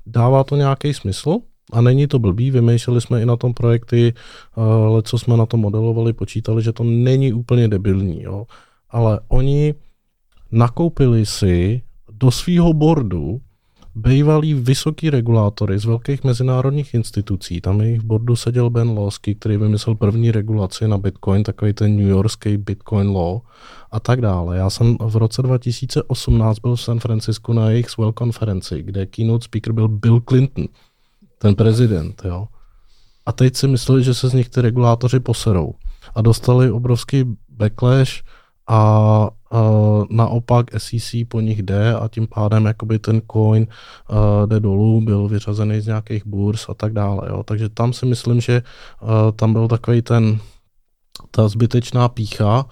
[0.06, 1.38] Dává to nějaký smysl
[1.72, 4.14] a není to blbý, vymýšleli jsme i na tom projekty,
[4.54, 8.46] ale co jsme na to modelovali, počítali, že to není úplně debilní, jo.
[8.90, 9.74] ale oni
[10.52, 11.82] nakoupili si
[12.12, 13.40] do svého boardu
[13.94, 17.60] bývalí vysoký regulátory z velkých mezinárodních institucí.
[17.60, 21.96] Tam jejich v bordu seděl Ben Losky, který vymyslel první regulaci na Bitcoin, takový ten
[21.96, 23.40] New Yorkský Bitcoin Law
[23.90, 24.56] a tak dále.
[24.56, 29.44] Já jsem v roce 2018 byl v San Francisco na jejich Swell konferenci, kde keynote
[29.44, 30.64] speaker byl Bill Clinton,
[31.38, 32.22] ten prezident.
[32.24, 32.48] Jo.
[33.26, 35.74] A teď si mysleli, že se z nich ty regulátoři poserou.
[36.14, 38.22] A dostali obrovský backlash
[38.68, 43.66] a Uh, naopak SEC po nich jde a tím pádem jakoby ten coin
[44.10, 44.16] uh,
[44.46, 47.28] jde dolů, byl vyřazený z nějakých burs a tak dále.
[47.28, 47.42] Jo.
[47.42, 48.62] Takže tam si myslím, že
[49.02, 50.38] uh, tam byl takový ten
[51.30, 52.66] ta zbytečná pícha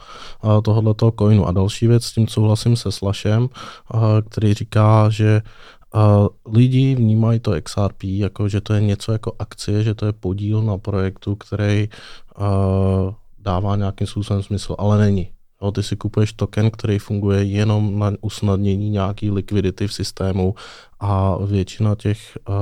[0.65, 1.47] tohoto coinu.
[1.47, 3.49] A další věc, s tím souhlasím se Slashem, uh,
[4.31, 5.43] který říká, že
[6.47, 10.63] lidi vnímají to XRP jako, že to je něco jako akcie, že to je podíl
[10.63, 11.89] na projektu, který
[13.39, 15.31] dává nějakým způsobem smysl, ale není.
[15.63, 20.55] Jo, ty si kupuješ token, který funguje jenom na usnadnění nějaký likvidity v systému
[21.01, 22.55] a většina těch uh,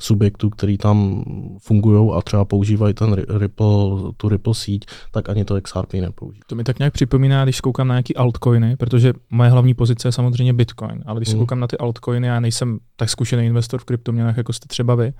[0.00, 1.24] subjektů, který tam
[1.58, 6.42] fungují a třeba používají ten Ripple, tu Ripple síť, tak ani to XRP nepoužívají.
[6.46, 10.12] To mi tak nějak připomíná, když koukám na nějaký altcoiny, protože moje hlavní pozice je
[10.12, 11.38] samozřejmě Bitcoin, ale když hmm.
[11.38, 15.12] koukám na ty altcoiny, já nejsem tak zkušený investor v kryptoměnách, jako jste třeba vy,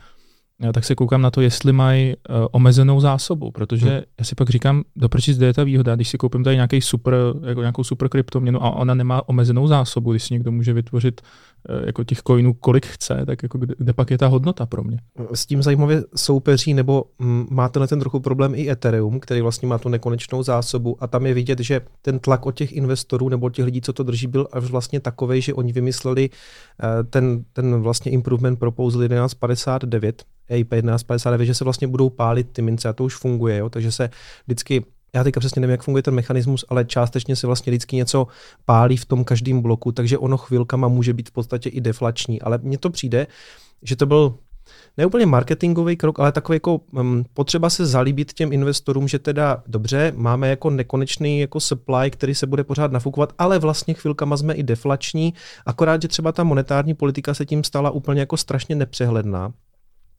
[0.72, 4.00] tak se koukám na to, jestli mají uh, omezenou zásobu, protože hmm.
[4.18, 7.14] já si pak říkám, proč zde je ta výhoda, když si koupím tady nějaký super,
[7.46, 11.20] jako nějakou super kryptoměnu a ona nemá omezenou zásobu, když si někdo může vytvořit
[11.86, 14.98] jako těch coinů, kolik chce, tak jako kde, kde pak je ta hodnota pro mě?
[15.34, 19.68] S tím zajímavě soupeří, nebo m, má tenhle ten trochu problém i Ethereum, který vlastně
[19.68, 23.46] má tu nekonečnou zásobu a tam je vidět, že ten tlak od těch investorů nebo
[23.46, 27.44] od těch lidí, co to drží, byl až vlastně takový, že oni vymysleli uh, ten,
[27.52, 32.92] ten vlastně improvement proposal 1159, EIP 1159, že se vlastně budou pálit ty mince a
[32.92, 33.68] to už funguje, jo?
[33.68, 34.10] takže se
[34.46, 34.84] vždycky
[35.14, 38.26] já teďka přesně nevím, jak funguje ten mechanismus, ale částečně se vlastně vždycky něco
[38.64, 42.42] pálí v tom každém bloku, takže ono chvilkama může být v podstatě i deflační.
[42.42, 43.26] Ale mně to přijde,
[43.82, 44.34] že to byl
[44.96, 50.12] neúplně marketingový krok, ale takový jako um, potřeba se zalíbit těm investorům, že teda dobře,
[50.16, 54.62] máme jako nekonečný jako supply, který se bude pořád nafukovat, ale vlastně chvilkama jsme i
[54.62, 55.34] deflační,
[55.66, 59.52] akorát, že třeba ta monetární politika se tím stala úplně jako strašně nepřehledná.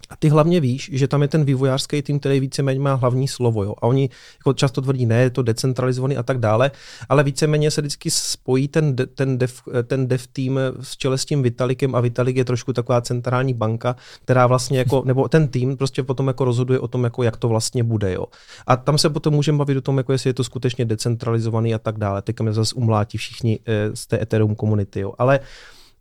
[0.09, 3.63] A ty hlavně víš, že tam je ten vývojářský tým, který víceméně má hlavní slovo.
[3.63, 3.73] Jo?
[3.77, 4.09] A oni
[4.39, 6.71] jako často tvrdí, ne, je to decentralizovaný a tak dále,
[7.09, 11.43] ale víceméně se vždycky spojí ten, ten, dev, ten dev tým s čele s tím
[11.43, 16.03] Vitalikem a Vitalik je trošku taková centrální banka, která vlastně jako, nebo ten tým prostě
[16.03, 18.13] potom jako rozhoduje o tom, jako jak to vlastně bude.
[18.13, 18.25] Jo?
[18.67, 21.79] A tam se potom můžeme bavit o tom, jako jestli je to skutečně decentralizovaný a
[21.79, 22.21] tak dále.
[22.21, 24.99] Teďka mě zase umlátí všichni eh, z té Ethereum komunity.
[24.99, 25.13] Jo?
[25.17, 25.39] Ale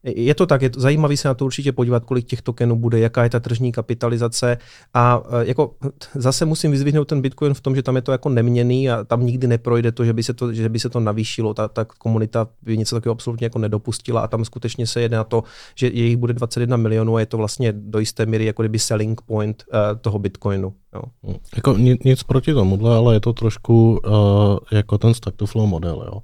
[0.05, 2.99] Je to tak, je to zajímavý se na to určitě podívat, kolik těch tokenů bude,
[2.99, 4.59] jaká je ta tržní kapitalizace
[4.95, 5.75] a e, jako
[6.15, 9.27] zase musím vyzvihnout ten Bitcoin v tom, že tam je to jako neměný a tam
[9.27, 12.49] nikdy neprojde to, že by se to, že by se to navýšilo, ta, ta komunita
[12.63, 15.45] by něco takového absolutně jako nedopustila a tam skutečně se jede na to,
[15.75, 19.21] že jejich bude 21 milionů a je to vlastně do jisté míry jako kdyby selling
[19.21, 20.75] point uh, toho Bitcoinu.
[20.95, 21.03] Jo.
[21.57, 24.13] Jako nic proti tomuhle, ale je to trošku uh,
[24.73, 26.03] jako ten stack to flow model.
[26.07, 26.21] Jo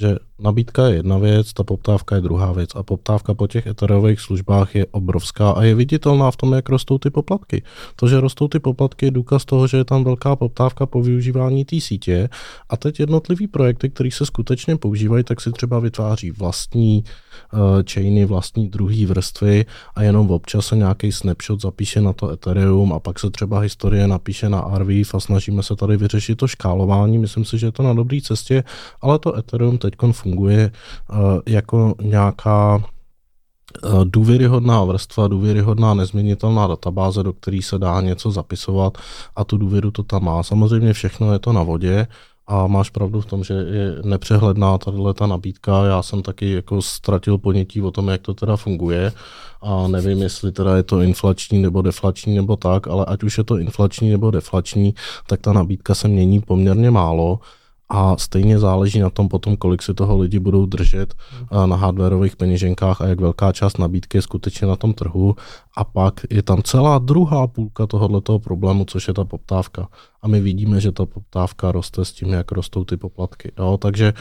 [0.00, 4.20] že nabídka je jedna věc, ta poptávka je druhá věc a poptávka po těch eterových
[4.20, 7.62] službách je obrovská a je viditelná v tom, jak rostou ty poplatky.
[7.96, 11.64] To, že rostou ty poplatky, je důkaz toho, že je tam velká poptávka po využívání
[11.64, 12.28] té sítě
[12.68, 17.04] a teď jednotlivý projekty, které se skutečně používají, tak si třeba vytváří vlastní
[17.52, 17.60] uh,
[17.92, 19.64] chainy, vlastní druhý vrstvy
[19.94, 24.06] a jenom občas se nějaký snapshot zapíše na to Ethereum a pak se třeba historie
[24.06, 27.18] napíše na Arweave a snažíme se tady vyřešit to škálování.
[27.18, 28.64] Myslím si, že je to na dobré cestě,
[29.00, 30.70] ale to Ethereum teď funguje
[31.10, 38.98] uh, jako nějaká uh, důvěryhodná vrstva, důvěryhodná nezměnitelná databáze, do které se dá něco zapisovat
[39.36, 40.42] a tu důvěru to tam má.
[40.42, 42.06] Samozřejmě všechno je to na vodě,
[42.50, 45.84] a máš pravdu v tom, že je nepřehledná tahle ta nabídka.
[45.84, 49.12] Já jsem taky jako ztratil ponětí o tom, jak to teda funguje
[49.62, 53.44] a nevím, jestli teda je to inflační nebo deflační nebo tak, ale ať už je
[53.44, 54.94] to inflační nebo deflační,
[55.26, 57.38] tak ta nabídka se mění poměrně málo
[57.90, 61.14] a stejně záleží na tom potom, kolik si toho lidi budou držet
[61.66, 65.36] na hardwareových peněženkách a jak velká část nabídky je skutečně na tom trhu.
[65.76, 69.88] A pak je tam celá druhá půlka tohoto problému, což je ta poptávka.
[70.22, 73.52] A my vidíme, že ta poptávka roste s tím, jak rostou ty poplatky.
[73.58, 73.78] Jo?
[73.80, 74.12] Takže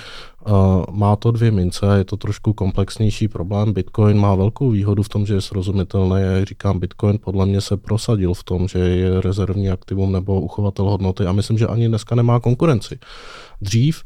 [0.48, 3.74] uh, má to dvě mince, je to trošku komplexnější problém.
[3.74, 6.22] Bitcoin má velkou výhodu v tom, že je srozumitelný.
[6.22, 10.86] Já říkám, Bitcoin podle mě se prosadil v tom, že je rezervní aktivum nebo uchovatel
[10.86, 13.00] hodnoty a myslím, že ani dneska nemá konkurenci.
[13.62, 14.04] Dřív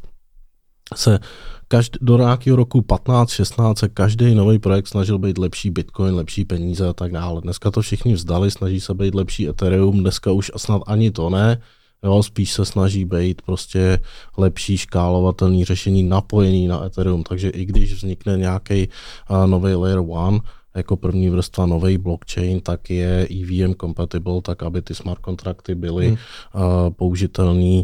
[0.96, 1.20] se
[1.68, 6.88] každý, do nějakého roku 15-16 se každý nový projekt snažil být lepší Bitcoin, lepší peníze
[6.88, 7.42] a tak dále.
[7.42, 11.62] Dneska to všichni vzdali, snaží se být lepší Ethereum, dneska už snad ani to ne.
[12.04, 14.00] Jo, spíš se snaží být prostě
[14.38, 18.90] lepší škálovatelný řešení napojení na Ethereum, takže i když vznikne nějaký
[19.30, 20.40] uh, nový layer one,
[20.76, 26.08] jako první vrstva nový blockchain, tak je EVM compatible, tak aby ty smart kontrakty byly
[26.08, 26.18] hmm.
[26.56, 27.84] uh, použitelné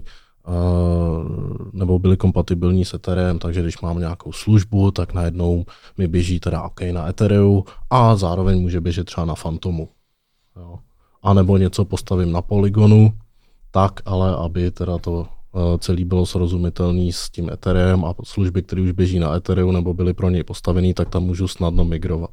[1.73, 5.65] nebo byly kompatibilní s Ethereum, takže když mám nějakou službu, tak najednou
[5.97, 9.89] mi běží teda OK na Ethereum a zároveň může běžet třeba na Fantomu.
[10.57, 10.79] Jo.
[11.23, 13.13] A nebo něco postavím na Polygonu,
[13.71, 15.27] tak ale aby teda to
[15.79, 20.13] celý bylo srozumitelný s tím Ethereum a služby, které už běží na Ethereum nebo byly
[20.13, 22.29] pro něj postavený, tak tam můžu snadno migrovat.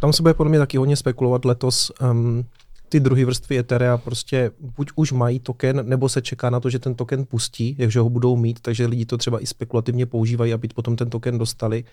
[0.00, 2.44] Tam se bude podle mě taky hodně spekulovat letos, um,
[2.88, 6.78] ty druhé vrstvy Etherea prostě buď už mají token, nebo se čeká na to, že
[6.78, 10.68] ten token pustí, jakže ho budou mít, takže lidi to třeba i spekulativně používají, aby
[10.68, 11.84] potom ten token dostali.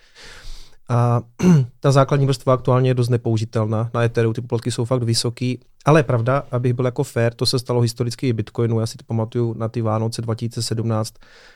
[0.88, 1.22] A
[1.80, 3.90] ta základní vrstva aktuálně je dost nepoužitelná.
[3.94, 5.60] Na Ethereum ty poplatky jsou fakt vysoký.
[5.88, 8.80] Ale pravda, abych byl jako fair, to se stalo historicky i Bitcoinu.
[8.80, 11.14] Já si to pamatuju na ty Vánoce 2017,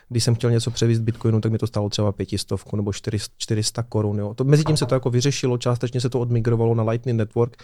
[0.09, 2.91] když jsem chtěl něco převízt Bitcoinu, tak mi to stalo třeba pětistovku nebo
[3.37, 4.19] 400 korun.
[4.19, 4.33] Jo.
[4.33, 7.57] To, mezi tím se to jako vyřešilo, částečně se to odmigrovalo na Lightning Network.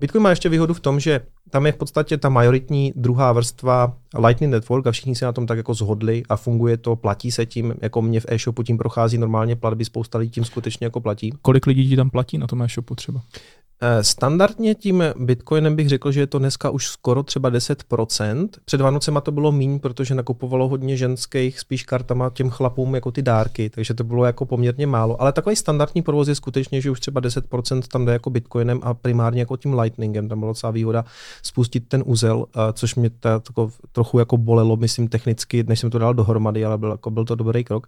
[0.00, 1.20] Bitcoin má ještě výhodu v tom, že
[1.50, 3.96] tam je v podstatě ta majoritní druhá vrstva
[4.26, 7.46] Lightning Network a všichni se na tom tak jako zhodli a funguje to, platí se
[7.46, 11.32] tím, jako mě v e-shopu tím prochází normálně platby, spousta lidí tím skutečně jako platí.
[11.42, 13.20] Kolik lidí ti tam platí na tom e-shopu třeba?
[13.82, 18.48] Eh, standardně tím Bitcoinem bych řekl, že je to dneska už skoro třeba 10%.
[18.64, 23.22] Před Vánocema to bylo míň, protože nakupovalo hodně ženských spíš kartama těm chlapům jako ty
[23.22, 25.22] dárky, takže to bylo jako poměrně málo.
[25.22, 28.94] Ale takový standardní provoz je skutečně, že už třeba 10% tam jde jako Bitcoinem a
[28.94, 30.28] primárně jako tím Lightningem.
[30.28, 31.04] Tam byla docela výhoda
[31.42, 33.10] spustit ten úzel, eh, což mě
[33.54, 37.24] to, trochu jako bolelo, myslím technicky, než jsem to dal dohromady, ale byl, jako byl
[37.24, 37.86] to dobrý krok.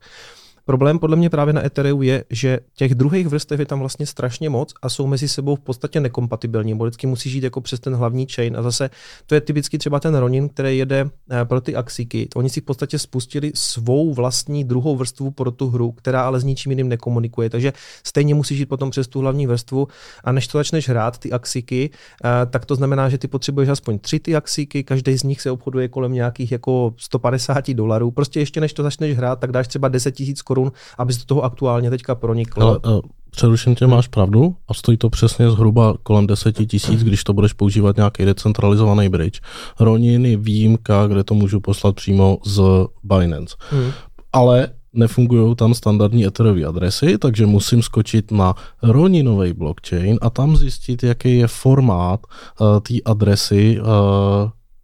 [0.64, 4.50] Problém podle mě právě na Ethereum je, že těch druhých vrstev je tam vlastně strašně
[4.50, 6.74] moc a jsou mezi sebou v podstatě nekompatibilní.
[6.74, 8.90] Bo vždycky musí žít jako přes ten hlavní chain a zase
[9.26, 12.28] to je typicky třeba ten Ronin, který jede eh, pro ty Axiky.
[12.34, 16.44] Oni si v podstatě spustili svou vlastní druhou vrstvu pro tu hru, která ale s
[16.44, 17.50] ničím jiným nekomunikuje.
[17.50, 17.72] Takže
[18.04, 19.88] stejně musí žít potom přes tu hlavní vrstvu
[20.24, 21.90] a než to začneš hrát, ty Axiky,
[22.24, 25.50] eh, tak to znamená, že ty potřebuješ aspoň tři ty Axiky, každý z nich se
[25.50, 28.10] obchoduje kolem nějakých jako 150 dolarů.
[28.10, 31.24] Prostě ještě než to začneš hrát, tak dáš třeba 10 000 korun, aby se do
[31.24, 32.66] toho aktuálně teďka proniklo.
[32.66, 33.00] Ale, uh,
[33.30, 37.52] přeruším tě, máš pravdu a stojí to přesně zhruba kolem 10 tisíc, když to budeš
[37.52, 39.40] používat nějaký decentralizovaný bridge.
[39.80, 42.62] Ronin je výjimka, kde to můžu poslat přímo z
[43.04, 43.56] Binance.
[43.70, 43.90] Hmm.
[44.32, 51.02] Ale nefungují tam standardní Etherové adresy, takže musím skočit na Roninový blockchain a tam zjistit,
[51.02, 52.20] jaký je formát
[52.60, 53.86] uh, té adresy uh,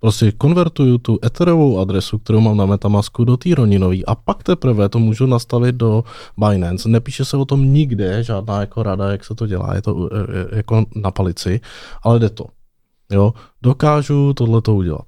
[0.00, 4.88] Prostě konvertuju tu etherovou adresu, kterou mám na Metamasku, do té Roninový a pak teprve
[4.88, 6.04] to můžu nastavit do
[6.36, 6.88] Binance.
[6.88, 10.18] Nepíše se o tom nikde, žádná jako rada, jak se to dělá, je to e,
[10.18, 11.60] e, jako na palici,
[12.02, 12.44] ale jde to.
[13.10, 15.06] Jo, dokážu tohle to udělat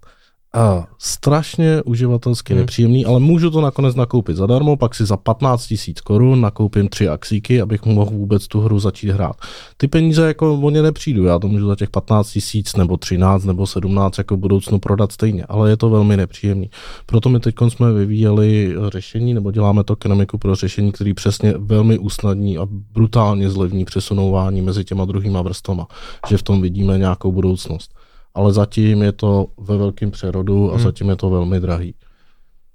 [0.52, 2.60] a strašně uživatelsky hmm.
[2.60, 7.09] nepříjemný, ale můžu to nakonec nakoupit zadarmo, pak si za 15 tisíc korun nakoupím tři
[7.09, 9.36] axíky, abych mohl vůbec tu hru začít hrát.
[9.77, 13.44] Ty peníze jako o ně nepřijdu, já to můžu za těch 15 tisíc nebo 13
[13.44, 16.70] nebo 17 jako v budoucnu prodat stejně, ale je to velmi nepříjemný.
[17.06, 21.98] Proto my teď jsme vyvíjeli řešení, nebo děláme to ekonomiku pro řešení, který přesně velmi
[21.98, 25.86] usnadní a brutálně zlevní přesunování mezi těma druhýma vrstvama,
[26.28, 27.99] že v tom vidíme nějakou budoucnost
[28.35, 30.82] ale zatím je to ve velkém přerodu a hmm.
[30.82, 31.94] zatím je to velmi drahý.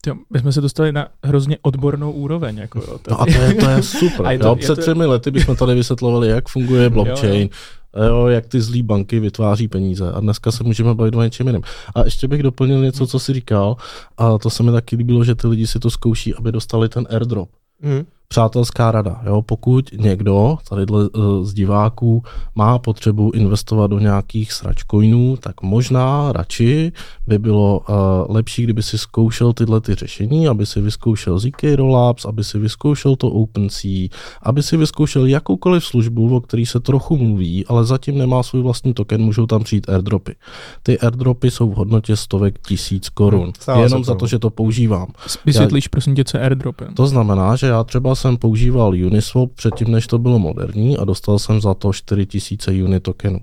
[0.08, 2.58] Jo, my jsme se dostali na hrozně odbornou úroveň.
[2.58, 4.26] Jako, jo, no a to je, to je super.
[4.32, 4.82] je to, jo, před to...
[4.82, 7.42] třemi lety bychom tady vysvětlovali, jak funguje blockchain,
[7.96, 8.06] jo, jo.
[8.06, 10.12] Jo, jak ty zlý banky vytváří peníze.
[10.12, 11.62] A dneska se můžeme bavit o něčem jiném.
[11.96, 13.76] A ještě bych doplnil něco, co si říkal,
[14.18, 17.08] a to se mi taky líbilo, že ty lidi si to zkouší, aby dostali ten
[17.10, 17.50] airdrop.
[17.82, 19.22] Hmm přátelská rada.
[19.26, 19.42] Jo?
[19.42, 21.08] Pokud někdo tady eh,
[21.44, 22.24] z diváků
[22.56, 26.92] má potřebu investovat do nějakých sračcoinů, tak možná radši
[27.28, 27.96] by bylo uh,
[28.36, 33.16] lepší, kdyby si zkoušel tyhle ty řešení, aby si vyzkoušel ZK Rollups, aby si vyzkoušel
[33.16, 34.08] to OpenSea,
[34.42, 38.94] aby si vyzkoušel jakoukoliv službu, o který se trochu mluví, ale zatím nemá svůj vlastní
[38.94, 40.36] token, můžou tam přijít airdropy.
[40.84, 43.52] Ty airdropy jsou v hodnotě stovek tisíc korun.
[43.68, 45.08] Hmm, jenom za to, že to používám.
[45.46, 46.86] Vysvětlíš, prosím tě, co airdropy.
[46.94, 51.40] To znamená, že já třeba jsem používal Uniswap předtím, než to bylo moderní a dostal
[51.40, 53.40] jsem za to 4000 unit tokenů.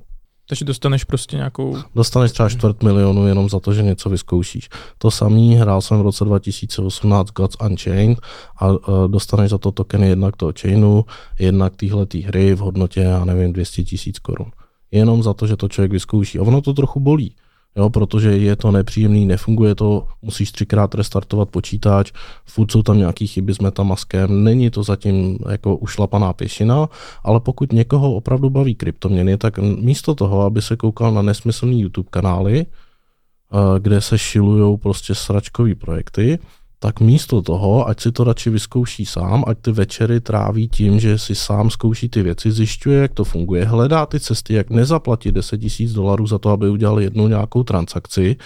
[0.49, 1.77] Takže dostaneš prostě nějakou...
[1.95, 4.69] Dostaneš třeba čtvrt milionu jenom za to, že něco vyzkoušíš.
[4.99, 8.19] To samý hrál jsem v roce 2018 Gods Unchained
[8.57, 8.79] a uh,
[9.09, 11.05] dostaneš za to tokeny jednak toho chainu,
[11.39, 14.51] jednak téhle hry v hodnotě, já nevím, 200 tisíc korun.
[14.91, 16.39] Jenom za to, že to člověk vyzkouší.
[16.39, 17.35] A ono to trochu bolí
[17.77, 22.13] jo, protože je to nepříjemný, nefunguje to, musíš třikrát restartovat počítač,
[22.47, 26.89] furt jsou tam nějaký chyby s metamaskem, není to zatím jako ušlapaná pěšina,
[27.25, 32.09] ale pokud někoho opravdu baví kryptoměny, tak místo toho, aby se koukal na nesmyslný YouTube
[32.11, 36.39] kanály, eh, kde se šilují prostě sračkový projekty,
[36.83, 41.15] tak místo toho, ať si to radši vyzkouší sám, ať ty večery tráví tím, že
[41.19, 45.63] si sám zkouší ty věci, zjišťuje, jak to funguje, hledá ty cesty, jak nezaplatit 10
[45.63, 48.37] 000 dolarů za to, aby udělal jednu nějakou transakci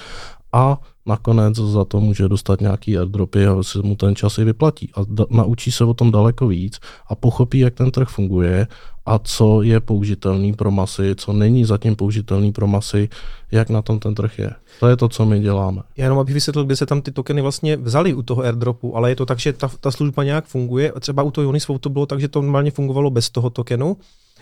[0.53, 4.91] a nakonec za to může dostat nějaký airdropy a se mu ten čas i vyplatí.
[4.95, 8.69] A da- naučí se o tom daleko víc a pochopí, jak ten trh funguje
[9.07, 13.09] a co je použitelný pro masy, co není zatím použitelný pro masy,
[13.53, 14.51] jak na tom ten trh je.
[14.81, 15.83] To je to, co my děláme.
[15.97, 19.11] Já jenom abych vysvětlil, kde se tam ty tokeny vlastně vzali u toho airdropu, ale
[19.11, 20.93] je to tak, že ta, ta služba nějak funguje.
[21.01, 23.97] Třeba u toho Uniswap to bylo tak, že to normálně fungovalo bez toho tokenu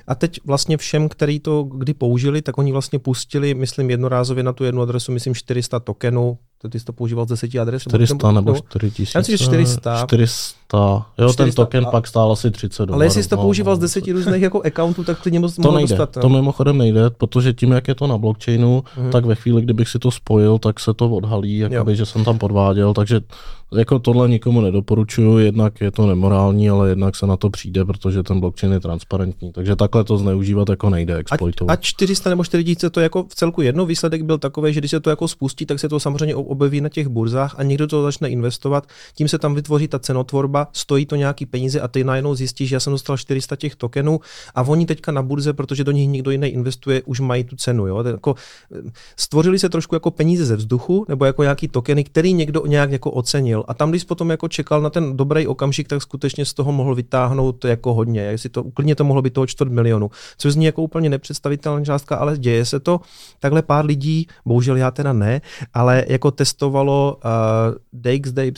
[0.07, 4.53] a teď vlastně všem, který to kdy použili, tak oni vlastně pustili, myslím, jednorázově na
[4.53, 6.39] tu jednu adresu, myslím, 400 tokenů.
[6.63, 7.83] To ty jsi to používal z 10 adres?
[7.83, 9.19] 400 nebo 4000?
[9.19, 10.05] Já myslím, že 400.
[10.07, 11.07] 400.
[11.19, 12.95] Jo, 400, ten token a, pak stál asi 30 dolarů.
[12.95, 15.57] Ale jestli jsi to no, používal z 10 no, různých jako accountů, tak klidně moc
[15.57, 15.97] to nejde.
[15.97, 16.23] Dostat, no.
[16.23, 19.11] To mimochodem nejde, protože tím, jak je to na blockchainu, hmm.
[19.11, 22.39] tak ve chvíli, kdybych si to spojil, tak se to odhalí, jakoby, že jsem tam
[22.39, 23.21] podváděl, takže
[23.77, 28.23] jako tohle nikomu nedoporučuju, jednak je to nemorální, ale jednak se na to přijde, protože
[28.23, 29.53] ten blockchain je transparentní.
[29.53, 31.71] Takže takhle to zneužívat jako nejde, exploitovat.
[31.71, 34.91] A, a 400 nebo 4000 to jako v celku jedno výsledek byl takový, že když
[34.91, 38.03] se to jako spustí, tak se to samozřejmě objeví na těch burzách a někdo to
[38.03, 42.35] začne investovat, tím se tam vytvoří ta cenotvorba, stojí to nějaký peníze a ty najednou
[42.35, 44.21] zjistíš, že já jsem dostal 400 těch tokenů
[44.55, 47.87] a oni teďka na burze, protože do nich nikdo jiný investuje, už mají tu cenu.
[47.87, 48.05] Jo?
[48.07, 48.35] Jako,
[49.17, 53.11] stvořili se trošku jako peníze ze vzduchu nebo jako nějaký tokeny, který někdo nějak jako
[53.11, 53.65] ocenil.
[53.69, 56.95] A tam, když potom jako čekal na ten dobrý okamžik, tak skutečně z toho mohl
[56.95, 58.21] vytáhnout jako hodně.
[58.21, 62.17] Jestli to úplně to mohlo být toho čtvrt milionu, což zní jako úplně nepředstavitelná částka,
[62.17, 63.01] ale děje se to.
[63.41, 65.41] Takhle pár lidí, bohužel já teda ne,
[65.75, 67.31] ale jako testovalo uh,
[67.93, 68.53] DXDY,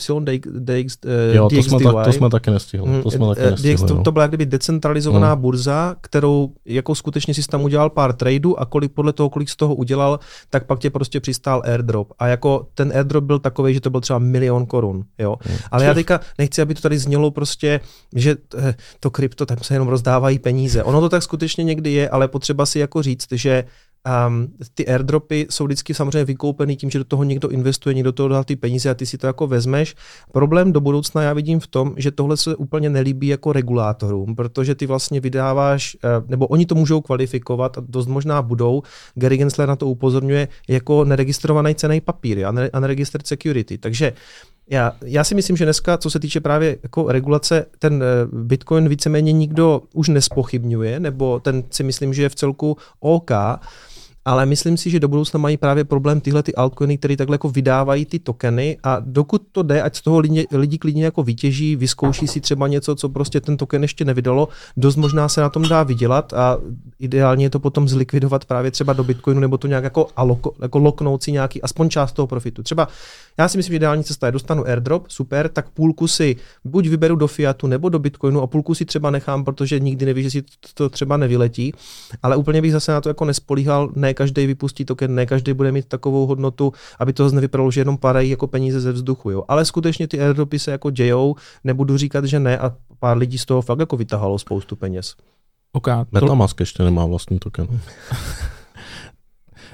[0.59, 3.03] DX, uh, jo, to jsme, tak, to jsme taky nestihli.
[3.03, 5.41] To, jsme taky nestihli DX, to, to byla kdyby decentralizovaná hmm.
[5.41, 9.55] burza, kterou jako skutečně si tam udělal pár tradeů a kolik podle toho, kolik z
[9.55, 12.13] toho udělal, tak pak tě prostě přistál airdrop.
[12.19, 15.03] A jako ten airdrop byl takový, že to byl třeba milion korun.
[15.17, 15.35] Jo?
[15.41, 15.57] Hmm.
[15.71, 17.79] Ale já teďka nechci, aby to tady znělo prostě,
[18.15, 20.83] že eh, to krypto, tam se jenom rozdávají peníze.
[20.83, 23.63] Ono to tak skutečně někdy je, ale potřeba si jako říct, že
[24.07, 28.15] Um, ty airdropy jsou vždycky samozřejmě vykoupený tím, že do toho někdo investuje, někdo do
[28.15, 29.95] toho dal ty peníze a ty si to jako vezmeš.
[30.31, 34.75] Problém do budoucna já vidím v tom, že tohle se úplně nelíbí jako regulátorům, protože
[34.75, 38.83] ty vlastně vydáváš, eh, nebo oni to můžou kvalifikovat a dost možná budou.
[39.15, 43.77] Gary Gensler na to upozorňuje jako neregistrovaný cený papír a neregistered security.
[43.77, 44.13] Takže
[44.69, 48.89] já, já si myslím, že dneska, co se týče právě jako regulace, ten eh, Bitcoin
[48.89, 53.31] víceméně nikdo už nespochybňuje, nebo ten si myslím, že je v celku OK,
[54.27, 57.49] ale myslím si, že do budoucna mají právě problém tyhle ty altcoiny, které takhle jako
[57.49, 61.75] vydávají ty tokeny a dokud to jde, ať z toho lidi, lidi klidně jako vytěží,
[61.75, 64.47] vyzkouší si třeba něco, co prostě ten token ještě nevydalo,
[64.77, 66.57] dost možná se na tom dá vydělat a
[66.99, 70.79] ideálně je to potom zlikvidovat právě třeba do Bitcoinu nebo to nějak jako, aloko, jako
[70.79, 72.63] loknout si nějaký, aspoň část toho profitu.
[72.63, 72.87] Třeba
[73.37, 76.35] já si myslím, že ideální cesta je dostanu airdrop, super, tak půlku si
[76.65, 80.23] buď vyberu do fiatu nebo do bitcoinu a půlku si třeba nechám, protože nikdy nevíš,
[80.23, 80.43] že si
[80.73, 81.73] to třeba nevyletí.
[82.23, 85.71] Ale úplně bych zase na to jako nespolíhal, ne každý vypustí token, ne každý bude
[85.71, 89.31] mít takovou hodnotu, aby to nevypadalo, že jenom padají jako peníze ze vzduchu.
[89.31, 89.43] Jo.
[89.47, 93.45] Ale skutečně ty airdropy se jako dějou, nebudu říkat, že ne a pár lidí z
[93.45, 95.15] toho fakt jako vytahalo spoustu peněz.
[95.71, 97.67] Okay, Metamask ještě nemá vlastní token.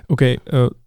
[0.07, 0.28] OK, uh,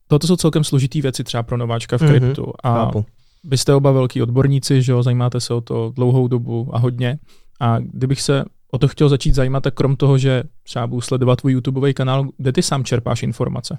[0.08, 2.52] Toto jsou celkem složitý věci třeba pro nováčka v mm-hmm, kryptu.
[2.62, 3.04] A chápu.
[3.44, 7.18] vy jste oba velký odborníci, že jo, zajímáte se o to dlouhou dobu a hodně.
[7.60, 11.40] A kdybych se o to chtěl začít zajímat, tak krom toho, že třeba budu sledovat
[11.40, 13.78] tvůj YouTubeový kanál, kde ty sám čerpáš informace?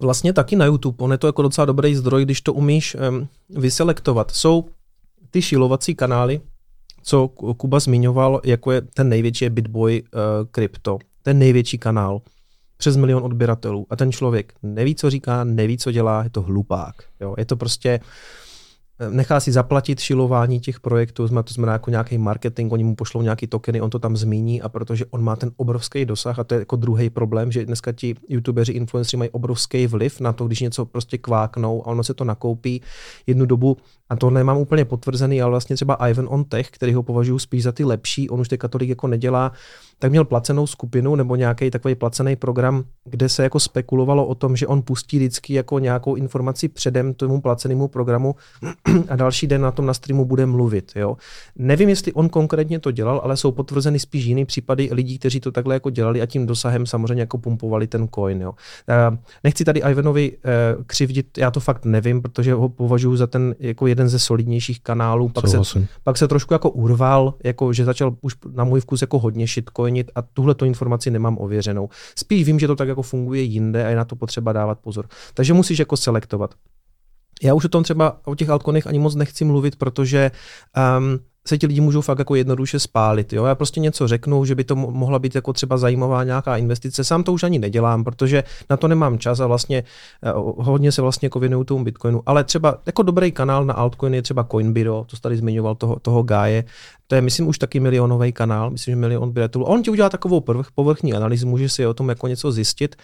[0.00, 1.04] Vlastně taky na YouTube.
[1.04, 4.30] On je to jako docela dobrý zdroj, když to umíš um, vyselektovat.
[4.30, 4.64] Jsou
[5.30, 6.40] ty šilovací kanály,
[7.02, 10.20] co Kuba zmiňoval, jako je ten největší Bitboy uh,
[10.52, 10.98] Crypto.
[11.22, 12.20] Ten největší kanál
[12.76, 16.94] přes milion odběratelů a ten člověk neví, co říká, neví, co dělá, je to hlupák.
[17.20, 17.34] Jo?
[17.38, 18.00] Je to prostě,
[19.10, 23.46] nechá si zaplatit šilování těch projektů, to znamená jako nějaký marketing, oni mu pošlou nějaký
[23.46, 26.58] tokeny, on to tam zmíní a protože on má ten obrovský dosah a to je
[26.58, 30.86] jako druhý problém, že dneska ti youtubeři, influenceri mají obrovský vliv na to, když něco
[30.86, 32.82] prostě kváknou a ono se to nakoupí
[33.26, 33.76] jednu dobu
[34.08, 37.62] a to nemám úplně potvrzený, ale vlastně třeba Ivan on Tech, který ho považuji spíš
[37.62, 39.52] za ty lepší, on už teď katolik jako nedělá,
[39.98, 44.56] tak měl placenou skupinu nebo nějaký takový placený program, kde se jako spekulovalo o tom,
[44.56, 48.34] že on pustí vždycky jako nějakou informaci předem tomu placenému programu
[49.08, 50.92] a další den na tom na streamu bude mluvit.
[50.96, 51.16] Jo.
[51.56, 55.52] Nevím, jestli on konkrétně to dělal, ale jsou potvrzeny spíš jiný případy lidí, kteří to
[55.52, 58.42] takhle jako dělali a tím dosahem samozřejmě jako pumpovali ten coin.
[58.42, 58.54] Jo.
[59.44, 63.86] Nechci tady Ivanovi eh, křivdit, já to fakt nevím, protože ho považuji za ten jako
[63.86, 65.28] jeden ze solidnějších kanálů.
[65.28, 65.58] Pak se,
[66.04, 70.10] pak se trošku jako urval, jako že začal už na můj vkus jako hodně shitcoinit
[70.14, 71.88] a tuhle informaci nemám ověřenou.
[72.18, 75.08] Spíš vím, že to tak jako funguje jinde a je na to potřeba dávat pozor.
[75.34, 76.54] Takže musíš jako selektovat.
[77.42, 80.30] Já už o tom třeba o těch altkonech ani moc nechci mluvit, protože
[80.98, 81.18] um,
[81.48, 83.32] se ti lidi můžou fakt jako jednoduše spálit.
[83.32, 83.44] Jo?
[83.44, 87.04] Já prostě něco řeknu, že by to mohla být jako třeba zajímavá nějaká investice.
[87.04, 89.84] Sám to už ani nedělám, protože na to nemám čas a vlastně
[90.22, 92.22] eh, hodně se vlastně jako věnuju tomu Bitcoinu.
[92.26, 96.22] Ale třeba jako dobrý kanál na altcoin je třeba Coinbiro, to tady zmiňoval toho, toho
[96.22, 96.64] Gáje.
[97.06, 99.64] To je, myslím, už taky milionový kanál, myslím, že milion odběratelů.
[99.64, 102.96] On ti udělá takovou povrch, povrchní analýzu, může si o tom jako něco zjistit.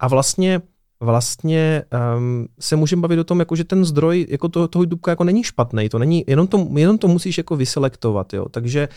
[0.00, 0.62] A vlastně
[1.00, 1.82] vlastně
[2.16, 5.24] um, se můžeme bavit o tom, jako, že ten zdroj jako toho, toho dubka jako
[5.24, 8.46] není špatný, to není, jenom to, jenom to musíš jako vyselektovat, jo.
[8.50, 8.88] Takže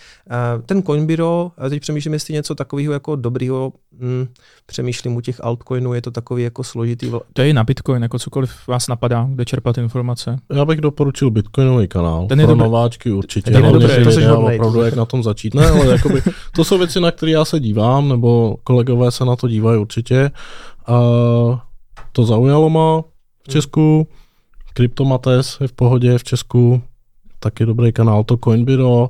[0.55, 4.27] uh, ten Coinbiro, teď přemýšlím, jestli něco takového jako dobrýho, hm,
[4.65, 7.09] přemýšlím u těch altcoinů, je to takový jako složitý.
[7.09, 10.37] Vl- to je na Bitcoin, jako cokoliv vás napadá, kde čerpat informace.
[10.53, 12.27] Já bych doporučil Bitcoinový kanál.
[12.27, 12.63] Ten je Pro dobrý.
[12.69, 13.51] nováčky určitě.
[13.51, 14.03] Ten je Hlavně dobrý.
[14.03, 15.53] To jsi opravdu, jak na tom začít.
[15.53, 16.21] Ne, ale jakoby,
[16.55, 20.31] to jsou věci, na které já se dívám, nebo kolegové se na to dívají určitě.
[20.87, 20.93] A
[22.13, 23.01] to zaujalo má
[23.43, 24.07] v Česku.
[24.73, 26.81] Kryptomates je v pohodě v Česku.
[27.39, 29.09] Taky dobrý kanál, to Coinbiro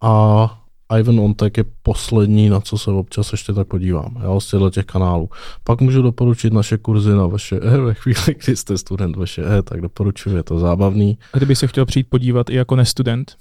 [0.00, 0.58] a
[0.98, 4.22] Ivan Ontek je poslední, na co se občas ještě tak podívám.
[4.22, 5.30] Já z těchto těch kanálů.
[5.64, 9.62] Pak můžu doporučit naše kurzy na vaše E ve chvíli, kdy jste student vaše E,
[9.62, 11.18] tak doporučuji, je to zábavný.
[11.32, 13.36] A kdyby se chtěl přijít podívat i jako nestudent,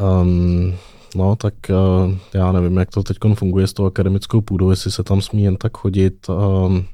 [0.00, 0.74] Um,
[1.14, 5.02] no, tak uh, já nevím, jak to teď funguje s tou akademickou půdou, jestli se
[5.02, 6.26] tam smí jen tak chodit.
[6.28, 6.84] Um,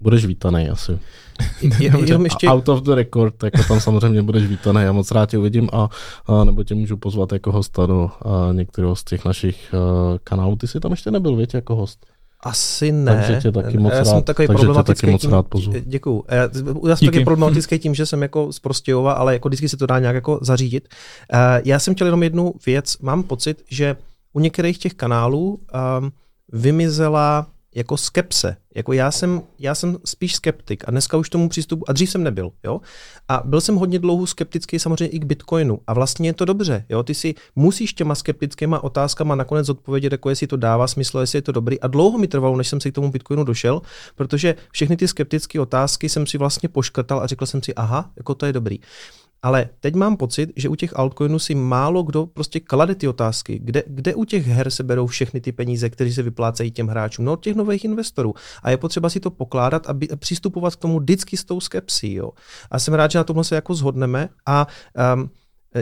[0.00, 0.98] budeš vítaný asi.
[1.80, 5.38] Jenom ještě, Out of the record, jako tam samozřejmě budeš vítaný, já moc rád tě
[5.38, 5.88] uvidím a,
[6.26, 10.56] a nebo tě můžu pozvat jako hosta do a, některého z těch našich uh, kanálů.
[10.56, 12.06] Ty jsi tam ještě nebyl, větě, jako host.
[12.40, 13.14] Asi ne.
[13.14, 15.46] Takže tě taky moc já jsem rád- takový takže tě problematický taky moc tím, rád
[15.46, 15.74] pozvu.
[15.86, 16.24] Děkuju.
[16.28, 16.48] Já, já
[16.96, 17.06] jsem Díky.
[17.06, 20.14] taky problematický tím, že jsem jako z Prostějova, ale jako vždycky se to dá nějak
[20.14, 20.88] jako zařídit.
[21.32, 22.98] Uh, já jsem chtěl jenom jednu věc.
[22.98, 23.96] Mám pocit, že
[24.32, 25.48] u některých těch kanálů
[26.00, 26.12] um,
[26.52, 27.46] vymizela
[27.78, 28.56] jako skepse.
[28.74, 32.22] Jako já jsem, já jsem spíš skeptik a dneska už tomu přístupu, a dřív jsem
[32.22, 32.80] nebyl, jo.
[33.28, 35.80] A byl jsem hodně dlouho skeptický samozřejmě i k Bitcoinu.
[35.86, 37.02] A vlastně je to dobře, jo.
[37.02, 41.42] Ty si musíš těma skeptickýma otázkama nakonec odpovědět, jako jestli to dává smysl, jestli je
[41.42, 41.80] to dobrý.
[41.80, 43.82] A dlouho mi trvalo, než jsem si k tomu Bitcoinu došel,
[44.16, 48.34] protože všechny ty skeptické otázky jsem si vlastně poškrtal a řekl jsem si, aha, jako
[48.34, 48.78] to je dobrý.
[49.42, 53.60] Ale teď mám pocit, že u těch altcoinů si málo kdo prostě klade ty otázky.
[53.62, 57.24] Kde, kde u těch her se berou všechny ty peníze, které se vyplácejí těm hráčům?
[57.24, 58.34] No od těch nových investorů.
[58.62, 62.14] A je potřeba si to pokládat a, přistupovat k tomu vždycky s tou skepsí.
[62.14, 62.30] Jo.
[62.70, 64.28] A jsem rád, že na tomhle se jako zhodneme.
[64.46, 64.66] A
[65.14, 65.30] um,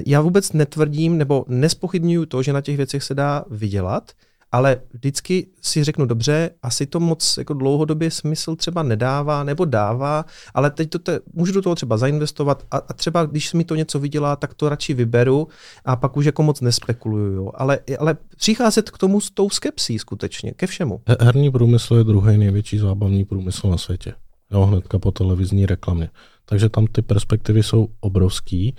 [0.06, 4.12] já vůbec netvrdím nebo nespochybnuju to, že na těch věcech se dá vydělat,
[4.56, 10.24] ale vždycky si řeknu, dobře, asi to moc jako dlouhodobě smysl třeba nedává, nebo dává,
[10.54, 13.74] ale teď to te, můžu do toho třeba zainvestovat a, a třeba když mi to
[13.74, 15.48] něco vydělá, tak to radši vyberu
[15.84, 17.32] a pak už jako moc nespekuluju.
[17.32, 17.50] Jo.
[17.54, 21.00] Ale, ale přicházet k tomu s tou skepsí skutečně, ke všemu.
[21.20, 24.14] Herní průmysl je druhý největší zábavní průmysl na světě.
[24.50, 26.10] Jo, hnedka po televizní reklamě.
[26.44, 28.74] Takže tam ty perspektivy jsou obrovský,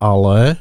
[0.00, 0.56] ale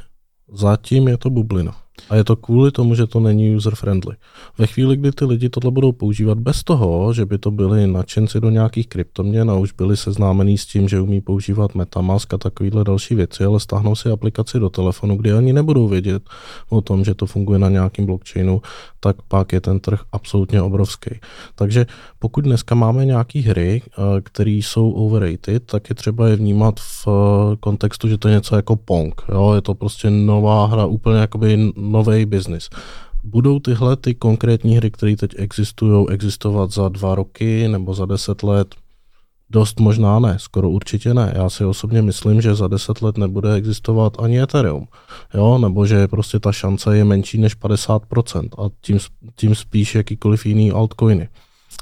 [0.54, 1.87] zatím je to bublina.
[2.10, 4.16] A je to kvůli tomu, že to není user-friendly.
[4.58, 8.40] Ve chvíli, kdy ty lidi tohle budou používat bez toho, že by to byli nadšenci
[8.40, 12.84] do nějakých kryptoměn a už byli seznámení s tím, že umí používat Metamask a takovéhle
[12.84, 16.24] další věci, ale stáhnou si aplikaci do telefonu, kde ani nebudou vědět
[16.70, 18.62] o tom, že to funguje na nějakém blockchainu,
[19.00, 21.10] tak pak je ten trh absolutně obrovský.
[21.56, 21.86] Takže
[22.20, 27.08] pokud dneska máme nějaké hry, eh, které jsou overrated, tak je třeba je vnímat v
[27.08, 29.22] eh, kontextu, že to je něco jako Pong.
[29.30, 29.54] Jo?
[29.56, 32.70] Je to prostě nová hra, úplně jakoby nový biznis.
[33.24, 38.44] Budou tyhle ty konkrétní hry, které teď existují, existovat za dva roky nebo za deset
[38.44, 38.76] let?
[39.50, 41.34] Dost možná ne, skoro určitě ne.
[41.36, 44.88] Já si osobně myslím, že za deset let nebude existovat ani Ethereum,
[45.34, 45.58] jo?
[45.58, 49.00] nebo že prostě ta šance je menší než 50% a tím,
[49.36, 51.30] tím spíš jakýkoliv jiný altcoiny.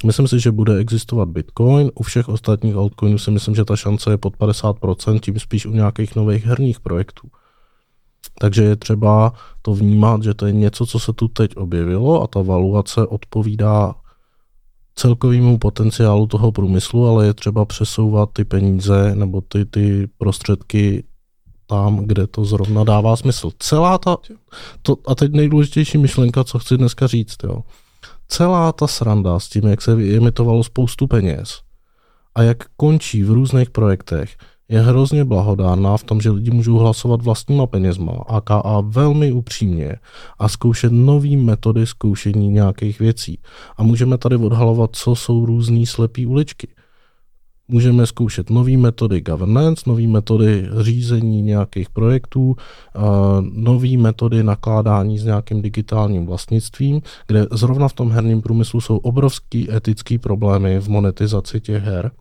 [0.06, 4.12] Myslím si, že bude existovat Bitcoin, u všech ostatních altcoinů si myslím, že ta šance
[4.12, 7.28] je pod 50%, tím spíš u nějakých nových herních projektů.
[8.40, 12.28] Takže je třeba to vnímat, že to je něco, co se tu teď objevilo a
[12.28, 13.96] ta valuace odpovídá
[14.96, 21.04] celkovému potenciálu toho průmyslu, ale je třeba přesouvat ty peníze nebo ty, ty prostředky
[21.68, 23.52] tam, kde to zrovna dává smysl.
[23.60, 24.18] Celá ta,
[24.82, 27.64] to, a teď nejdůležitější myšlenka, co chci dneska říct, jo.
[28.28, 31.62] Celá ta sranda s tím, jak se emitovalo spoustu peněz
[32.36, 34.38] a jak končí v různých projektech,
[34.70, 39.96] je hrozně blahodárná v tom, že lidi můžou hlasovat vlastníma penězma, aka velmi upřímně
[40.40, 43.40] a zkoušet nové metody zkoušení nějakých věcí.
[43.78, 46.68] A můžeme tady odhalovat, co jsou různé slepé uličky.
[47.68, 52.56] Můžeme zkoušet nové metody governance, nové metody řízení nějakých projektů,
[53.54, 59.72] nové metody nakládání s nějakým digitálním vlastnictvím, kde zrovna v tom herním průmyslu jsou obrovský
[59.72, 62.12] etický problémy v monetizaci těch her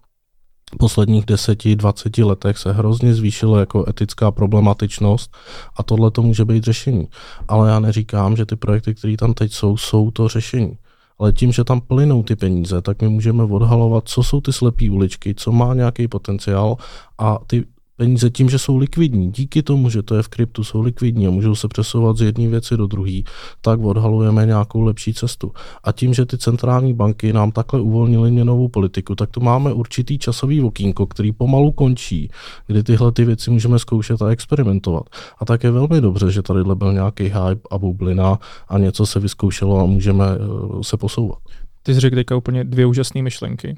[0.78, 5.36] posledních 10-20 letech se hrozně zvýšilo jako etická problematičnost
[5.76, 7.08] a tohle to může být řešení.
[7.48, 10.78] Ale já neříkám, že ty projekty, které tam teď jsou, jsou to řešení.
[11.18, 14.90] Ale tím, že tam plynou ty peníze, tak my můžeme odhalovat, co jsou ty slepé
[14.90, 16.76] uličky, co má nějaký potenciál
[17.18, 17.64] a ty
[17.96, 21.30] peníze tím, že jsou likvidní, díky tomu, že to je v kryptu, jsou likvidní a
[21.30, 23.20] můžou se přesouvat z jedné věci do druhé,
[23.60, 25.52] tak odhalujeme nějakou lepší cestu.
[25.84, 30.18] A tím, že ty centrální banky nám takhle uvolnily měnovou politiku, tak tu máme určitý
[30.18, 32.30] časový okýnko, který pomalu končí,
[32.66, 35.04] kdy tyhle ty věci můžeme zkoušet a experimentovat.
[35.38, 38.38] A tak je velmi dobře, že tady byl nějaký hype a bublina
[38.68, 40.38] a něco se vyzkoušelo a můžeme eh,
[40.82, 41.38] se posouvat.
[41.82, 43.76] Ty jsi řekl teďka úplně dvě úžasné myšlenky.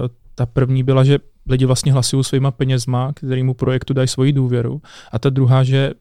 [0.00, 4.82] Uh, ta první byla, že lidi vlastně hlasují svýma penězma, kterýmu projektu dají svoji důvěru.
[5.12, 5.92] A ta druhá, že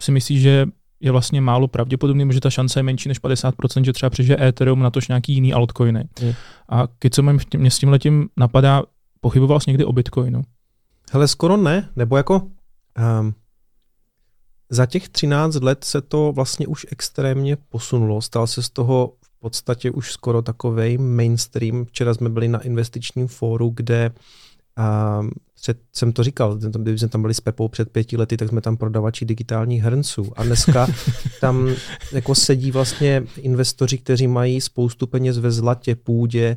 [0.00, 0.66] si myslí, že
[1.00, 4.80] je vlastně málo pravděpodobný, že ta šance je menší než 50%, že třeba přežije Ethereum
[4.80, 6.08] na tož nějaký jiný altcoiny.
[6.20, 6.34] Je.
[6.68, 7.22] A když co
[7.58, 8.82] mě s tím letím napadá,
[9.20, 10.42] pochyboval jsi někdy o Bitcoinu?
[11.12, 12.42] Hele, skoro ne, nebo jako
[13.20, 13.34] um,
[14.70, 18.22] za těch 13 let se to vlastně už extrémně posunulo.
[18.22, 21.84] Stal se z toho v podstatě už skoro takovej mainstream.
[21.84, 24.10] Včera jsme byli na investičním fóru, kde
[24.76, 25.20] a
[25.60, 28.60] před, jsem to říkal, když jsme tam byli s Pepou před pěti lety, tak jsme
[28.60, 30.32] tam prodavači digitálních hrnců.
[30.36, 30.86] A dneska
[31.40, 31.68] tam
[32.12, 36.56] jako sedí vlastně investoři, kteří mají spoustu peněz ve zlatě, půdě,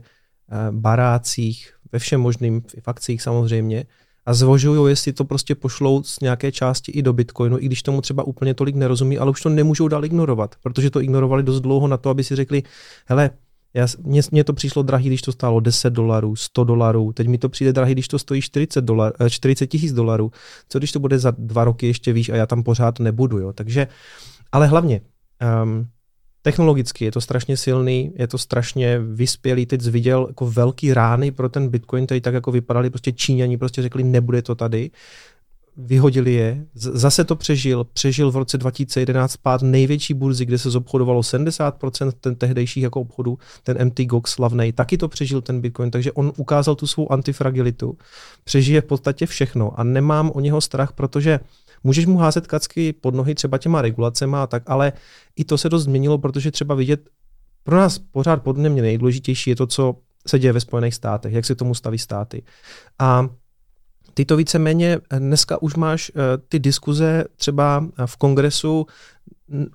[0.51, 3.85] eh, barácích, ve všem možným, v akcích samozřejmě,
[4.25, 8.01] a zvožují, jestli to prostě pošlou z nějaké části i do Bitcoinu, i když tomu
[8.01, 11.87] třeba úplně tolik nerozumí, ale už to nemůžou dál ignorovat, protože to ignorovali dost dlouho
[11.87, 12.63] na to, aby si řekli,
[13.05, 13.29] hele,
[13.75, 17.13] já, mně, mně to přišlo drahý, když to stálo 10 dolarů, 100 dolarů.
[17.13, 20.31] Teď mi to přijde drahý, když to stojí 40, dolar, 40 tisíc dolarů.
[20.69, 23.39] Co když to bude za dva roky ještě výš a já tam pořád nebudu.
[23.39, 23.53] Jo?
[23.53, 23.87] Takže,
[24.51, 25.01] ale hlavně,
[25.63, 25.87] um,
[26.41, 29.65] technologicky je to strašně silný, je to strašně vyspělý.
[29.65, 33.81] Teď viděl jako velký rány pro ten Bitcoin, tady tak jako vypadali, prostě Číňani prostě
[33.81, 34.91] řekli, nebude to tady
[35.77, 41.21] vyhodili je, zase to přežil, přežil v roce 2011 pád největší burzy, kde se zobchodovalo
[41.21, 46.11] 70% ten tehdejších jako obchodu, ten MT Gox slavnej, taky to přežil ten Bitcoin, takže
[46.11, 47.97] on ukázal tu svou antifragilitu,
[48.43, 51.39] přežije v podstatě všechno a nemám o něho strach, protože
[51.83, 54.93] můžeš mu házet kacky pod nohy třeba těma regulacema a tak, ale
[55.35, 57.09] i to se dost změnilo, protože třeba vidět,
[57.63, 59.95] pro nás pořád podle mě nejdůležitější je to, co
[60.27, 62.43] se děje ve Spojených státech, jak se tomu staví státy.
[62.99, 63.29] A
[64.15, 66.11] ty to víceméně dneska už máš
[66.49, 68.87] ty diskuze třeba v kongresu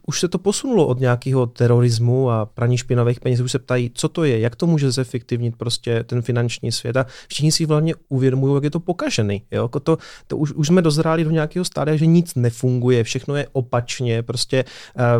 [0.07, 3.41] už se to posunulo od nějakého terorismu a praní špinavých peněz.
[3.41, 6.97] Už se ptají, co to je, jak to může zefektivnit prostě ten finanční svět.
[6.97, 9.43] A všichni si hlavně uvědomují, jak je to pokažený.
[9.51, 9.63] Jo?
[9.63, 13.47] Jako to, to už, už, jsme dozráli do nějakého stádia, že nic nefunguje, všechno je
[13.53, 14.65] opačně, prostě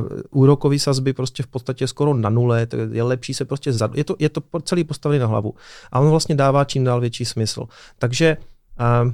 [0.01, 3.97] uh, úrokový sazby prostě v podstatě skoro na nule, je lepší se prostě zad...
[3.97, 5.55] je to, je to celý postavený na hlavu.
[5.93, 7.67] A on vlastně dává čím dál větší smysl.
[7.99, 8.37] Takže
[8.81, 9.13] uh,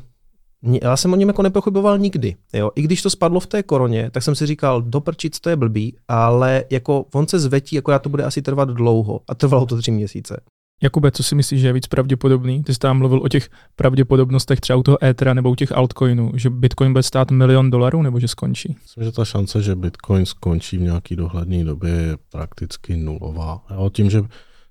[0.83, 2.37] já jsem o něm jako nepochyboval nikdy.
[2.53, 2.71] Jo?
[2.75, 5.97] I když to spadlo v té koroně, tak jsem si říkal, doprčit to je blbý,
[6.09, 9.21] ale jako on se zvetí, jako já to bude asi trvat dlouho.
[9.29, 10.41] A trvalo to tři měsíce.
[10.83, 12.63] Jakube, co si myslíš, že je víc pravděpodobný?
[12.63, 16.33] Ty jsi tam mluvil o těch pravděpodobnostech třeba u toho Ethera nebo u těch altcoinů,
[16.35, 18.77] že Bitcoin bude stát milion dolarů nebo že skončí?
[18.83, 23.65] Myslím, že ta šance, že Bitcoin skončí v nějaký dohledné době je prakticky nulová.
[23.71, 24.23] Jo, tím, že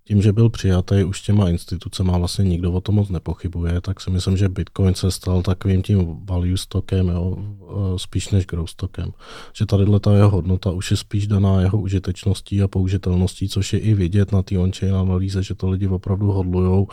[0.08, 4.02] tím, že byl přijatý už těma institucemi a vlastně nikdo o tom moc nepochybuje, tak
[4.02, 8.70] si myslím, že Bitcoin se stal takovým tím value stockem, jo, e, spíš než growth
[8.70, 9.12] stockem.
[9.54, 13.80] Že tady ta jeho hodnota už je spíš daná jeho užitečností a použitelností, což je
[13.80, 16.88] i vidět na té on-chain analýze, že to lidi opravdu hodlujou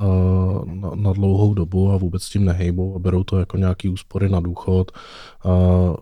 [0.00, 3.88] uh, na, na dlouhou dobu a vůbec s tím nehejbou a berou to jako nějaký
[3.88, 4.92] úspory na důchod.
[5.44, 5.96] Uh,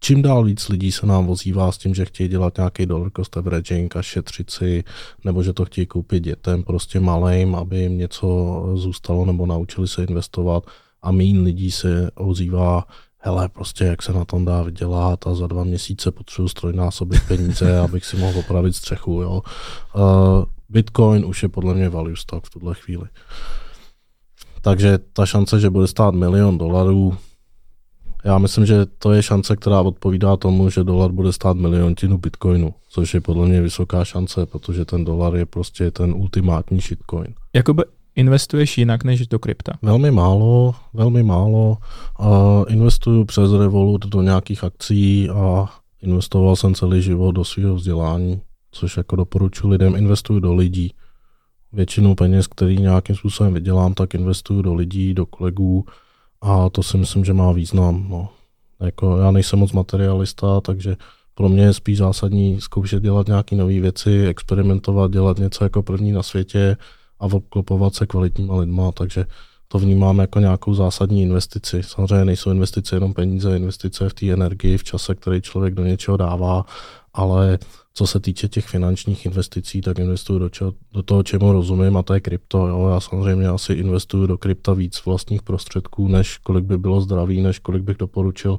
[0.00, 3.36] čím dál víc lidí se nám ozývá s tím, že chtějí dělat nějaký dollar cost
[3.36, 4.84] averaging a šetřit si,
[5.24, 10.04] nebo že to chtějí koupit dětem prostě malým, aby jim něco zůstalo nebo naučili se
[10.04, 10.64] investovat
[11.02, 12.84] a méně lidí se ozývá
[13.18, 17.78] hele, prostě jak se na tom dá vydělat a za dva měsíce potřebuji strojnásobit peníze,
[17.84, 19.22] abych si mohl opravit střechu.
[19.22, 19.42] Jo.
[19.94, 23.08] Uh, Bitcoin už je podle mě value stock v tuhle chvíli.
[24.60, 27.16] Takže ta šance, že bude stát milion dolarů,
[28.24, 32.74] já myslím, že to je šance, která odpovídá tomu, že dolar bude stát miliontinu bitcoinu,
[32.88, 37.34] což je podle mě vysoká šance, protože ten dolar je prostě ten ultimátní shitcoin.
[37.54, 37.82] Jakoby
[38.16, 39.72] investuješ jinak než do krypta?
[39.82, 41.76] Velmi málo, velmi málo.
[42.20, 42.26] Uh,
[42.68, 45.66] investuju přes Revolut do nějakých akcí a
[46.02, 48.40] investoval jsem celý život do svého vzdělání,
[48.70, 50.92] což jako doporučuji lidem, investuju do lidí.
[51.72, 55.84] Většinu peněz, který nějakým způsobem vydělám, tak investuju do lidí, do kolegů,
[56.40, 58.06] a to si myslím, že má význam.
[58.08, 58.28] No.
[58.80, 60.96] Jako já nejsem moc materialista, takže
[61.34, 66.12] pro mě je spíš zásadní zkoušet dělat nějaké nové věci, experimentovat, dělat něco jako první
[66.12, 66.76] na světě
[67.20, 69.24] a obklopovat se kvalitníma lidma, takže
[69.68, 71.82] to vnímám jako nějakou zásadní investici.
[71.82, 76.16] Samozřejmě nejsou investice jenom peníze, investice v té energii, v čase, který člověk do něčeho
[76.16, 76.64] dává,
[77.14, 77.58] ale
[77.98, 82.02] co se týče těch finančních investicí, tak investuju do, čeho, do toho, čemu rozumím, a
[82.02, 82.66] to je krypto.
[82.66, 82.90] Jo.
[82.94, 87.58] Já samozřejmě asi investuju do krypta víc vlastních prostředků, než kolik by bylo zdravý, než
[87.58, 88.58] kolik bych doporučil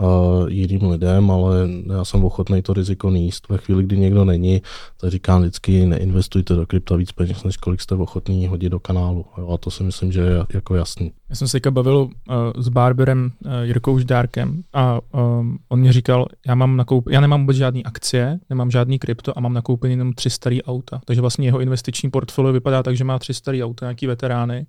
[0.00, 0.06] uh,
[0.48, 3.48] jiným lidem, ale já jsem ochotný to riziko níst.
[3.48, 4.62] Ve chvíli, kdy někdo není,
[5.00, 9.24] tak říkám vždycky, neinvestujte do krypta víc peněz, než kolik jste ochotní hodit do kanálu.
[9.38, 9.48] Jo.
[9.48, 11.12] A to si myslím, že je jako jasný.
[11.30, 16.26] Já jsem se bavil uh, s barberem uh, Jirkou Ždárkem a um, on mě říkal,
[16.46, 20.12] já mám nakoup, já nemám vůbec žádný akcie, nemám žádný krypto a mám nakoupený jenom
[20.12, 21.00] tři starý auta.
[21.04, 24.66] Takže vlastně jeho investiční portfolio vypadá tak, že má tři starý auta, nějaký veterány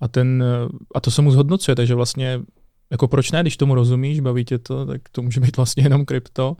[0.00, 0.44] a, ten,
[0.94, 2.40] a to se mu zhodnocuje, takže vlastně
[2.90, 6.04] jako proč ne, když tomu rozumíš, baví tě to, tak to může být vlastně jenom
[6.04, 6.56] krypto.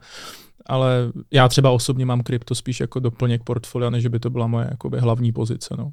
[0.66, 4.66] Ale já třeba osobně mám krypto spíš jako doplněk portfolia, než by to byla moje
[4.70, 5.74] jakoby, hlavní pozice.
[5.78, 5.92] No.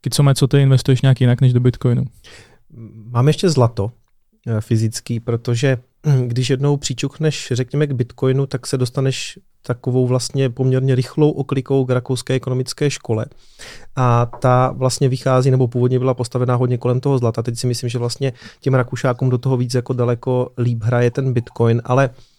[0.00, 2.04] Kicome, co ty investuješ nějak jinak než do Bitcoinu?
[3.10, 3.92] Mám ještě zlato
[4.46, 5.78] eh, fyzický, protože
[6.26, 11.90] když jednou přičukneš, řekněme, k Bitcoinu, tak se dostaneš takovou vlastně poměrně rychlou oklikou k
[11.90, 13.26] rakouské ekonomické škole.
[13.96, 17.42] A ta vlastně vychází, nebo původně byla postavená hodně kolem toho zlata.
[17.42, 21.32] Teď si myslím, že vlastně těm Rakušákům do toho víc jako daleko líp hraje ten
[21.32, 22.31] Bitcoin, ale Uh,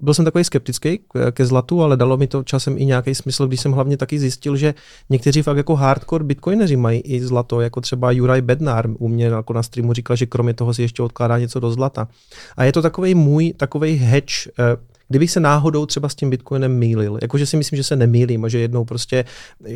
[0.00, 1.00] byl jsem takový skeptický
[1.30, 4.56] ke zlatu, ale dalo mi to časem i nějaký smysl, když jsem hlavně taky zjistil,
[4.56, 4.74] že
[5.10, 9.52] někteří fakt jako hardcore bitcoineři mají i zlato, jako třeba Juraj Bednar u mě jako
[9.52, 12.08] na streamu říkal, že kromě toho si ještě odkládá něco do zlata.
[12.56, 16.78] A je to takový můj takový hedge, uh, kdybych se náhodou třeba s tím Bitcoinem
[16.78, 19.24] mýlil, jakože si myslím, že se nemýlím a že jednou prostě,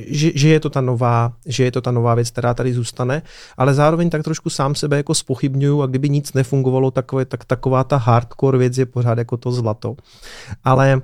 [0.07, 3.23] že, že, je to ta nová, že je to ta nová věc, která tady zůstane,
[3.57, 7.85] ale zároveň tak trošku sám sebe jako spochybňuju a kdyby nic nefungovalo, takové, tak taková
[7.85, 9.97] ta hardcore věc je pořád jako to zlato.
[10.65, 11.03] Ale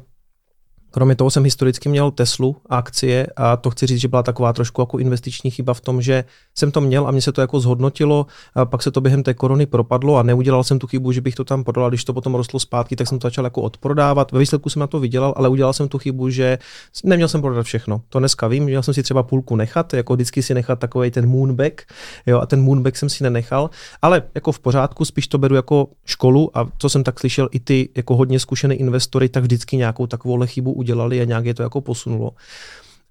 [0.93, 4.83] Kromě toho jsem historicky měl Teslu akcie a to chci říct, že byla taková trošku
[4.83, 6.25] jako investiční chyba v tom, že
[6.55, 9.35] jsem to měl a mě se to jako zhodnotilo, a pak se to během té
[9.35, 12.35] korony propadlo a neudělal jsem tu chybu, že bych to tam prodal, když to potom
[12.35, 14.33] rostlo zpátky, tak jsem to začal jako odprodávat.
[14.33, 16.59] Ve výsledku jsem na to vydělal, ale udělal jsem tu chybu, že
[17.05, 18.03] neměl jsem prodat všechno.
[18.09, 21.27] To dneska vím, měl jsem si třeba půlku nechat, jako vždycky si nechat takový ten
[21.27, 21.83] moonback,
[22.27, 23.71] jo, a ten moonback jsem si nenechal,
[24.03, 27.61] ale jako v pořádku, spíš to beru jako školu a co jsem tak slyšel, i
[27.61, 31.63] ty jako hodně zkušený investory, tak vždycky nějakou takovou chybu udělali a nějak je to
[31.63, 32.35] jako posunulo.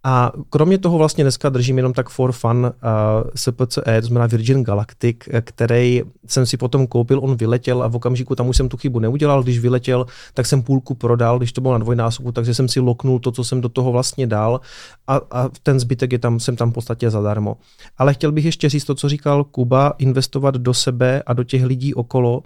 [0.03, 4.63] A kromě toho vlastně dneska držím jenom tak for fun uh, SPCE, to znamená Virgin
[4.63, 8.77] Galactic, který jsem si potom koupil, on vyletěl a v okamžiku tam už jsem tu
[8.77, 12.67] chybu neudělal, když vyletěl, tak jsem půlku prodal, když to bylo na dvojnásobku, takže jsem
[12.67, 14.61] si loknul to, co jsem do toho vlastně dal
[15.07, 17.57] a, a ten zbytek je tam, jsem tam v podstatě zadarmo.
[17.97, 21.63] Ale chtěl bych ještě říct to, co říkal Kuba, investovat do sebe a do těch
[21.63, 22.43] lidí okolo,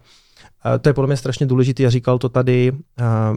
[0.81, 2.71] to je podle mě strašně důležité a říkal to tady,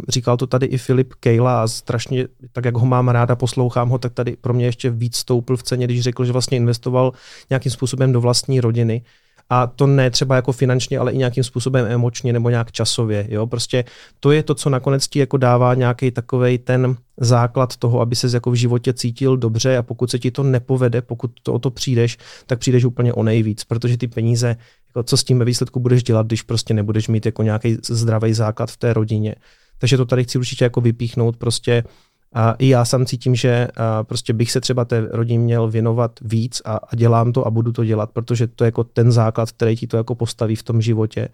[0.08, 3.98] říkal to tady i Filip Kejla a strašně, tak jak ho mám ráda, poslouchám ho,
[3.98, 7.12] tak tady pro mě ještě víc stoupil v ceně, když řekl, že vlastně investoval
[7.50, 9.02] nějakým způsobem do vlastní rodiny.
[9.50, 13.26] A to ne třeba jako finančně, ale i nějakým způsobem emočně nebo nějak časově.
[13.30, 13.46] Jo?
[13.46, 13.84] Prostě
[14.20, 18.28] to je to, co nakonec ti jako dává nějaký takový ten základ toho, aby se
[18.34, 21.70] jako v životě cítil dobře a pokud se ti to nepovede, pokud to o to
[21.70, 24.56] přijdeš, tak přijdeš úplně o nejvíc, protože ty peníze,
[24.88, 28.32] jako co s tím ve výsledku budeš dělat, když prostě nebudeš mít jako nějaký zdravý
[28.32, 29.34] základ v té rodině.
[29.78, 31.84] Takže to tady chci určitě jako vypíchnout, prostě
[32.32, 33.68] a i já sám cítím, že
[34.02, 37.72] prostě bych se třeba té rodině měl věnovat víc a, a dělám to a budu
[37.72, 40.80] to dělat, protože to je jako ten základ, který ti to jako postaví v tom
[40.82, 41.28] životě.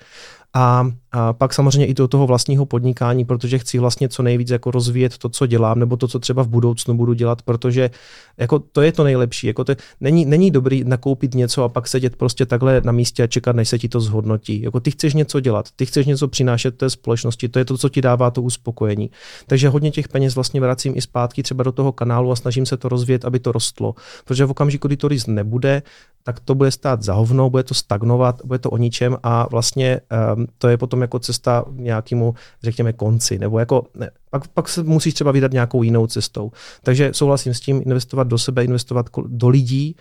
[0.55, 4.71] A, a pak samozřejmě i do toho vlastního podnikání, protože chci vlastně co nejvíc jako
[4.71, 7.91] rozvíjet to, co dělám, nebo to, co třeba v budoucnu budu dělat, protože
[8.37, 9.47] jako to je to nejlepší.
[9.47, 13.27] Jako to, není, není dobrý nakoupit něco a pak sedět prostě takhle na místě a
[13.27, 14.63] čekat, než se ti to zhodnotí.
[14.63, 17.89] Jako ty chceš něco dělat, ty chceš něco přinášet té společnosti, to je to, co
[17.89, 19.11] ti dává to uspokojení.
[19.47, 22.77] Takže hodně těch peněz vlastně vracím i zpátky třeba do toho kanálu a snažím se
[22.77, 23.95] to rozvíjet, aby to rostlo.
[24.25, 25.83] Protože v okamžiku, kdy to rýst nebude,
[26.25, 30.01] tak to bude stát za hovno, bude to stagnovat, bude to o ničem a vlastně
[30.37, 33.39] um, to je potom jako cesta nějakému, řekněme, konci.
[33.39, 36.53] Nebo jako, ne, pak, pak se musíš třeba vydat nějakou jinou cestou.
[36.83, 39.97] Takže souhlasím s tím, investovat do sebe, investovat do lidí,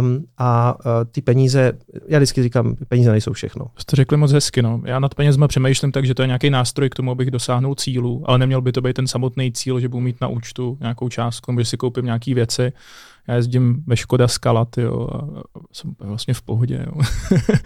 [0.00, 1.72] Um, a uh, ty peníze,
[2.08, 3.66] já vždycky říkám, peníze nejsou všechno.
[3.78, 4.82] Jste řekli moc hezky, no.
[4.84, 8.22] Já nad penězma přemýšlím tak, že to je nějaký nástroj k tomu, abych dosáhnul cílu,
[8.26, 11.52] ale neměl by to být ten samotný cíl, že budu mít na účtu nějakou částku,
[11.52, 12.72] nebo že si koupím nějaké věci.
[13.28, 15.28] Já jezdím ve Škoda Skala, jo, a
[15.72, 17.02] jsem vlastně v pohodě, jo.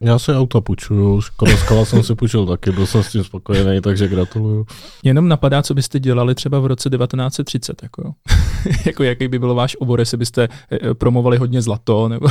[0.00, 3.80] Já si auta půjčuju, Škoda Skala jsem si půjčil taky, byl jsem s tím spokojený,
[3.80, 4.66] takže gratuluju.
[5.02, 8.14] Jenom napadá, co byste dělali třeba v roce 1930, jako,
[8.86, 12.28] jako jaký by byl váš obor, jestli byste eh, promovali hodně zlato, nebo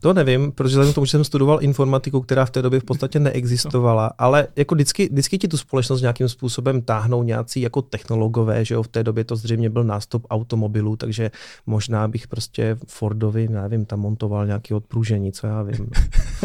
[0.00, 2.84] to nevím, protože vzhledem k tomu, že jsem studoval informatiku, která v té době v
[2.84, 8.64] podstatě neexistovala, ale jako vždycky, vždycky ti tu společnost nějakým způsobem táhnou nějací jako technologové,
[8.64, 11.30] že jo, v té době to zřejmě byl nástup automobilů, takže
[11.66, 15.90] možná bych prostě Fordovi, já nevím, tam montoval nějaký odpružení, co já vím.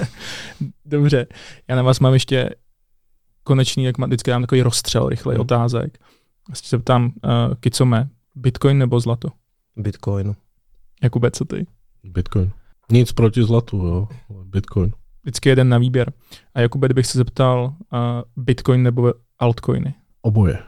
[0.85, 1.27] Dobře,
[1.67, 2.49] já na vás mám ještě
[3.43, 5.41] konečný, jak mám, vždycky dám takový rozstřel rychlej hmm.
[5.41, 5.97] otázek.
[6.47, 7.11] Vlastně se ptám, uh,
[7.59, 9.29] Kicome, Bitcoin nebo zlato?
[9.75, 10.35] Bitcoin.
[11.03, 11.65] Jakube, co ty?
[12.03, 12.51] Bitcoin.
[12.91, 14.07] Nic proti zlatu, jo.
[14.43, 14.91] Bitcoin.
[15.23, 16.13] Vždycky jeden na výběr.
[16.53, 19.93] A Jakube, kdybych se zeptal, uh, Bitcoin nebo altcoiny?
[20.21, 20.59] Oboje.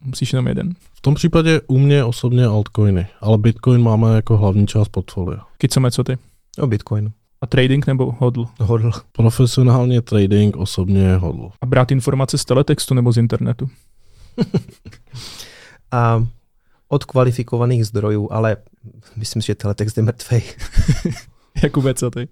[0.00, 0.74] Musíš jenom jeden.
[0.94, 5.46] V tom případě u mě osobně altcoiny, ale Bitcoin máme jako hlavní část portfolia.
[5.58, 6.18] Kicome, co ty?
[6.58, 7.12] O Bitcoin.
[7.40, 8.46] A trading nebo hodl?
[8.60, 8.90] Hodl.
[9.12, 11.50] Profesionálně trading, osobně hodl.
[11.60, 13.68] A brát informace z teletextu nebo z internetu?
[15.90, 16.26] a
[16.88, 18.56] od kvalifikovaných zdrojů, ale
[19.16, 20.42] myslím si, že teletext je mrtvej.
[21.62, 22.28] Jakube, co ty?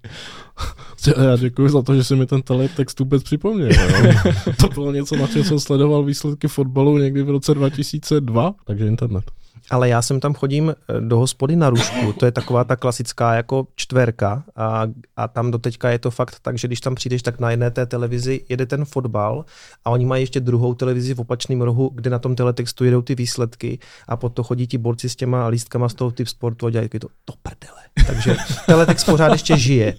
[1.23, 3.69] Já děkuji za to, že jsi mi ten teletext vůbec připomněl.
[4.61, 9.25] to bylo něco, na čem jsem sledoval výsledky fotbalu někdy v roce 2002, takže internet
[9.71, 13.35] ale já jsem tam chodím eh, do hospody na Rušku, to je taková ta klasická
[13.35, 14.87] jako čtverka a,
[15.17, 17.87] a tam doteďka je to fakt tak, že když tam přijdeš, tak na jedné té
[17.87, 19.45] televizi jede ten fotbal
[19.85, 23.15] a oni mají ještě druhou televizi v opačném rohu, kde na tom teletextu jedou ty
[23.15, 23.79] výsledky
[24.09, 27.09] a potom chodí ti borci s těma lístkama z toho typ sportu a dělají to
[27.25, 27.83] to prdele.
[28.07, 28.37] Takže
[28.67, 29.95] teletext pořád ještě žije.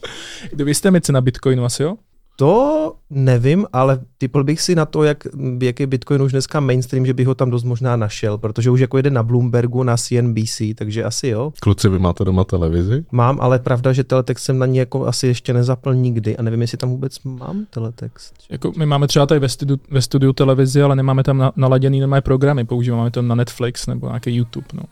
[0.52, 1.96] Kdo jste mi na Bitcoinu asi, jo?
[2.36, 5.28] To nevím, ale typl bych si na to, jak,
[5.62, 8.80] jak je Bitcoin už dneska mainstream, že bych ho tam dost možná našel, protože už
[8.80, 11.54] jako jede na Bloombergu, na CNBC, takže asi jo.
[11.60, 13.06] Kluci, vy máte doma televizi?
[13.12, 16.62] Mám, ale pravda, že teletext jsem na ní jako asi ještě nezapl nikdy a nevím,
[16.62, 18.34] jestli tam vůbec mám teletext.
[18.50, 22.00] Jako my máme třeba tady ve studiu, ve studiu televizi, ale nemáme tam na, naladěný
[22.00, 24.68] nové programy, používáme to na Netflix nebo nějaký YouTube.
[24.74, 24.84] No.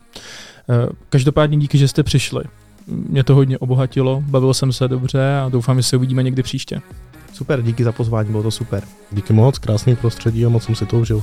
[0.70, 2.44] Eh, každopádně díky, že jste přišli.
[2.86, 6.80] Mě to hodně obohatilo, bavil jsem se dobře a doufám, že se uvidíme někdy příště.
[7.34, 8.84] Super, díky za pozvání, bylo to super.
[9.12, 11.22] Díky moc, krásný prostředí a moc jsem si to užil.